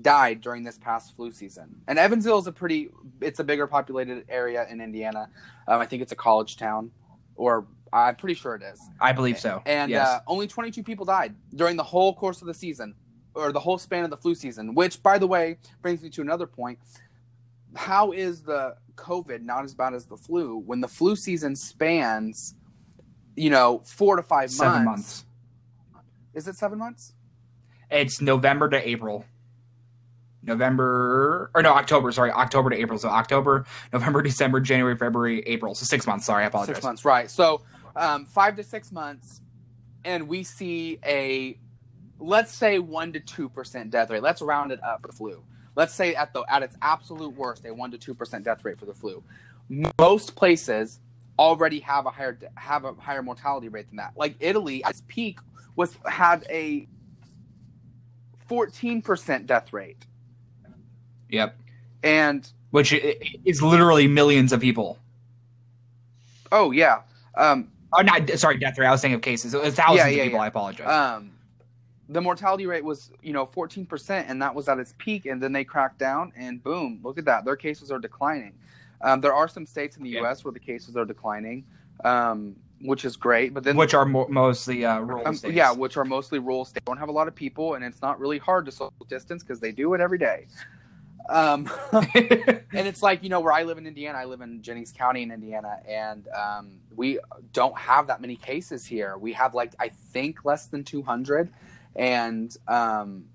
died 0.00 0.40
during 0.40 0.62
this 0.64 0.78
past 0.78 1.14
flu 1.16 1.30
season. 1.32 1.82
And 1.86 1.98
Evansville 1.98 2.38
is 2.38 2.46
a 2.46 2.52
pretty, 2.52 2.90
it's 3.20 3.38
a 3.40 3.44
bigger 3.44 3.66
populated 3.66 4.24
area 4.28 4.66
in 4.70 4.80
Indiana. 4.80 5.28
Um, 5.68 5.80
I 5.80 5.86
think 5.86 6.02
it's 6.02 6.12
a 6.12 6.16
college 6.16 6.56
town 6.56 6.90
or 7.36 7.66
I'm 7.92 8.16
pretty 8.16 8.34
sure 8.34 8.54
it 8.54 8.62
is. 8.62 8.80
i 9.00 9.12
believe 9.12 9.38
so 9.38 9.60
And 9.66 9.90
yes. 9.90 10.08
uh, 10.08 10.20
only 10.26 10.46
22 10.46 10.82
people 10.82 11.04
died 11.04 11.34
during 11.54 11.76
the 11.76 11.82
whole 11.82 12.14
course 12.14 12.40
of 12.40 12.46
the 12.46 12.54
season. 12.54 12.94
or 13.34 13.52
the 13.52 13.60
whole 13.60 13.76
span 13.78 14.04
of 14.04 14.10
the 14.10 14.16
flu 14.16 14.34
season. 14.34 14.74
Which, 14.74 15.02
by 15.02 15.18
the 15.18 15.26
way, 15.26 15.58
brings 15.82 16.02
me 16.02 16.08
to 16.10 16.22
another 16.22 16.46
point. 16.46 16.78
How 17.74 18.12
is 18.12 18.42
the 18.42 18.76
COVID 18.96 19.42
not 19.42 19.64
as 19.64 19.74
bad 19.74 19.94
as 19.94 20.06
the 20.06 20.16
flu 20.16 20.56
when 20.58 20.80
the 20.80 20.88
flu 20.88 21.16
season 21.16 21.56
spans, 21.56 22.54
you 23.36 23.48
know, 23.50 23.82
four 23.86 24.16
to 24.16 24.22
five 24.22 24.50
Seven 24.50 24.84
months? 24.84 25.24
months. 25.92 26.04
Is 26.34 26.48
it 26.48 26.56
seven 26.56 26.78
months? 26.78 27.14
It's 27.90 28.20
November 28.22 28.68
to 28.70 28.88
April. 28.88 29.24
November 30.42 31.50
or 31.54 31.62
no 31.62 31.72
October, 31.72 32.12
sorry, 32.12 32.30
October 32.30 32.70
to 32.70 32.76
April. 32.76 32.98
So 32.98 33.08
October, 33.08 33.64
November, 33.92 34.22
December, 34.30 34.60
January, 34.60 34.96
February, 34.96 35.40
April. 35.46 35.74
So 35.74 35.84
six 35.84 36.06
months. 36.06 36.26
Sorry, 36.26 36.44
I 36.44 36.46
apologize. 36.48 36.76
Six 36.76 36.84
months, 36.84 37.04
right? 37.04 37.30
So 37.30 37.62
um, 37.96 38.24
five 38.24 38.56
to 38.56 38.64
six 38.64 38.92
months, 38.92 39.40
and 40.04 40.26
we 40.28 40.42
see 40.42 40.98
a 41.04 41.58
let's 42.18 42.52
say 42.52 42.78
one 42.78 43.12
to 43.12 43.20
two 43.20 43.48
percent 43.48 43.90
death 43.90 44.10
rate. 44.10 44.22
Let's 44.22 44.42
round 44.42 44.72
it 44.72 44.82
up 44.82 45.02
for 45.02 45.08
the 45.08 45.12
flu. 45.14 45.42
Let's 45.74 45.94
say 45.94 46.14
at 46.14 46.32
the 46.32 46.44
at 46.48 46.62
its 46.62 46.76
absolute 46.82 47.34
worst, 47.34 47.64
a 47.64 47.72
one 47.72 47.90
to 47.90 47.98
two 47.98 48.14
percent 48.14 48.44
death 48.44 48.64
rate 48.64 48.78
for 48.78 48.86
the 48.86 48.94
flu. 48.94 49.22
Most 49.98 50.34
places 50.34 51.00
already 51.38 51.80
have 51.80 52.06
a 52.06 52.10
higher 52.10 52.38
have 52.56 52.84
a 52.84 52.94
higher 52.94 53.22
mortality 53.22 53.68
rate 53.68 53.88
than 53.88 53.96
that. 53.96 54.12
Like 54.16 54.36
Italy, 54.40 54.84
at 54.84 54.90
its 54.90 55.02
peak 55.08 55.38
was 55.76 55.96
had 56.06 56.44
a 56.50 56.86
fourteen 58.48 59.02
percent 59.02 59.46
death 59.46 59.72
rate, 59.72 60.06
Yep. 61.32 61.56
and 62.04 62.48
Which 62.70 62.92
is 62.92 63.60
literally 63.62 64.06
millions 64.06 64.52
of 64.52 64.60
people. 64.60 64.98
oh 66.52 66.70
yeah, 66.70 67.00
um, 67.36 67.68
Oh, 67.94 68.00
not 68.00 68.30
sorry, 68.38 68.56
death 68.56 68.78
rate. 68.78 68.86
I 68.86 68.90
was 68.90 69.02
saying 69.02 69.12
of 69.12 69.20
cases. 69.20 69.52
It 69.52 69.60
was 69.60 69.74
thousands 69.74 69.98
Yeah, 69.98 70.22
of 70.22 70.24
people. 70.24 70.38
yeah. 70.38 70.44
I 70.44 70.46
apologize. 70.46 70.88
um, 70.88 71.30
the 72.08 72.20
mortality 72.22 72.66
rate 72.66 72.84
was 72.84 73.10
you 73.22 73.32
know 73.32 73.46
14% 73.46 74.24
and 74.28 74.40
that 74.42 74.54
was 74.54 74.68
at 74.68 74.78
its 74.78 74.94
peak 74.98 75.24
and 75.26 75.42
then 75.42 75.52
they 75.52 75.64
cracked 75.64 75.98
down 75.98 76.32
and 76.36 76.62
boom 76.62 77.00
look 77.02 77.16
at 77.16 77.24
that 77.24 77.44
their 77.44 77.56
cases 77.56 77.90
are 77.90 77.98
declining 77.98 78.52
um, 79.00 79.20
there 79.22 79.32
are 79.32 79.48
some 79.48 79.64
states 79.64 79.96
in 79.96 80.02
the 80.02 80.10
Yeah. 80.10 80.22
us 80.22 80.44
where 80.44 80.52
the 80.52 80.58
cases 80.60 80.96
are 80.96 81.04
declining 81.06 81.64
um, 82.04 82.54
which 82.82 83.04
is 83.06 83.16
great 83.16 83.54
but 83.54 83.62
then 83.64 83.76
which 83.76 83.94
are 83.94 84.04
mo- 84.04 84.26
mostly 84.28 84.84
uh, 84.84 84.98
rural 85.00 85.26
um, 85.28 85.34
states. 85.34 85.54
yeah 85.54 85.70
which 85.72 85.96
are 85.96 86.04
mostly 86.04 86.38
rural 86.38 86.64
states 86.66 86.84
don't 86.84 86.98
have 86.98 87.08
a 87.08 87.12
lot 87.12 87.28
of 87.28 87.34
people 87.34 87.74
and 87.74 87.84
it's 87.84 88.02
not 88.02 88.18
really 88.20 88.38
hard 88.38 88.66
to 88.66 88.72
social 88.72 89.06
distance 89.08 89.42
because 89.42 89.60
they 89.60 89.70
do 89.72 89.94
it 89.94 90.00
every 90.00 90.18
day 90.18 90.46
um, 91.28 91.70
and 91.92 92.86
it's 92.86 93.02
like 93.02 93.22
you 93.22 93.28
know 93.28 93.40
where 93.40 93.52
I 93.52 93.62
live 93.64 93.78
in 93.78 93.86
Indiana. 93.86 94.18
I 94.18 94.24
live 94.24 94.40
in 94.40 94.62
Jennings 94.62 94.92
County 94.92 95.22
in 95.22 95.30
Indiana, 95.30 95.78
and 95.88 96.28
um, 96.28 96.80
we 96.94 97.18
don't 97.52 97.76
have 97.78 98.06
that 98.08 98.20
many 98.20 98.36
cases 98.36 98.84
here. 98.86 99.16
We 99.18 99.32
have 99.34 99.54
like 99.54 99.74
I 99.78 99.88
think 99.88 100.44
less 100.44 100.66
than 100.66 100.84
two 100.84 101.02
hundred, 101.02 101.50
and 101.96 102.54
um, 102.68 103.26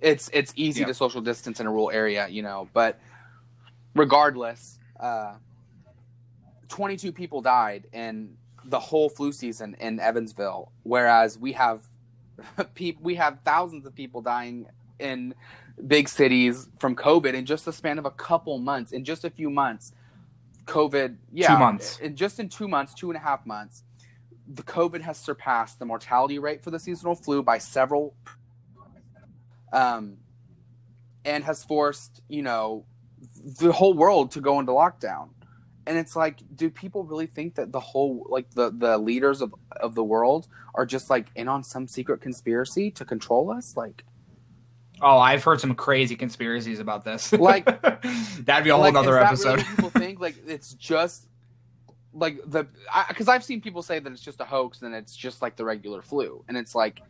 it's 0.00 0.30
it's 0.32 0.52
easy 0.56 0.80
Yeah. 0.80 0.86
to 0.88 0.94
social 0.94 1.20
distance 1.20 1.60
in 1.60 1.66
a 1.66 1.70
rural 1.70 1.90
area, 1.90 2.28
you 2.28 2.42
know. 2.42 2.68
But 2.72 2.98
regardless, 3.94 4.78
uh, 4.98 5.34
twenty 6.68 6.96
two 6.96 7.12
people 7.12 7.40
died 7.40 7.86
in 7.92 8.36
the 8.64 8.80
whole 8.80 9.08
flu 9.08 9.32
season 9.32 9.76
in 9.80 9.98
Evansville, 10.00 10.72
whereas 10.82 11.38
we 11.38 11.52
have 11.52 11.82
we 13.00 13.14
have 13.16 13.38
thousands 13.44 13.86
of 13.86 13.94
people 13.94 14.22
dying 14.22 14.66
in 15.02 15.34
big 15.86 16.08
cities 16.08 16.68
from 16.78 16.96
COVID 16.96 17.34
in 17.34 17.44
just 17.44 17.64
the 17.64 17.72
span 17.72 17.98
of 17.98 18.06
a 18.06 18.10
couple 18.10 18.58
months. 18.58 18.92
In 18.92 19.04
just 19.04 19.24
a 19.24 19.30
few 19.30 19.50
months, 19.50 19.92
COVID, 20.66 21.16
yeah, 21.32 21.48
Two 21.48 21.58
months. 21.58 21.98
In 21.98 22.16
just 22.16 22.38
in 22.40 22.48
two 22.48 22.68
months, 22.68 22.94
two 22.94 23.10
and 23.10 23.16
a 23.16 23.20
half 23.20 23.44
months, 23.46 23.82
the 24.46 24.62
COVID 24.62 25.00
has 25.02 25.18
surpassed 25.18 25.78
the 25.78 25.84
mortality 25.84 26.38
rate 26.38 26.62
for 26.62 26.70
the 26.70 26.78
seasonal 26.78 27.14
flu 27.14 27.42
by 27.42 27.58
several, 27.58 28.14
um, 29.72 30.16
and 31.24 31.44
has 31.44 31.64
forced 31.64 32.22
you 32.28 32.42
know 32.42 32.84
the 33.60 33.72
whole 33.72 33.94
world 33.94 34.30
to 34.32 34.40
go 34.40 34.60
into 34.60 34.72
lockdown. 34.72 35.30
And 35.84 35.98
it's 35.98 36.14
like, 36.14 36.38
do 36.54 36.70
people 36.70 37.02
really 37.02 37.26
think 37.26 37.56
that 37.56 37.72
the 37.72 37.80
whole 37.80 38.26
like 38.28 38.50
the 38.50 38.70
the 38.70 38.98
leaders 38.98 39.42
of 39.42 39.52
of 39.80 39.96
the 39.96 40.04
world 40.04 40.46
are 40.74 40.86
just 40.86 41.10
like 41.10 41.26
in 41.34 41.48
on 41.48 41.64
some 41.64 41.88
secret 41.88 42.20
conspiracy 42.20 42.90
to 42.92 43.04
control 43.04 43.50
us? 43.50 43.76
Like, 43.76 44.04
oh, 45.02 45.18
I've 45.18 45.42
heard 45.44 45.60
some 45.60 45.74
crazy 45.74 46.16
conspiracies 46.16 46.78
about 46.78 47.04
this. 47.04 47.32
Like- 47.42 47.64
that'd 48.44 48.64
be 48.64 48.70
a 48.70 48.74
whole 48.74 48.82
like, 48.82 48.94
other 48.94 49.18
episode. 49.18 49.56
Really 49.56 49.76
people 49.76 49.90
think 49.90 50.20
like 50.20 50.36
it's 50.46 50.74
just 50.74 51.28
like 52.14 52.38
the 52.46 52.66
because 53.08 53.28
I've 53.28 53.44
seen 53.44 53.60
people 53.60 53.82
say 53.82 53.98
that 53.98 54.12
it's 54.12 54.22
just 54.22 54.40
a 54.40 54.44
hoax 54.44 54.82
and 54.82 54.94
it's 54.94 55.16
just 55.16 55.42
like 55.42 55.56
the 55.56 55.64
regular 55.64 56.02
flu, 56.02 56.44
and 56.48 56.56
it's 56.56 56.74
like 56.74 57.00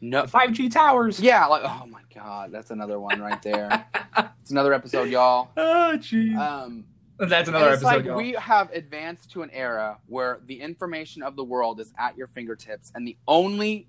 no, 0.00 0.26
Five 0.26 0.52
G 0.52 0.68
towers. 0.68 1.18
yeah, 1.18 1.46
like 1.46 1.62
oh 1.64 1.86
my 1.86 2.02
god, 2.14 2.52
that's 2.52 2.70
another 2.70 3.00
one 3.00 3.20
right 3.20 3.42
there. 3.42 3.84
it's 4.40 4.50
another 4.50 4.72
episode, 4.72 5.08
y'all. 5.08 5.50
Oh, 5.56 5.94
jeez. 5.96 6.36
Um, 6.36 6.84
That's 7.18 7.48
another 7.48 7.72
it's 7.72 7.82
episode. 7.82 7.96
like 7.96 8.04
y'all. 8.04 8.16
we 8.16 8.32
have 8.32 8.70
advanced 8.72 9.32
to 9.32 9.42
an 9.42 9.50
era 9.52 9.98
where 10.06 10.38
the 10.46 10.60
information 10.60 11.22
of 11.22 11.34
the 11.34 11.42
world 11.42 11.80
is 11.80 11.92
at 11.98 12.16
your 12.16 12.28
fingertips, 12.28 12.92
and 12.94 13.06
the 13.06 13.16
only 13.26 13.88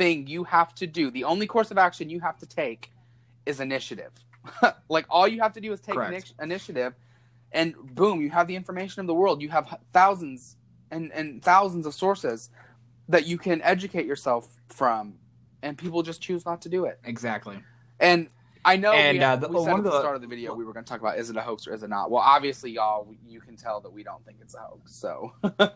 thing 0.00 0.26
you 0.26 0.44
have 0.44 0.74
to 0.76 0.86
do, 0.86 1.10
the 1.10 1.24
only 1.24 1.46
course 1.46 1.70
of 1.70 1.76
action 1.76 2.08
you 2.08 2.20
have 2.20 2.38
to 2.38 2.46
take, 2.46 2.90
is 3.44 3.60
initiative. 3.60 4.12
like 4.88 5.04
all 5.10 5.28
you 5.28 5.42
have 5.42 5.52
to 5.52 5.60
do 5.60 5.70
is 5.74 5.80
take 5.80 5.96
Correct. 5.96 6.32
initiative, 6.40 6.94
and 7.52 7.74
boom, 7.94 8.22
you 8.22 8.30
have 8.30 8.46
the 8.46 8.56
information 8.56 9.00
of 9.00 9.06
the 9.06 9.14
world. 9.14 9.42
You 9.42 9.50
have 9.50 9.66
thousands 9.92 10.56
and 10.90 11.12
and 11.12 11.42
thousands 11.42 11.84
of 11.84 11.92
sources 11.92 12.48
that 13.10 13.26
you 13.26 13.36
can 13.36 13.60
educate 13.60 14.06
yourself 14.06 14.48
from, 14.68 15.18
and 15.62 15.76
people 15.76 16.02
just 16.02 16.22
choose 16.22 16.46
not 16.46 16.62
to 16.62 16.70
do 16.70 16.86
it. 16.86 16.98
exactly. 17.04 17.58
And 17.98 18.30
I 18.64 18.76
know 18.76 18.92
And, 18.92 19.18
we, 19.18 19.24
uh, 19.24 19.36
the- 19.36 19.48
we 19.48 19.64
said 19.64 19.74
at 19.78 19.84
the, 19.84 19.90
the- 19.90 20.00
start 20.00 20.16
of 20.16 20.20
the 20.22 20.26
video 20.28 20.54
we 20.54 20.64
were 20.64 20.72
going 20.72 20.84
to 20.84 20.88
talk 20.90 21.00
about 21.00 21.18
is 21.18 21.30
it 21.30 21.36
a 21.36 21.40
hoax 21.40 21.66
or 21.66 21.74
is 21.74 21.82
it 21.82 21.88
not? 21.90 22.10
Well, 22.10 22.22
obviously, 22.22 22.70
y'all, 22.72 23.12
you 23.26 23.40
can 23.40 23.56
tell 23.56 23.80
that 23.80 23.92
we 23.92 24.02
don't 24.02 24.24
think 24.24 24.38
it's 24.40 24.54
a 24.54 24.58
hoax. 24.58 24.94
So, 25.00 25.32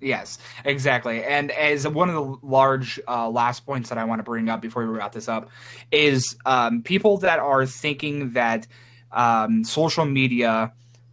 Yes, 0.00 0.38
exactly. 0.64 1.24
And 1.24 1.50
as 1.50 1.88
one 1.88 2.10
of 2.10 2.14
the 2.14 2.46
large 2.46 3.00
uh, 3.08 3.30
last 3.30 3.64
points 3.64 3.88
that 3.88 3.96
I 3.96 4.04
want 4.04 4.18
to 4.18 4.22
bring 4.24 4.50
up 4.50 4.60
before 4.60 4.86
we 4.86 4.92
wrap 4.94 5.12
this 5.12 5.26
up 5.26 5.48
is 5.90 6.36
um, 6.44 6.82
people 6.82 7.16
that 7.18 7.38
are 7.38 7.64
thinking 7.64 8.32
that 8.32 8.66
um, 9.12 9.64
social 9.64 10.04
media 10.04 10.72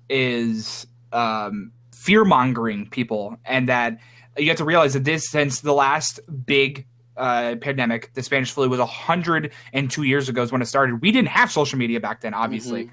is 0.09 0.85
um, 1.13 1.71
fear 1.93 2.25
mongering 2.25 2.89
people, 2.89 3.37
and 3.45 3.69
that 3.69 3.99
you 4.37 4.49
have 4.49 4.57
to 4.57 4.65
realize 4.65 4.93
that 4.93 5.05
this, 5.05 5.29
since 5.29 5.61
the 5.61 5.73
last 5.73 6.19
big 6.45 6.85
uh, 7.17 7.55
pandemic, 7.61 8.13
the 8.13 8.23
Spanish 8.23 8.51
flu 8.51 8.69
was 8.69 8.79
102 8.79 10.03
years 10.03 10.29
ago 10.29 10.41
is 10.41 10.51
when 10.51 10.61
it 10.61 10.65
started. 10.65 11.01
We 11.01 11.11
didn't 11.11 11.29
have 11.29 11.51
social 11.51 11.77
media 11.77 11.99
back 11.99 12.21
then, 12.21 12.33
obviously. 12.33 12.89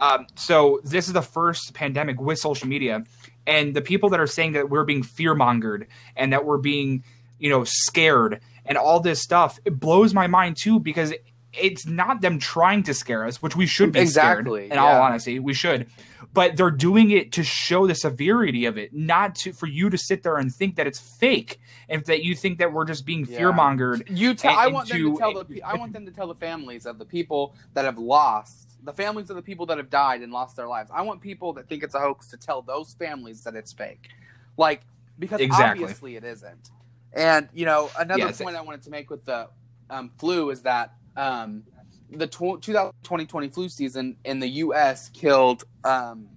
Um, 0.00 0.26
so 0.34 0.80
this 0.84 1.06
is 1.06 1.12
the 1.12 1.22
first 1.22 1.74
pandemic 1.74 2.20
with 2.20 2.38
social 2.38 2.66
media, 2.66 3.04
and 3.46 3.74
the 3.74 3.82
people 3.82 4.08
that 4.10 4.20
are 4.20 4.26
saying 4.26 4.52
that 4.52 4.68
we're 4.68 4.84
being 4.84 5.02
fear 5.02 5.34
mongered 5.34 5.86
and 6.16 6.32
that 6.32 6.44
we're 6.44 6.58
being, 6.58 7.04
you 7.38 7.50
know, 7.50 7.64
scared 7.64 8.40
and 8.64 8.78
all 8.78 9.00
this 9.00 9.22
stuff, 9.22 9.58
it 9.64 9.78
blows 9.78 10.14
my 10.14 10.26
mind 10.26 10.56
too 10.56 10.80
because 10.80 11.12
it's 11.52 11.86
not 11.86 12.20
them 12.22 12.38
trying 12.38 12.82
to 12.84 12.94
scare 12.94 13.26
us, 13.26 13.42
which 13.42 13.54
we 13.56 13.66
should 13.66 13.92
be 13.92 14.00
Exactly, 14.00 14.60
scared. 14.68 14.72
In 14.72 14.78
all 14.78 15.02
honesty, 15.02 15.38
we 15.38 15.52
should, 15.54 15.86
but 16.32 16.56
they're 16.56 16.70
doing 16.70 17.10
it 17.10 17.32
to 17.32 17.44
show 17.44 17.86
the 17.86 17.94
severity 17.94 18.64
of 18.64 18.78
it, 18.78 18.92
not 18.94 19.34
to 19.36 19.52
for 19.52 19.66
you 19.66 19.90
to 19.90 19.98
sit 19.98 20.22
there 20.22 20.36
and 20.36 20.54
think 20.54 20.76
that 20.76 20.86
it's 20.86 20.98
fake 20.98 21.60
and 21.88 22.04
that 22.06 22.22
you 22.24 22.34
think 22.34 22.58
that 22.58 22.72
we're 22.72 22.84
just 22.86 23.04
being 23.04 23.26
Yeah. 23.26 23.36
fear 23.38 23.52
mongered. 23.52 24.02
you 24.08 24.34
tell. 24.34 24.56
I 24.56 24.66
want 24.68 24.88
them 24.88 24.98
to- 24.98 25.12
to 25.12 25.18
tell 25.18 25.44
the. 25.44 25.62
I 25.64 25.74
want 25.74 25.92
them 25.92 26.06
to 26.06 26.12
tell 26.12 26.26
the 26.26 26.34
families 26.34 26.86
of 26.86 26.98
the 26.98 27.04
people 27.04 27.54
that 27.74 27.84
have 27.84 27.98
lost, 27.98 28.70
the 28.82 28.92
families 28.94 29.28
of 29.30 29.36
the 29.36 29.42
people 29.42 29.66
that 29.66 29.76
have 29.78 29.90
died 29.90 30.22
and 30.22 30.32
lost 30.32 30.56
their 30.56 30.68
lives. 30.68 30.90
I 30.92 31.02
want 31.02 31.20
people 31.20 31.52
that 31.54 31.68
think 31.68 31.82
it's 31.82 31.94
a 31.94 32.00
hoax 32.00 32.28
to 32.28 32.36
tell 32.36 32.62
those 32.62 32.94
families 32.94 33.44
that 33.44 33.54
it's 33.56 33.72
fake, 33.72 34.08
like 34.56 34.80
because 35.18 35.40
Exactly. 35.40 35.84
obviously 35.84 36.16
it 36.16 36.24
isn't. 36.24 36.70
And 37.12 37.50
you 37.52 37.66
know, 37.66 37.90
another 37.98 38.20
Yes. 38.20 38.40
point 38.40 38.56
I 38.56 38.62
wanted 38.62 38.82
to 38.84 38.90
make 38.90 39.10
with 39.10 39.26
the 39.26 39.48
um, 39.90 40.08
flu 40.18 40.48
is 40.48 40.62
that 40.62 40.94
um, 41.16 41.64
the 42.10 42.26
tw- 42.26 42.62
2020 42.62 43.48
flu 43.48 43.68
season 43.68 44.16
in 44.24 44.40
the 44.40 44.48
U.S. 44.48 45.08
killed. 45.10 45.64
Um, 45.84 46.28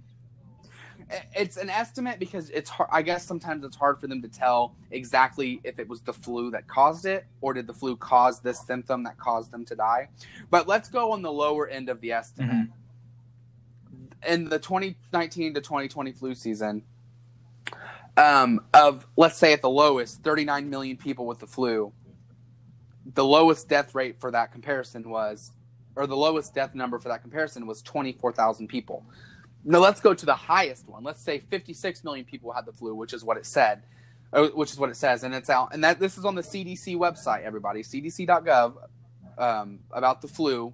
it's 1.34 1.56
an 1.56 1.70
estimate 1.70 2.18
because 2.18 2.50
it's 2.50 2.68
hard. 2.68 2.90
I 2.92 3.02
guess 3.02 3.24
sometimes 3.24 3.64
it's 3.64 3.76
hard 3.76 4.00
for 4.00 4.08
them 4.08 4.22
to 4.22 4.28
tell 4.28 4.74
exactly 4.90 5.60
if 5.62 5.78
it 5.78 5.88
was 5.88 6.02
the 6.02 6.12
flu 6.12 6.50
that 6.50 6.66
caused 6.66 7.06
it 7.06 7.26
or 7.40 7.54
did 7.54 7.66
the 7.66 7.74
flu 7.74 7.96
cause 7.96 8.40
this 8.40 8.58
symptom 8.66 9.04
that 9.04 9.16
caused 9.16 9.52
them 9.52 9.64
to 9.66 9.76
die. 9.76 10.08
But 10.50 10.66
let's 10.66 10.88
go 10.88 11.12
on 11.12 11.22
the 11.22 11.30
lower 11.30 11.68
end 11.68 11.88
of 11.88 12.00
the 12.00 12.12
estimate. 12.12 12.68
In 14.26 14.48
the 14.48 14.58
2019 14.58 15.54
to 15.54 15.60
2020 15.60 16.12
flu 16.12 16.34
season, 16.34 16.82
um, 18.16 18.60
of 18.74 19.06
let's 19.16 19.38
say 19.38 19.52
at 19.52 19.62
the 19.62 19.70
lowest, 19.70 20.22
39 20.22 20.68
million 20.68 20.96
people 20.96 21.26
with 21.26 21.38
the 21.38 21.46
flu, 21.46 21.92
the 23.14 23.24
lowest 23.24 23.68
death 23.68 23.94
rate 23.94 24.20
for 24.20 24.30
that 24.30 24.52
comparison 24.52 25.08
was, 25.08 25.52
or 25.94 26.06
the 26.06 26.16
lowest 26.16 26.54
death 26.54 26.74
number 26.74 26.98
for 26.98 27.08
that 27.08 27.22
comparison 27.22 27.66
was 27.66 27.82
24,000 27.82 28.68
people. 28.68 29.04
Now 29.64 29.78
let's 29.78 30.00
go 30.00 30.14
to 30.14 30.26
the 30.26 30.34
highest 30.34 30.88
one. 30.88 31.02
Let's 31.02 31.20
say 31.20 31.38
56 31.38 32.04
million 32.04 32.24
people 32.24 32.52
had 32.52 32.66
the 32.66 32.72
flu, 32.72 32.94
which 32.94 33.12
is 33.12 33.24
what 33.24 33.36
it 33.36 33.46
said. 33.46 33.82
Oh, 34.32 34.48
which 34.48 34.72
is 34.72 34.78
what 34.78 34.90
it 34.90 34.96
says, 34.96 35.22
and 35.22 35.34
it's 35.34 35.48
out. 35.48 35.72
And 35.72 35.84
that 35.84 36.00
this 36.00 36.18
is 36.18 36.24
on 36.24 36.34
the 36.34 36.42
CDC 36.42 36.96
website. 36.96 37.42
Everybody, 37.44 37.82
CDC.gov 37.82 38.74
um, 39.38 39.78
about 39.92 40.20
the 40.20 40.28
flu. 40.28 40.72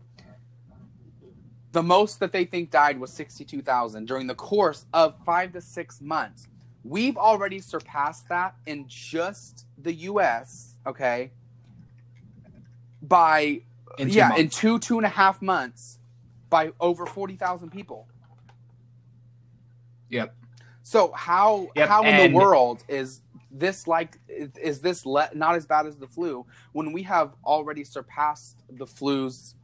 The 1.73 1.83
most 1.83 2.19
that 2.21 2.33
they 2.33 2.45
think 2.45 2.71
died 2.71 2.99
was 2.99 3.13
sixty-two 3.13 3.63
thousand 3.63 4.07
during 4.07 4.27
the 4.27 4.35
course 4.35 4.87
of 4.93 5.15
five 5.25 5.53
to 5.53 5.61
six 5.61 6.01
months. 6.01 6.49
We've 6.83 7.17
already 7.17 7.61
surpassed 7.61 8.29
that 8.31 8.57
in 8.67 8.87
just 8.89 9.67
the 9.79 9.93
U.S. 9.95 10.77
Okay, 10.87 11.31
by 13.03 13.61
In 13.99 14.09
yeah, 14.09 14.29
months. 14.29 14.41
in 14.41 14.49
two 14.49 14.79
two 14.79 14.97
and 14.99 15.05
a 15.07 15.11
half 15.11 15.43
months, 15.43 15.99
by 16.49 16.73
over 16.81 17.05
forty 17.07 17.37
thousand 17.37 17.71
people. 17.71 18.07
Yep. 20.09 20.35
So 20.83 21.13
how 21.13 21.69
Yep, 21.77 21.89
how 21.89 22.03
in 22.03 22.09
and- 22.15 22.33
the 22.35 22.37
world 22.37 22.85
is 22.89 23.21
this 23.51 23.87
like 23.87 24.19
is, 24.29 24.51
is 24.57 24.81
this 24.81 25.05
le- 25.05 25.31
not 25.35 25.55
as 25.55 25.67
bad 25.67 25.87
as 25.87 25.99
the 25.99 26.07
flu 26.07 26.47
when 26.73 26.93
we 26.93 27.03
have 27.03 27.35
already 27.45 27.85
surpassed 27.85 28.57
the 28.71 28.87
flu's 28.87 29.55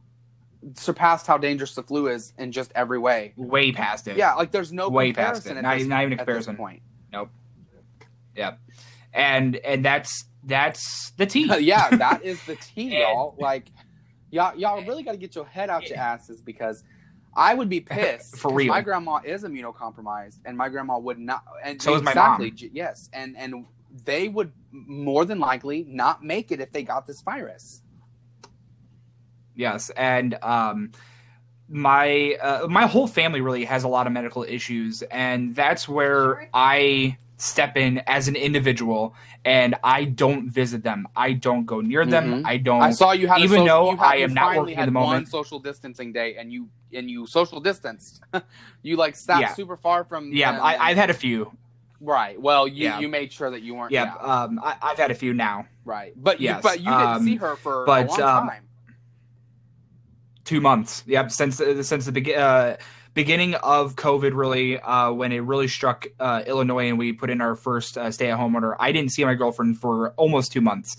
surpassed 0.75 1.25
how 1.25 1.37
dangerous 1.37 1.73
the 1.73 1.81
flu 1.83 2.07
is 2.07 2.33
in 2.37 2.51
just 2.51 2.71
every 2.75 2.99
way? 2.99 3.33
way 3.37 3.71
past 3.71 4.07
it. 4.07 4.17
Yeah, 4.17 4.33
like 4.35 4.51
there's 4.51 4.71
no 4.73 4.89
Way 4.89 5.13
past 5.13 5.45
it. 5.47 5.55
Not- 5.61 5.77
this- 5.77 5.87
not 5.87 6.01
even 6.03 6.13
a 6.13 6.17
comparison 6.17 6.55
point 6.57 6.81
nope 7.11 7.29
point. 8.35 8.55
and 9.13 9.55
and 9.57 9.83
that's 9.83 10.25
that's 10.49 11.11
the 11.17 11.25
tea. 11.25 11.49
yeah, 11.61 11.91
that 11.91 12.25
is 12.25 12.41
the 12.43 12.55
tea, 12.55 12.89
y'all. 12.99 13.35
Like, 13.39 13.71
y'all, 14.31 14.57
y'all 14.57 14.81
really 14.81 15.03
got 15.03 15.13
to 15.13 15.17
get 15.17 15.35
your 15.35 15.45
head 15.45 15.69
out 15.69 15.89
your 15.89 15.99
asses 15.99 16.41
because 16.41 16.83
I 17.35 17.53
would 17.53 17.69
be 17.69 17.79
pissed 17.81 18.35
for 18.37 18.51
real. 18.51 18.67
My 18.73 18.81
grandma 18.81 19.19
is 19.23 19.43
immunocompromised, 19.43 20.39
and 20.45 20.57
my 20.57 20.69
grandma 20.69 20.97
would 20.99 21.19
not. 21.19 21.43
And 21.63 21.81
So 21.81 21.95
is 21.95 22.01
my 22.01 22.11
exactly, 22.11 22.49
mom. 22.49 22.57
j- 22.57 22.71
Yes, 22.73 23.09
and 23.13 23.37
and 23.37 23.65
they 24.05 24.27
would 24.27 24.51
more 24.71 25.25
than 25.25 25.39
likely 25.39 25.85
not 25.87 26.23
make 26.23 26.51
it 26.51 26.59
if 26.59 26.71
they 26.71 26.83
got 26.83 27.07
this 27.07 27.21
virus. 27.21 27.81
Yes, 29.55 29.89
and 29.91 30.35
um, 30.43 30.91
my 31.67 32.37
uh, 32.41 32.67
my 32.67 32.85
whole 32.87 33.07
family 33.07 33.41
really 33.41 33.65
has 33.65 33.83
a 33.83 33.87
lot 33.87 34.07
of 34.07 34.13
medical 34.13 34.43
issues, 34.43 35.01
and 35.03 35.55
that's 35.55 35.87
where 35.87 36.49
I 36.53 37.17
step 37.41 37.77
in 37.77 38.01
as 38.05 38.27
an 38.27 38.35
individual, 38.35 39.15
and 39.45 39.73
I 39.83 40.03
don't 40.03 40.49
visit 40.49 40.83
them. 40.83 41.07
I 41.15 41.33
don't 41.33 41.65
go 41.65 41.79
near 41.81 42.05
them. 42.05 42.43
Mhm. 42.43 42.45
I 42.45 42.57
don't. 42.57 42.81
I 42.81 42.91
saw 42.91 43.11
you 43.13 43.27
had 43.27 43.39
even 43.39 43.61
social, 43.61 43.65
though 43.65 43.95
had, 43.95 44.05
I 44.05 44.15
am 44.17 44.33
not 44.33 44.57
working 44.57 44.75
at 44.75 44.79
had 44.79 44.89
the 44.89 44.93
one 44.93 45.07
moment. 45.07 45.27
social 45.29 45.59
distancing 45.59 46.11
day, 46.11 46.35
and 46.35 46.51
you 46.51 46.69
and 46.93 47.09
you 47.09 47.25
social 47.27 47.59
distanced. 47.59 48.21
you 48.83 48.97
like 48.97 49.15
sat 49.15 49.39
Yeah. 49.41 49.53
super 49.53 49.77
far 49.77 50.03
from. 50.03 50.31
yeah, 50.33 50.59
I, 50.61 50.89
I've 50.89 50.97
had 50.97 51.09
a 51.09 51.13
few. 51.13 51.51
right. 52.01 52.39
Well, 52.39 52.67
you 52.67 52.83
Yeah. 52.85 52.99
you 52.99 53.07
made 53.07 53.31
sure 53.31 53.49
that 53.51 53.61
you 53.61 53.73
weren't. 53.75 53.91
Yeah, 53.91 54.13
um, 54.15 54.59
I, 54.63 54.75
I've 54.81 54.97
had 54.97 55.11
a 55.11 55.15
few 55.15 55.33
now. 55.33 55.65
Right, 55.85 56.13
but 56.15 56.39
Yes, 56.39 56.57
you, 56.57 56.61
but 56.63 56.79
you 56.79 56.85
didn't 56.85 57.01
um, 57.01 57.23
see 57.25 57.35
her 57.37 57.55
for 57.55 57.85
but, 57.85 58.07
a 58.07 58.09
long 58.09 58.21
um, 58.21 58.47
time. 58.49 58.63
Two 60.43 60.61
months. 60.61 61.03
Yep, 61.07 61.31
since 61.31 61.61
uh, 61.61 61.81
since 61.83 62.05
the 62.05 62.11
begin. 62.11 62.39
Uh, 62.39 62.77
Beginning 63.19 63.55
of 63.55 63.97
COVID, 63.97 64.31
really, 64.33 64.79
uh, 64.79 65.11
when 65.11 65.33
it 65.33 65.39
really 65.39 65.67
struck 65.67 66.07
uh, 66.21 66.41
Illinois 66.47 66.87
and 66.87 66.97
we 66.97 67.11
put 67.11 67.29
in 67.29 67.41
our 67.41 67.57
first 67.57 67.97
uh, 67.97 68.09
stay-at-home 68.11 68.55
order, 68.55 68.81
I 68.81 68.93
didn't 68.93 69.11
see 69.11 69.25
my 69.25 69.33
girlfriend 69.33 69.77
for 69.77 70.11
almost 70.11 70.53
two 70.53 70.61
months. 70.61 70.95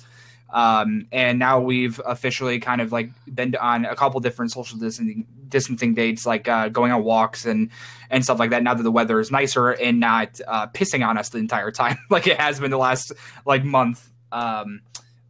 um, 0.51 1.07
and 1.13 1.39
now 1.39 1.61
we've 1.61 1.99
officially 2.05 2.61
kind 2.61 2.83
of 2.83 2.93
like 2.93 3.09
been 3.35 3.57
on 3.57 3.87
a 3.87 3.97
couple 3.97 4.21
different 4.21 4.53
social 4.53 4.77
distancing 4.77 5.27
distancing 5.49 5.95
dates, 5.95 6.27
like 6.27 6.47
uh, 6.47 6.69
going 6.69 6.93
on 6.93 7.05
walks 7.05 7.47
and 7.47 7.71
and 8.11 8.23
stuff 8.23 8.39
like 8.39 8.51
that. 8.51 8.63
Now 8.63 8.75
that 8.75 8.83
the 8.83 8.93
weather 8.93 9.19
is 9.19 9.31
nicer 9.31 9.71
and 9.71 9.99
not 9.99 10.39
uh, 10.47 10.67
pissing 10.67 11.03
on 11.03 11.17
us 11.17 11.31
the 11.31 11.39
entire 11.39 11.71
time, 11.71 11.97
like 12.11 12.27
it 12.27 12.39
has 12.39 12.61
been 12.61 12.71
the 12.71 12.77
last 12.77 13.13
like 13.47 13.65
month, 13.65 14.07
um, 14.31 14.83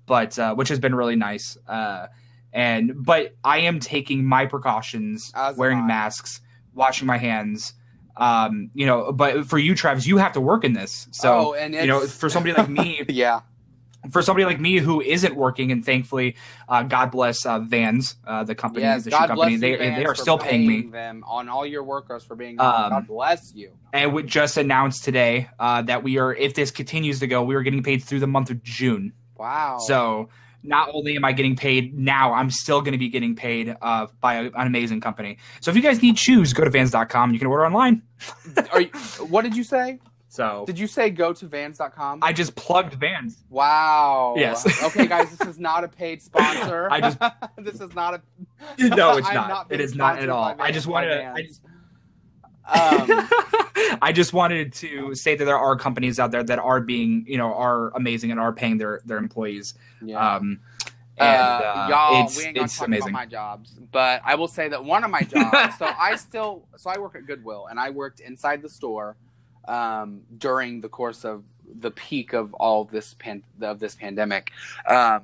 but 0.07 0.37
uh, 0.41 0.57
which 0.57 0.71
has 0.71 0.81
been 0.81 0.97
really 0.97 1.15
nice. 1.15 1.57
Uh, 1.69 2.09
and 2.53 3.05
but 3.05 3.37
I 3.45 3.59
am 3.59 3.79
taking 3.79 4.25
my 4.25 4.47
precautions, 4.47 5.31
As 5.37 5.57
wearing 5.57 5.87
masks, 5.87 6.41
washing 6.75 7.07
my 7.07 7.19
hands. 7.19 7.75
Um, 8.17 8.71
you 8.75 8.87
know, 8.87 9.13
but 9.13 9.47
for 9.47 9.59
you, 9.59 9.75
Travis, 9.75 10.07
you 10.07 10.19
have 10.19 10.33
to 10.33 10.41
work 10.41 10.65
in 10.65 10.73
this. 10.73 11.09
So 11.11 11.51
oh, 11.51 11.55
and 11.55 11.75
you 11.75 11.87
know, 11.87 12.01
for 12.07 12.29
somebody 12.29 12.55
like 12.55 12.69
me, 12.69 13.03
yeah, 13.09 13.41
for 14.11 14.23
somebody 14.23 14.45
like 14.45 14.61
me 14.61 14.79
who 14.79 15.01
isn't 15.01 15.37
working, 15.37 15.73
and 15.73 15.85
thankfully, 15.85 16.37
uh, 16.69 16.83
God 16.83 17.11
bless 17.11 17.45
uh, 17.45 17.61
Vans, 17.61 18.17
uh, 18.27 18.45
the 18.45 18.55
company, 18.55 18.85
yes. 18.85 19.05
the 19.05 19.11
shoe 19.11 19.17
company, 19.17 19.57
they 19.57 19.77
they 19.77 20.05
are 20.05 20.15
still 20.15 20.39
paying 20.39 20.67
me. 20.67 20.83
them 20.83 21.23
on 21.27 21.49
all 21.49 21.67
your 21.67 21.83
workers 21.83 22.25
for 22.25 22.35
being. 22.35 22.61
Um, 22.61 22.91
God 22.91 23.07
bless 23.07 23.55
you. 23.55 23.73
And 23.93 24.13
we 24.13 24.23
just 24.23 24.57
announced 24.57 25.05
today 25.05 25.49
uh, 25.59 25.83
that 25.83 26.03
we 26.03 26.19
are, 26.19 26.35
if 26.35 26.55
this 26.55 26.71
continues 26.71 27.21
to 27.21 27.27
go, 27.27 27.43
we 27.43 27.55
are 27.55 27.63
getting 27.63 27.83
paid 27.83 28.03
through 28.03 28.21
the 28.21 28.27
month 28.27 28.51
of 28.51 28.63
June. 28.63 29.13
Wow. 29.37 29.79
So 29.79 30.29
not 30.63 30.91
only 30.93 31.17
am 31.17 31.25
I 31.25 31.33
getting 31.33 31.57
paid 31.57 31.97
now, 31.99 32.33
I'm 32.33 32.51
still 32.51 32.81
going 32.81 32.93
to 32.93 32.99
be 32.99 33.09
getting 33.09 33.35
paid 33.35 33.77
uh, 33.81 34.07
by 34.21 34.35
a, 34.35 34.43
an 34.45 34.67
amazing 34.67 35.01
company. 35.01 35.39
So 35.61 35.71
if 35.71 35.77
you 35.77 35.83
guys 35.83 36.03
need 36.03 36.19
shoes, 36.19 36.53
go 36.53 36.65
to 36.65 36.71
Vans.com. 36.71 37.33
You 37.33 37.39
can 37.39 37.49
order 37.49 37.65
online. 37.67 38.03
Are 38.73 38.83
you, 38.83 38.89
what 39.29 39.43
did 39.43 39.57
you 39.57 39.65
say? 39.65 39.99
So 40.31 40.63
Did 40.65 40.79
you 40.79 40.87
say 40.87 41.11
go 41.11 41.33
to 41.33 41.47
vans.com? 41.49 42.21
I 42.23 42.33
just 42.33 42.55
plugged 42.55 42.95
Vans. 42.95 43.37
wow. 43.51 44.35
Yes. 44.37 44.65
okay, 44.85 45.09
guys, 45.09 45.29
this 45.37 45.49
is 45.49 45.59
not 45.59 45.83
a 45.83 45.89
paid 45.89 46.23
sponsor. 46.23 46.89
I 46.93 47.01
just- 47.01 47.19
this 47.59 47.81
is 47.81 47.93
not 47.97 48.15
a. 48.15 48.23
No, 48.79 49.17
it's 49.17 49.27
I'm 49.27 49.35
not. 49.35 49.69
being 49.69 49.81
it 49.81 49.85
is 49.85 49.97
not 49.97 50.21
at 50.21 50.29
all. 50.29 50.55
I 50.61 50.71
just 50.71 50.87
wanted 50.87 51.09
to. 51.09 51.33
I 51.35 51.43
just, 51.43 51.63
Um, 52.71 53.29
I 54.03 54.13
just 54.15 54.33
wanted 54.33 54.73
to 54.75 55.15
say 55.15 55.35
that 55.35 55.45
there 55.45 55.59
are 55.59 55.77
companies 55.77 56.19
out 56.21 56.31
there 56.31 56.43
that 56.45 56.59
are 56.59 56.81
being, 56.81 57.25
you 57.27 57.37
know, 57.37 57.53
are 57.55 57.91
amazing 57.97 58.31
and 58.31 58.39
are 58.41 58.53
paying 58.53 58.79
their 58.79 59.01
their 59.05 59.19
employees. 59.19 59.75
yeah. 60.03 60.37
Um, 60.37 60.61
and 61.19 61.37
uh, 61.37 61.73
uh, 61.75 61.87
y'all, 61.91 62.25
it's 62.25 62.39
we 62.39 62.45
ain't 62.45 62.57
gonna 62.57 62.69
talk 62.69 62.87
amazing. 62.87 63.09
about 63.11 63.13
my 63.13 63.27
jobs, 63.27 63.75
but 63.93 64.23
I 64.25 64.37
will 64.37 64.49
say 64.49 64.69
that 64.69 64.83
one 64.83 65.05
of 65.05 65.11
my 65.11 65.21
jobs. 65.21 65.77
so 65.79 65.87
I 65.99 66.17
still, 66.17 66.67
so 66.79 66.89
I 66.89 66.99
work 66.99 67.15
at 67.15 67.27
Goodwill, 67.27 67.67
and 67.69 67.79
I 67.79 67.91
worked 67.91 68.21
inside 68.21 68.63
the 68.63 68.71
store 68.71 69.17
um, 69.69 70.23
during 70.39 70.81
the 70.81 70.89
course 70.89 71.25
of 71.27 71.45
the 71.75 71.91
peak 71.91 72.33
of 72.33 72.55
all 72.55 72.85
this 72.85 73.15
pan- 73.15 73.43
of 73.61 73.81
this 73.81 73.95
pandemic, 73.97 74.53
um, 74.89 75.23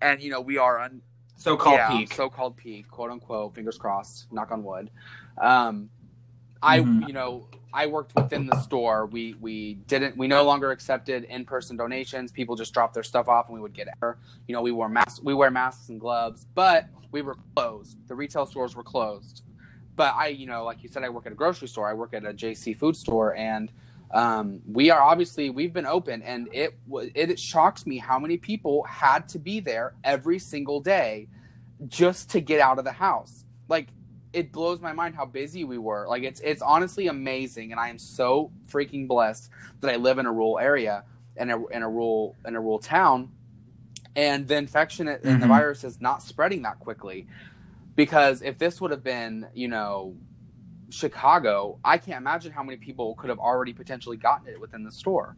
and 0.00 0.22
you 0.22 0.30
know 0.30 0.40
we 0.40 0.58
are 0.58 0.78
un- 0.78 1.02
So 1.36 1.56
called 1.56 1.74
yeah, 1.78 1.88
peak. 1.90 2.14
so-called 2.14 2.56
peak, 2.56 2.88
quote 2.88 3.10
unquote. 3.10 3.54
Fingers 3.56 3.78
crossed. 3.78 4.32
Knock 4.32 4.52
on 4.52 4.62
wood. 4.62 4.90
Um, 5.38 5.90
I, 6.62 6.80
Mhm. 6.80 7.06
you 7.06 7.12
know, 7.12 7.46
I 7.74 7.86
worked 7.86 8.14
within 8.14 8.46
the 8.46 8.60
store. 8.60 9.06
We 9.06 9.34
we 9.40 9.74
didn't. 9.86 10.16
We 10.16 10.28
no 10.28 10.44
longer 10.44 10.70
accepted 10.70 11.24
in-person 11.24 11.76
donations. 11.76 12.30
People 12.30 12.54
just 12.54 12.74
dropped 12.74 12.94
their 12.94 13.02
stuff 13.02 13.28
off, 13.28 13.46
and 13.48 13.54
we 13.54 13.60
would 13.60 13.72
get 13.72 13.88
it. 13.88 13.94
You 14.46 14.52
know, 14.54 14.62
we 14.62 14.72
wore 14.72 14.88
masks. 14.90 15.22
We 15.22 15.34
wear 15.34 15.50
masks 15.50 15.88
and 15.88 15.98
gloves, 15.98 16.46
but 16.54 16.86
we 17.12 17.22
were 17.22 17.36
closed. 17.56 17.96
The 18.08 18.14
retail 18.14 18.46
stores 18.46 18.76
were 18.76 18.82
closed. 18.82 19.42
But 19.96 20.14
I, 20.14 20.28
you 20.28 20.46
know, 20.46 20.64
like 20.64 20.82
you 20.82 20.88
said, 20.88 21.02
I 21.02 21.08
work 21.08 21.26
at 21.26 21.32
a 21.32 21.34
grocery 21.34 21.68
store. 21.68 21.88
I 21.88 21.94
work 21.94 22.14
at 22.14 22.24
a 22.24 22.32
JC 22.32 22.74
food 22.74 22.96
store, 22.96 23.34
and 23.36 23.70
um, 24.10 24.60
we 24.70 24.90
are 24.90 25.00
obviously 25.00 25.48
we've 25.48 25.72
been 25.72 25.86
open, 25.86 26.20
and 26.22 26.48
it 26.52 26.78
it 27.14 27.38
shocks 27.40 27.86
me 27.86 27.96
how 27.98 28.18
many 28.18 28.36
people 28.36 28.82
had 28.84 29.28
to 29.30 29.38
be 29.38 29.60
there 29.60 29.94
every 30.04 30.38
single 30.38 30.80
day 30.80 31.28
just 31.88 32.30
to 32.30 32.40
get 32.40 32.60
out 32.60 32.78
of 32.78 32.84
the 32.84 32.92
house. 32.92 33.44
Like 33.68 33.88
it 34.32 34.52
blows 34.52 34.80
my 34.80 34.92
mind 34.92 35.14
how 35.14 35.26
busy 35.26 35.64
we 35.64 35.78
were. 35.78 36.06
Like 36.08 36.22
it's 36.22 36.40
it's 36.40 36.62
honestly 36.62 37.06
amazing, 37.08 37.70
and 37.72 37.80
I 37.80 37.88
am 37.88 37.98
so 37.98 38.50
freaking 38.70 39.06
blessed 39.06 39.50
that 39.80 39.92
I 39.92 39.96
live 39.96 40.18
in 40.18 40.26
a 40.26 40.32
rural 40.32 40.58
area 40.58 41.04
and 41.36 41.50
a 41.50 41.62
in 41.72 41.82
a 41.82 41.88
rural 41.88 42.36
in 42.46 42.54
a 42.56 42.60
rural 42.60 42.78
town, 42.78 43.30
and 44.16 44.48
the 44.48 44.56
infection 44.56 45.08
and 45.08 45.42
the 45.42 45.46
Mhm. 45.46 45.48
virus 45.48 45.84
is 45.84 46.00
not 46.00 46.22
spreading 46.22 46.62
that 46.62 46.78
quickly. 46.78 47.26
Because 47.94 48.40
if 48.42 48.58
this 48.58 48.80
would 48.80 48.90
have 48.90 49.04
been, 49.04 49.48
you 49.54 49.68
know, 49.68 50.16
Chicago, 50.90 51.78
I 51.84 51.98
can't 51.98 52.18
imagine 52.18 52.52
how 52.52 52.62
many 52.62 52.78
people 52.78 53.14
could 53.16 53.28
have 53.30 53.38
already 53.38 53.72
potentially 53.74 54.16
gotten 54.16 54.48
it 54.48 54.60
within 54.60 54.82
the 54.84 54.90
store. 54.92 55.36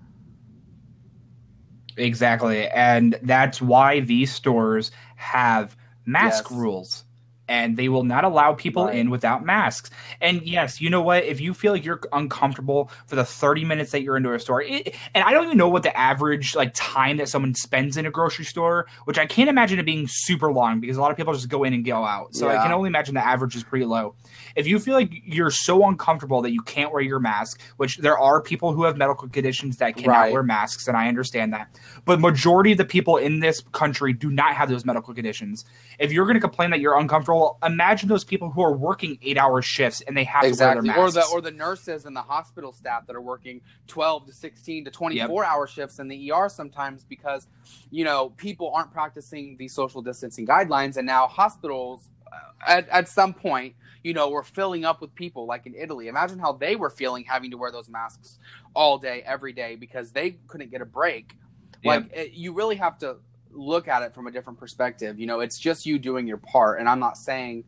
Exactly. 1.96 2.68
And 2.68 3.18
that's 3.22 3.60
why 3.62 4.00
these 4.00 4.32
stores 4.32 4.90
have 5.16 5.76
mask 6.06 6.50
Yes. 6.50 6.50
rules. 6.50 7.04
And 7.46 7.76
they 7.76 7.88
will 7.88 8.04
not 8.04 8.24
allow 8.24 8.54
people 8.54 8.86
Right. 8.86 8.96
in 8.96 9.10
without 9.10 9.44
masks. 9.44 9.90
And 10.20 10.42
yes, 10.42 10.80
you 10.80 10.88
know 10.88 11.02
what? 11.02 11.24
If 11.24 11.40
you 11.40 11.52
feel 11.52 11.72
like 11.72 11.84
you're 11.84 12.00
uncomfortable 12.12 12.90
for 13.06 13.16
the 13.16 13.24
30 13.24 13.64
minutes 13.64 13.90
that 13.92 14.02
you're 14.02 14.16
into 14.16 14.32
a 14.32 14.38
store, 14.38 14.62
it, 14.62 14.94
and 15.14 15.22
I 15.24 15.32
don't 15.32 15.44
even 15.44 15.58
know 15.58 15.68
what 15.68 15.82
the 15.82 15.96
average 15.96 16.54
like 16.54 16.72
time 16.74 17.18
that 17.18 17.28
someone 17.28 17.54
spends 17.54 17.96
in 17.96 18.06
a 18.06 18.10
grocery 18.10 18.44
store, 18.46 18.86
which 19.04 19.18
I 19.18 19.26
can't 19.26 19.50
imagine 19.50 19.78
it 19.78 19.84
being 19.84 20.06
super 20.08 20.52
long 20.52 20.80
because 20.80 20.96
a 20.96 21.00
lot 21.00 21.10
of 21.10 21.16
people 21.16 21.34
just 21.34 21.48
go 21.48 21.64
in 21.64 21.74
and 21.74 21.84
go 21.84 22.04
out. 22.04 22.34
So 22.34 22.48
I 22.48 22.56
can 22.62 22.72
only 22.72 22.88
imagine 22.88 23.14
the 23.14 23.24
average 23.26 23.56
is 23.56 23.62
pretty 23.64 23.84
low. 23.84 24.14
If 24.56 24.66
you 24.66 24.78
feel 24.78 24.94
like 24.94 25.10
you're 25.24 25.50
so 25.50 25.86
uncomfortable 25.86 26.40
that 26.42 26.52
you 26.52 26.62
can't 26.62 26.92
wear 26.92 27.02
your 27.02 27.20
mask, 27.20 27.60
which 27.76 27.98
there 27.98 28.18
are 28.18 28.40
people 28.40 28.72
who 28.72 28.84
have 28.84 28.96
medical 28.96 29.28
conditions 29.28 29.76
that 29.78 29.96
cannot 29.96 30.14
Right. 30.14 30.32
wear 30.32 30.42
masks, 30.42 30.88
and 30.88 30.96
I 30.96 31.08
understand 31.08 31.52
that 31.52 31.68
but 32.04 32.20
majority 32.20 32.72
of 32.72 32.78
the 32.78 32.84
people 32.84 33.16
in 33.16 33.40
this 33.40 33.62
country 33.72 34.12
do 34.12 34.30
not 34.30 34.54
have 34.54 34.68
those 34.68 34.84
medical 34.84 35.14
conditions. 35.14 35.64
If 35.98 36.12
you're 36.12 36.24
going 36.26 36.34
to 36.34 36.40
complain 36.40 36.70
that 36.70 36.80
you're 36.80 36.98
uncomfortable 36.98 37.33
control. 37.34 37.58
Imagine 37.64 38.08
those 38.08 38.24
people 38.24 38.50
who 38.50 38.62
are 38.62 38.76
working 38.76 39.18
eight 39.22 39.38
hour 39.38 39.62
shifts 39.62 40.00
and 40.02 40.16
they 40.16 40.24
have 40.24 40.44
exactly. 40.44 40.88
to 40.88 40.94
wear 40.94 41.06
or 41.06 41.10
their 41.10 41.22
masks. 41.22 41.30
the 41.30 41.36
or 41.36 41.40
the 41.40 41.50
nurses 41.50 42.04
and 42.06 42.16
the 42.16 42.22
hospital 42.22 42.72
staff 42.72 43.06
that 43.06 43.16
are 43.16 43.20
working 43.20 43.60
12 43.86 44.26
to 44.26 44.32
16 44.32 44.84
to 44.86 44.90
24 44.90 45.44
hour 45.44 45.66
shifts 45.66 45.98
in 45.98 46.08
the 46.08 46.32
ER 46.32 46.48
sometimes 46.48 47.04
because 47.04 47.46
you 47.90 48.04
know 48.04 48.30
people 48.30 48.72
aren't 48.74 48.92
practicing 48.92 49.56
the 49.56 49.68
social 49.68 50.02
distancing 50.02 50.46
guidelines 50.46 50.96
and 50.96 51.06
now 51.06 51.26
hospitals 51.26 52.08
uh, 52.32 52.36
at, 52.66 52.88
at 52.88 53.08
some 53.08 53.32
point 53.32 53.74
you 54.02 54.12
know 54.12 54.30
were 54.30 54.42
filling 54.42 54.84
up 54.84 55.00
with 55.00 55.14
people 55.14 55.46
like 55.46 55.66
in 55.66 55.74
Italy 55.74 56.08
imagine 56.08 56.38
how 56.38 56.52
they 56.52 56.76
were 56.76 56.90
feeling 56.90 57.24
having 57.24 57.50
to 57.50 57.56
wear 57.56 57.70
those 57.70 57.88
masks 57.88 58.38
all 58.74 58.98
day 58.98 59.22
every 59.26 59.52
day 59.52 59.76
because 59.76 60.12
they 60.12 60.32
couldn't 60.46 60.70
get 60.70 60.80
a 60.80 60.86
break 60.86 61.36
like 61.84 62.10
it, 62.14 62.32
you 62.32 62.52
really 62.54 62.76
have 62.76 62.96
to 62.98 63.16
look 63.54 63.88
at 63.88 64.02
it 64.02 64.14
from 64.14 64.26
a 64.26 64.30
different 64.30 64.58
perspective 64.58 65.18
you 65.18 65.26
know 65.26 65.40
it's 65.40 65.58
just 65.58 65.86
you 65.86 65.98
doing 65.98 66.26
your 66.26 66.36
part 66.36 66.80
and 66.80 66.88
i'm 66.88 66.98
not 66.98 67.16
saying 67.16 67.64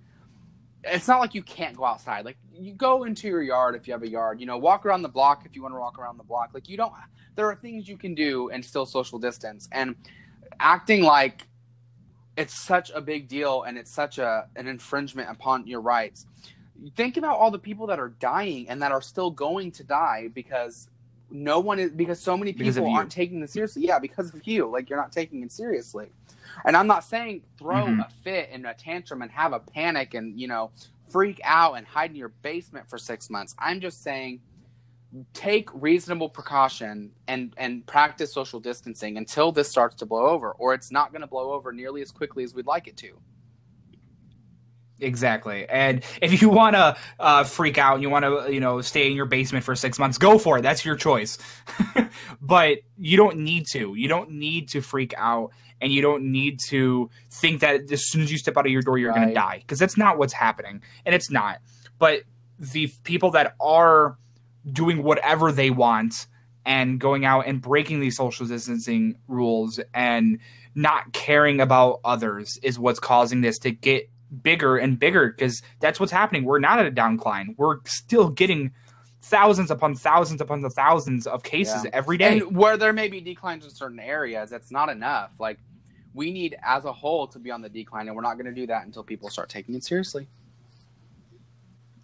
it's 0.88 1.08
not 1.08 1.20
like 1.20 1.34
you 1.34 1.42
can't 1.42 1.76
go 1.76 1.84
outside. 1.84 2.24
Like 2.24 2.36
you 2.52 2.72
go 2.72 3.04
into 3.04 3.28
your 3.28 3.42
yard 3.42 3.74
if 3.74 3.86
you 3.86 3.92
have 3.92 4.02
a 4.02 4.08
yard, 4.08 4.40
you 4.40 4.46
know, 4.46 4.58
walk 4.58 4.86
around 4.86 5.02
the 5.02 5.08
block 5.08 5.44
if 5.44 5.56
you 5.56 5.62
want 5.62 5.74
to 5.74 5.78
walk 5.78 5.98
around 5.98 6.16
the 6.16 6.24
block. 6.24 6.50
Like 6.54 6.68
you 6.68 6.76
don't 6.76 6.92
there 7.34 7.46
are 7.46 7.54
things 7.54 7.88
you 7.88 7.98
can 7.98 8.14
do 8.14 8.50
and 8.50 8.64
still 8.64 8.86
social 8.86 9.18
distance. 9.18 9.68
And 9.72 9.96
acting 10.58 11.02
like 11.02 11.46
it's 12.36 12.54
such 12.54 12.90
a 12.94 13.00
big 13.00 13.28
deal 13.28 13.62
and 13.62 13.76
it's 13.78 13.90
such 13.90 14.18
a 14.18 14.48
an 14.56 14.66
infringement 14.66 15.30
upon 15.30 15.66
your 15.66 15.80
rights. 15.80 16.26
Think 16.94 17.16
about 17.16 17.38
all 17.38 17.50
the 17.50 17.58
people 17.58 17.86
that 17.88 17.98
are 17.98 18.10
dying 18.10 18.68
and 18.68 18.82
that 18.82 18.92
are 18.92 19.02
still 19.02 19.30
going 19.30 19.72
to 19.72 19.84
die 19.84 20.28
because 20.32 20.90
no 21.30 21.58
one 21.60 21.78
is 21.78 21.90
because 21.90 22.20
so 22.20 22.36
many 22.36 22.52
people 22.52 22.86
aren't 22.94 23.10
taking 23.10 23.40
this 23.40 23.52
seriously. 23.52 23.86
Yeah, 23.86 23.98
because 23.98 24.32
of 24.34 24.46
you. 24.46 24.66
Like 24.66 24.88
you're 24.88 24.98
not 24.98 25.12
taking 25.12 25.42
it 25.42 25.52
seriously. 25.52 26.08
And 26.64 26.76
I'm 26.76 26.86
not 26.86 27.04
saying 27.04 27.42
throw 27.58 27.86
Mhm. 27.86 28.06
a 28.06 28.08
fit 28.22 28.48
and 28.52 28.66
a 28.66 28.74
tantrum 28.74 29.22
and 29.22 29.30
have 29.30 29.52
a 29.52 29.60
panic 29.60 30.14
and, 30.14 30.38
you 30.40 30.48
know, 30.48 30.70
freak 31.08 31.40
out 31.44 31.74
and 31.74 31.86
hide 31.86 32.10
in 32.10 32.16
your 32.16 32.28
basement 32.42 32.88
for 32.88 32.98
six 32.98 33.28
months. 33.30 33.54
I'm 33.58 33.80
just 33.80 34.02
saying 34.02 34.40
take 35.32 35.70
reasonable 35.72 36.28
precaution 36.28 37.10
and 37.26 37.54
and 37.56 37.86
practice 37.86 38.32
social 38.32 38.60
distancing 38.60 39.16
until 39.16 39.50
this 39.50 39.68
starts 39.68 39.94
to 39.96 40.04
blow 40.06 40.26
over 40.26 40.52
or 40.52 40.74
it's 40.74 40.90
not 40.90 41.10
going 41.10 41.22
to 41.22 41.26
blow 41.26 41.52
over 41.52 41.72
nearly 41.72 42.02
as 42.02 42.10
quickly 42.10 42.44
as 42.44 42.54
we'd 42.54 42.66
like 42.66 42.86
it 42.86 42.96
to. 42.98 43.18
Exactly. 45.00 45.68
And 45.68 46.02
if 46.22 46.40
you 46.40 46.48
want 46.60 46.76
to 46.76 46.96
uh, 47.18 47.44
freak 47.44 47.78
out 47.78 47.94
and 47.94 48.02
you 48.02 48.10
want 48.10 48.24
to, 48.24 48.52
you 48.52 48.60
know, 48.60 48.80
stay 48.80 49.10
in 49.10 49.16
your 49.16 49.26
basement 49.26 49.64
for 49.64 49.74
six 49.74 49.98
months, 49.98 50.18
go 50.18 50.38
for 50.38 50.58
it. 50.58 50.62
That's 50.62 50.84
your 50.84 50.96
choice. 50.96 51.38
but 52.40 52.78
you 52.96 53.16
don't 53.16 53.38
need 53.38 53.66
to. 53.72 53.94
You 53.94 54.08
don't 54.08 54.30
need 54.30 54.68
to 54.70 54.80
freak 54.80 55.14
out 55.16 55.50
and 55.80 55.92
you 55.92 56.00
don't 56.00 56.24
need 56.24 56.58
to 56.68 57.10
think 57.30 57.60
that 57.60 57.90
as 57.92 58.08
soon 58.08 58.22
as 58.22 58.32
you 58.32 58.38
step 58.38 58.56
out 58.56 58.66
of 58.66 58.72
your 58.72 58.82
door, 58.82 58.98
you're 58.98 59.12
going 59.12 59.28
to 59.28 59.34
die 59.34 59.58
because 59.60 59.78
that's 59.78 59.96
not 59.96 60.18
what's 60.18 60.32
happening. 60.32 60.82
And 61.04 61.14
it's 61.14 61.30
not. 61.30 61.60
But 61.98 62.22
the 62.58 62.90
people 63.04 63.30
that 63.32 63.54
are 63.60 64.16
doing 64.72 65.02
whatever 65.02 65.52
they 65.52 65.70
want 65.70 66.26
and 66.64 66.98
going 66.98 67.24
out 67.24 67.46
and 67.46 67.60
breaking 67.60 68.00
these 68.00 68.16
social 68.16 68.46
distancing 68.46 69.16
rules 69.28 69.78
and 69.94 70.38
not 70.74 71.12
caring 71.12 71.60
about 71.60 72.00
others 72.04 72.58
is 72.62 72.78
what's 72.78 72.98
causing 72.98 73.40
this 73.40 73.58
to 73.58 73.70
get 73.70 74.10
bigger 74.42 74.76
and 74.76 74.98
bigger 74.98 75.28
because 75.28 75.62
that's 75.80 75.98
what's 76.00 76.12
happening. 76.12 76.44
We're 76.44 76.58
not 76.58 76.78
at 76.78 76.86
a 76.86 76.90
downcline. 76.90 77.54
We're 77.56 77.78
still 77.86 78.28
getting 78.28 78.72
thousands 79.22 79.70
upon 79.70 79.94
thousands 79.94 80.40
upon 80.40 80.62
the 80.62 80.70
thousands 80.70 81.26
of 81.26 81.42
cases 81.42 81.84
Yeah. 81.84 81.90
every 81.92 82.16
day. 82.16 82.38
And 82.40 82.56
where 82.56 82.76
there 82.76 82.92
may 82.92 83.08
be 83.08 83.20
declines 83.20 83.64
in 83.64 83.70
certain 83.70 83.98
areas, 83.98 84.50
that's 84.50 84.70
not 84.70 84.88
enough. 84.88 85.30
Like 85.38 85.58
we 86.14 86.32
need 86.32 86.56
as 86.64 86.84
a 86.84 86.92
whole 86.92 87.26
to 87.28 87.38
be 87.38 87.50
on 87.50 87.60
the 87.60 87.68
decline 87.68 88.06
and 88.06 88.16
we're 88.16 88.22
not 88.22 88.34
going 88.34 88.46
to 88.46 88.52
do 88.54 88.66
that 88.68 88.86
until 88.86 89.02
people 89.02 89.28
start 89.28 89.48
taking 89.48 89.74
it 89.74 89.84
seriously. 89.84 90.28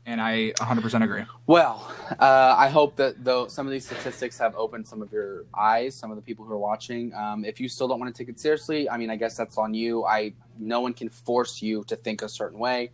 And 0.05 0.21
I 0.21 0.51
100% 0.59 1.05
agree. 1.05 1.23
Well, 1.47 1.89
uh, 2.19 2.57
I 2.59 2.69
hope 2.69 2.97
that 2.97 3.23
though 3.23 3.47
some 3.47 3.67
of 3.67 3.73
these 3.73 3.87
statistics 3.87 4.37
have 4.39 4.57
opened 4.57 4.89
some 4.89 5.01
of 5.01 5.13
your 5.13 5.45
eyes, 5.57 5.95
some 5.95 6.11
of 6.11 6.17
the 6.17 6.23
people 6.23 6.45
who 6.45 6.53
are 6.53 6.59
watching. 6.59 7.15
Um, 7.15 7.45
if 7.45 7.61
you 7.61 7.69
still 7.69 7.87
don't 7.87 8.01
want 8.01 8.13
to 8.13 8.19
take 8.21 8.29
it 8.29 8.41
seriously, 8.41 8.91
I 8.91 8.97
mean, 8.97 9.11
I 9.11 9.17
guess 9.17 9.37
that's 9.37 9.57
on 9.59 9.75
you. 9.75 10.05
I 10.05 10.35
no 10.59 10.81
one 10.81 10.93
can 10.93 11.09
force 11.09 11.63
you 11.63 11.85
to 11.85 11.95
think 11.95 12.23
a 12.23 12.29
certain 12.29 12.59
way. 12.59 12.91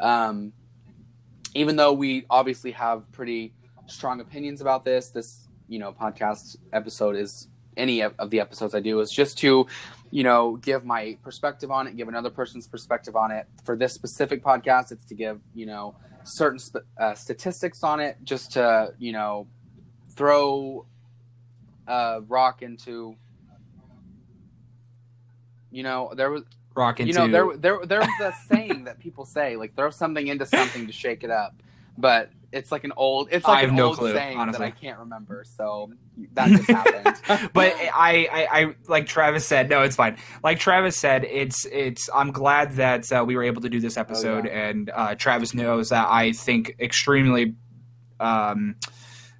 Um, 0.00 0.52
even 1.54 1.74
though 1.74 1.92
we 1.92 2.24
obviously 2.30 2.70
have 2.72 3.10
pretty 3.10 3.52
strong 3.86 4.20
opinions 4.20 4.60
about 4.60 4.84
this, 4.84 5.10
this 5.10 5.48
you 5.68 5.78
know 5.80 5.92
podcast 5.92 6.56
episode 6.72 7.16
is 7.16 7.48
any 7.76 8.00
of, 8.02 8.30
the 8.30 8.38
episodes 8.40 8.74
I 8.74 8.80
do 8.80 9.00
is 9.00 9.10
just 9.10 9.38
to 9.38 9.66
you 10.12 10.22
know 10.22 10.56
give 10.56 10.84
my 10.84 11.18
perspective 11.22 11.72
on 11.72 11.88
it, 11.88 11.96
give 11.96 12.06
another 12.06 12.30
person's 12.30 12.68
perspective 12.68 13.16
on 13.16 13.30
it. 13.30 13.46
For 13.64 13.76
this 13.76 13.92
specific 13.92 14.42
podcast, 14.42 14.92
it's 14.92 15.04
to 15.06 15.14
give 15.14 15.40
you 15.54 15.66
know 15.66 15.96
certain 16.24 16.58
sp- 16.58 16.88
uh, 16.98 17.14
statistics 17.14 17.82
on 17.82 18.00
it 18.00 18.16
just 18.24 18.52
to 18.52 18.92
you 18.98 19.12
know 19.12 19.46
throw 20.16 20.86
a 21.86 22.20
rock 22.28 22.62
into 22.62 23.16
you 25.70 25.82
know 25.82 26.12
there 26.16 26.30
was 26.30 26.42
Rock 26.74 26.98
into 26.98 27.12
you 27.12 27.18
know 27.18 27.30
there 27.30 27.56
there 27.56 27.86
there's 27.86 28.20
a 28.20 28.32
saying 28.48 28.84
that 28.84 28.98
people 28.98 29.24
say 29.24 29.56
like 29.56 29.76
throw 29.76 29.90
something 29.90 30.26
into 30.26 30.44
something 30.44 30.86
to 30.86 30.92
shake 30.92 31.22
it 31.22 31.30
up. 31.30 31.54
But 31.96 32.30
it's 32.54 32.72
like 32.72 32.84
an 32.84 32.92
old 32.96 33.28
it's 33.30 33.44
I 33.46 33.60
have 33.60 33.70
an 33.70 33.76
no 33.76 33.86
old 33.88 33.98
clue, 33.98 34.12
saying 34.12 34.38
honestly. 34.38 34.58
that 34.60 34.66
I 34.66 34.70
can't 34.70 34.98
remember 34.98 35.44
so 35.44 35.90
that 36.32 36.48
just 36.50 36.70
happened 36.70 37.50
but 37.52 37.74
I, 37.94 38.28
I, 38.32 38.60
I, 38.60 38.74
like 38.88 39.06
Travis 39.06 39.46
said, 39.46 39.68
no, 39.68 39.82
it's 39.82 39.96
fine. 39.96 40.16
Like 40.42 40.58
Travis 40.60 40.96
said, 40.96 41.24
it's, 41.24 41.64
it's. 41.66 42.08
I'm 42.14 42.30
glad 42.30 42.72
that 42.74 43.10
uh, 43.12 43.24
we 43.26 43.34
were 43.36 43.42
able 43.42 43.62
to 43.62 43.68
do 43.68 43.80
this 43.80 43.96
episode, 43.96 44.46
Oh, 44.46 44.50
yeah. 44.50 44.68
and 44.68 44.90
uh, 44.94 45.14
Travis 45.16 45.54
knows 45.54 45.88
that 45.88 46.06
I 46.08 46.32
think 46.32 46.76
extremely, 46.78 47.54
um, 48.20 48.76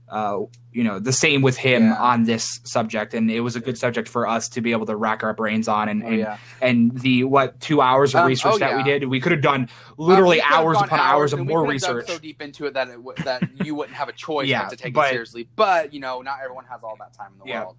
uh, 0.09 0.39
you 0.75 0.83
know, 0.85 0.99
the 0.99 1.13
same 1.13 1.41
with 1.41 1.57
him 1.57 1.85
Yeah. 1.85 1.95
on 1.95 2.25
this 2.25 2.61
subject, 2.65 3.15
and 3.15 3.31
it 3.31 3.41
was 3.41 3.55
a 3.57 3.61
good 3.61 3.79
subject 3.79 4.09
for 4.09 4.27
us 4.27 4.49
to 4.51 4.61
be 4.61 4.73
able 4.73 4.87
to 4.87 4.97
rack 4.97 5.23
our 5.23 5.33
brains 5.33 5.69
on, 5.69 5.89
and, 5.89 6.03
oh, 6.03 6.07
and, 6.09 6.19
yeah 6.19 6.37
and 6.61 6.99
the 7.01 7.25
what 7.25 7.61
two 7.61 7.81
hours 7.81 8.15
of 8.15 8.23
Um, 8.23 8.27
research 8.27 8.55
oh, 8.55 8.59
that 8.59 8.77
we 8.77 8.83
did, 8.83 9.05
we 9.09 9.21
could 9.21 9.33
have 9.33 9.41
done 9.41 9.69
literally 9.97 10.41
Uh, 10.43 10.47
hours 10.51 10.77
upon 10.81 10.99
hours 10.99 11.33
of 11.33 11.39
we 11.39 11.47
more 11.47 11.65
research. 11.67 12.07
so 12.09 12.19
deep 12.19 12.43
into 12.43 12.67
it 12.67 12.75
that 12.75 12.89
it 12.89 12.97
w- 12.97 13.17
that 13.25 13.43
you 13.65 13.75
wouldn't 13.77 13.97
have 13.97 14.09
a 14.09 14.13
choice 14.13 14.49
Yeah, 14.49 14.67
to 14.69 14.77
take 14.77 14.93
but- 14.95 15.07
it 15.07 15.11
seriously 15.13 15.49
but 15.57 15.95
you 15.95 16.01
know 16.01 16.21
not 16.23 16.41
everyone 16.43 16.65
has 16.69 16.83
all 16.83 16.97
that 16.99 17.13
time 17.15 17.31
in 17.35 17.39
the 17.39 17.47
Yeah. 17.51 17.61
world 17.63 17.77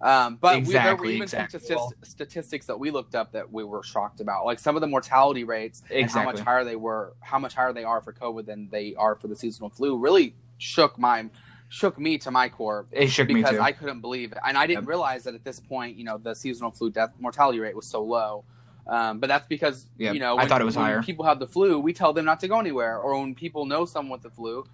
um, 0.00 0.36
but 0.40 0.62
we, 0.66 0.72
there 0.74 0.94
were 0.94 1.06
even 1.06 1.22
exactly. 1.22 1.58
some 1.58 1.66
statist- 1.78 1.94
statistics 2.12 2.66
that 2.66 2.78
we 2.78 2.90
looked 2.90 3.14
up 3.16 3.32
that 3.32 3.50
we 3.52 3.64
were 3.64 3.82
shocked 3.82 4.20
about 4.20 4.44
like 4.44 4.58
some 4.60 4.76
of 4.76 4.82
the 4.82 4.86
mortality 4.86 5.42
rates 5.44 5.82
and 5.90 6.08
how 6.10 6.22
much 6.22 6.38
higher 6.38 6.62
they 6.64 6.76
were 6.76 7.14
how 7.20 7.38
much 7.38 7.54
higher 7.54 7.72
they 7.72 7.84
are 7.84 8.00
for 8.02 8.12
covid 8.12 8.46
than 8.46 8.68
they 8.70 8.94
are 8.96 9.16
for 9.16 9.26
the 9.28 9.34
seasonal 9.36 9.70
flu 9.70 9.96
really 9.98 10.34
shook 10.58 10.98
my 10.98 11.24
shook 11.68 11.98
me 11.98 12.18
to 12.18 12.30
my 12.30 12.48
core 12.48 12.86
It 12.92 13.08
shook 13.08 13.28
me 13.28 13.34
because 13.34 13.56
too. 13.56 13.60
I 13.60 13.72
couldn't 13.72 14.00
believe 14.00 14.32
it, 14.32 14.38
and 14.46 14.56
I 14.56 14.66
didn't 14.66 14.82
Yep. 14.82 14.88
realize 14.88 15.24
that 15.24 15.34
at 15.34 15.44
this 15.44 15.60
point, 15.60 15.96
you 15.96 16.04
know, 16.04 16.18
the 16.18 16.34
seasonal 16.34 16.70
flu 16.70 16.90
death 16.90 17.12
mortality 17.18 17.58
rate 17.60 17.74
was 17.76 17.86
so 17.86 18.02
low. 18.02 18.44
Um, 18.86 19.18
but 19.18 19.26
that's 19.26 19.46
because 19.48 19.86
Yep. 19.98 20.14
you 20.14 20.20
know 20.20 20.38
I 20.38 20.46
thought 20.46 20.60
it 20.60 20.64
was 20.64 20.76
when 20.76 20.84
higher. 20.84 21.02
People 21.02 21.24
have 21.24 21.38
the 21.40 21.46
flu, 21.46 21.80
we 21.80 21.92
tell 21.92 22.12
them 22.12 22.24
not 22.24 22.40
to 22.40 22.48
go 22.48 22.58
anywhere, 22.60 22.98
or 22.98 23.18
when 23.20 23.34
people 23.34 23.66
know 23.66 23.84
someone 23.84 24.12
with 24.12 24.22
the 24.22 24.30
flu, 24.30 24.64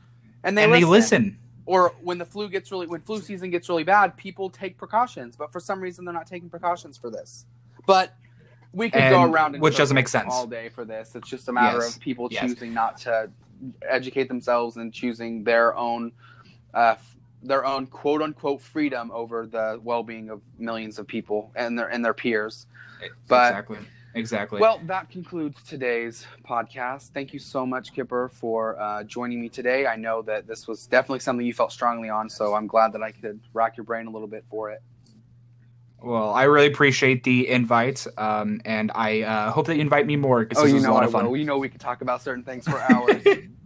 and 0.44 0.56
they 0.56 0.64
and 0.64 0.72
listen. 0.72 0.90
they 0.90 0.90
listen. 0.90 1.38
Or 1.64 1.92
when 2.02 2.18
the 2.18 2.24
flu 2.26 2.48
gets 2.48 2.72
really 2.72 2.86
when 2.88 3.00
flu 3.02 3.20
season 3.20 3.50
gets 3.50 3.68
really 3.68 3.84
bad, 3.84 4.16
people 4.16 4.50
take 4.50 4.76
precautions, 4.76 5.36
but 5.36 5.52
for 5.52 5.60
some 5.60 5.80
reason 5.80 6.04
they're 6.04 6.12
not 6.12 6.26
taking 6.26 6.50
precautions 6.50 6.98
for 6.98 7.08
this. 7.08 7.46
But 7.86 8.14
we 8.72 8.90
could 8.90 9.08
go 9.10 9.22
around 9.22 9.58
which 9.60 9.76
doesn't 9.76 9.94
make 9.94 10.08
sense. 10.08 10.32
all 10.32 10.46
day 10.46 10.68
for 10.70 10.84
this. 10.84 11.14
It's 11.14 11.28
just 11.28 11.48
a 11.48 11.52
matter 11.52 11.78
Yes. 11.78 11.94
of 11.94 12.00
people 12.00 12.28
Yes. 12.30 12.40
choosing 12.42 12.74
not 12.74 12.98
to 13.00 13.30
educate 13.88 14.28
themselves 14.28 14.76
and 14.76 14.92
choosing 14.92 15.44
their 15.44 15.76
own 15.76 16.12
uh, 16.74 16.96
their 17.42 17.64
own 17.64 17.86
quote 17.86 18.22
unquote 18.22 18.60
freedom 18.60 19.10
over 19.12 19.46
the 19.46 19.80
well 19.82 20.02
being 20.02 20.30
of 20.30 20.40
millions 20.58 20.98
of 20.98 21.06
people 21.06 21.52
and 21.56 21.78
their 21.78 21.88
and 21.88 22.04
their 22.04 22.14
peers. 22.14 22.66
But- 23.28 23.50
exactly. 23.50 23.78
Exactly. 24.14 24.60
Well, 24.60 24.78
that 24.84 25.08
concludes 25.08 25.62
today's 25.62 26.26
podcast. 26.46 27.12
Thank 27.14 27.32
you 27.32 27.38
so 27.38 27.64
much, 27.64 27.94
Kipper, 27.94 28.28
for 28.28 28.78
uh, 28.78 29.04
joining 29.04 29.40
me 29.40 29.48
today. 29.48 29.86
I 29.86 29.96
know 29.96 30.20
that 30.22 30.46
this 30.46 30.68
was 30.68 30.86
definitely 30.86 31.20
something 31.20 31.46
you 31.46 31.54
felt 31.54 31.72
strongly 31.72 32.10
on, 32.10 32.28
so 32.28 32.54
I'm 32.54 32.66
glad 32.66 32.92
that 32.92 33.02
I 33.02 33.10
could 33.10 33.40
rack 33.54 33.78
your 33.78 33.84
brain 33.84 34.06
a 34.06 34.10
little 34.10 34.28
bit 34.28 34.44
for 34.50 34.70
it. 34.70 34.82
Well, 36.02 36.30
I 36.30 36.42
really 36.44 36.66
appreciate 36.66 37.22
the 37.24 37.48
invite, 37.48 38.06
um, 38.18 38.60
and 38.64 38.90
I 38.94 39.22
uh, 39.22 39.50
hope 39.52 39.66
that 39.68 39.76
you 39.76 39.80
invite 39.80 40.06
me 40.06 40.16
more 40.16 40.40
because 40.44 40.58
oh, 40.58 40.64
this 40.64 40.74
was 40.74 40.84
a 40.84 40.90
lot 40.90 41.04
I 41.04 41.06
of 41.06 41.12
fun. 41.12 41.30
will. 41.30 41.36
You 41.36 41.44
know 41.44 41.58
we 41.58 41.68
could 41.68 41.80
talk 41.80 42.02
about 42.02 42.22
certain 42.22 42.44
things 42.44 42.66
for 42.66 42.78
hours. 42.80 43.22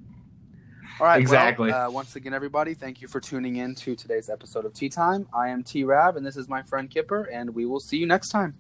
All 0.99 1.07
right, 1.07 1.21
Exactly. 1.21 1.71
Well, 1.71 1.89
uh, 1.89 1.91
once 1.91 2.17
again, 2.17 2.33
everybody, 2.33 2.73
thank 2.73 3.03
you 3.03 3.09
for 3.09 3.21
tuning 3.21 3.57
in 3.57 3.75
to 3.77 3.95
today's 3.95 4.31
episode 4.31 4.65
of 4.65 4.73
Tea 4.73 4.89
Time. 4.89 5.29
I 5.35 5.49
am 5.49 5.63
T 5.63 5.85
Rab, 5.85 6.17
and 6.17 6.25
this 6.25 6.39
is 6.39 6.49
my 6.49 6.63
friend 6.63 6.89
Kipper, 6.91 7.25
and 7.25 7.55
we 7.55 7.67
will 7.67 7.81
see 7.81 7.99
you 7.99 8.07
next 8.07 8.31
time. 8.31 8.55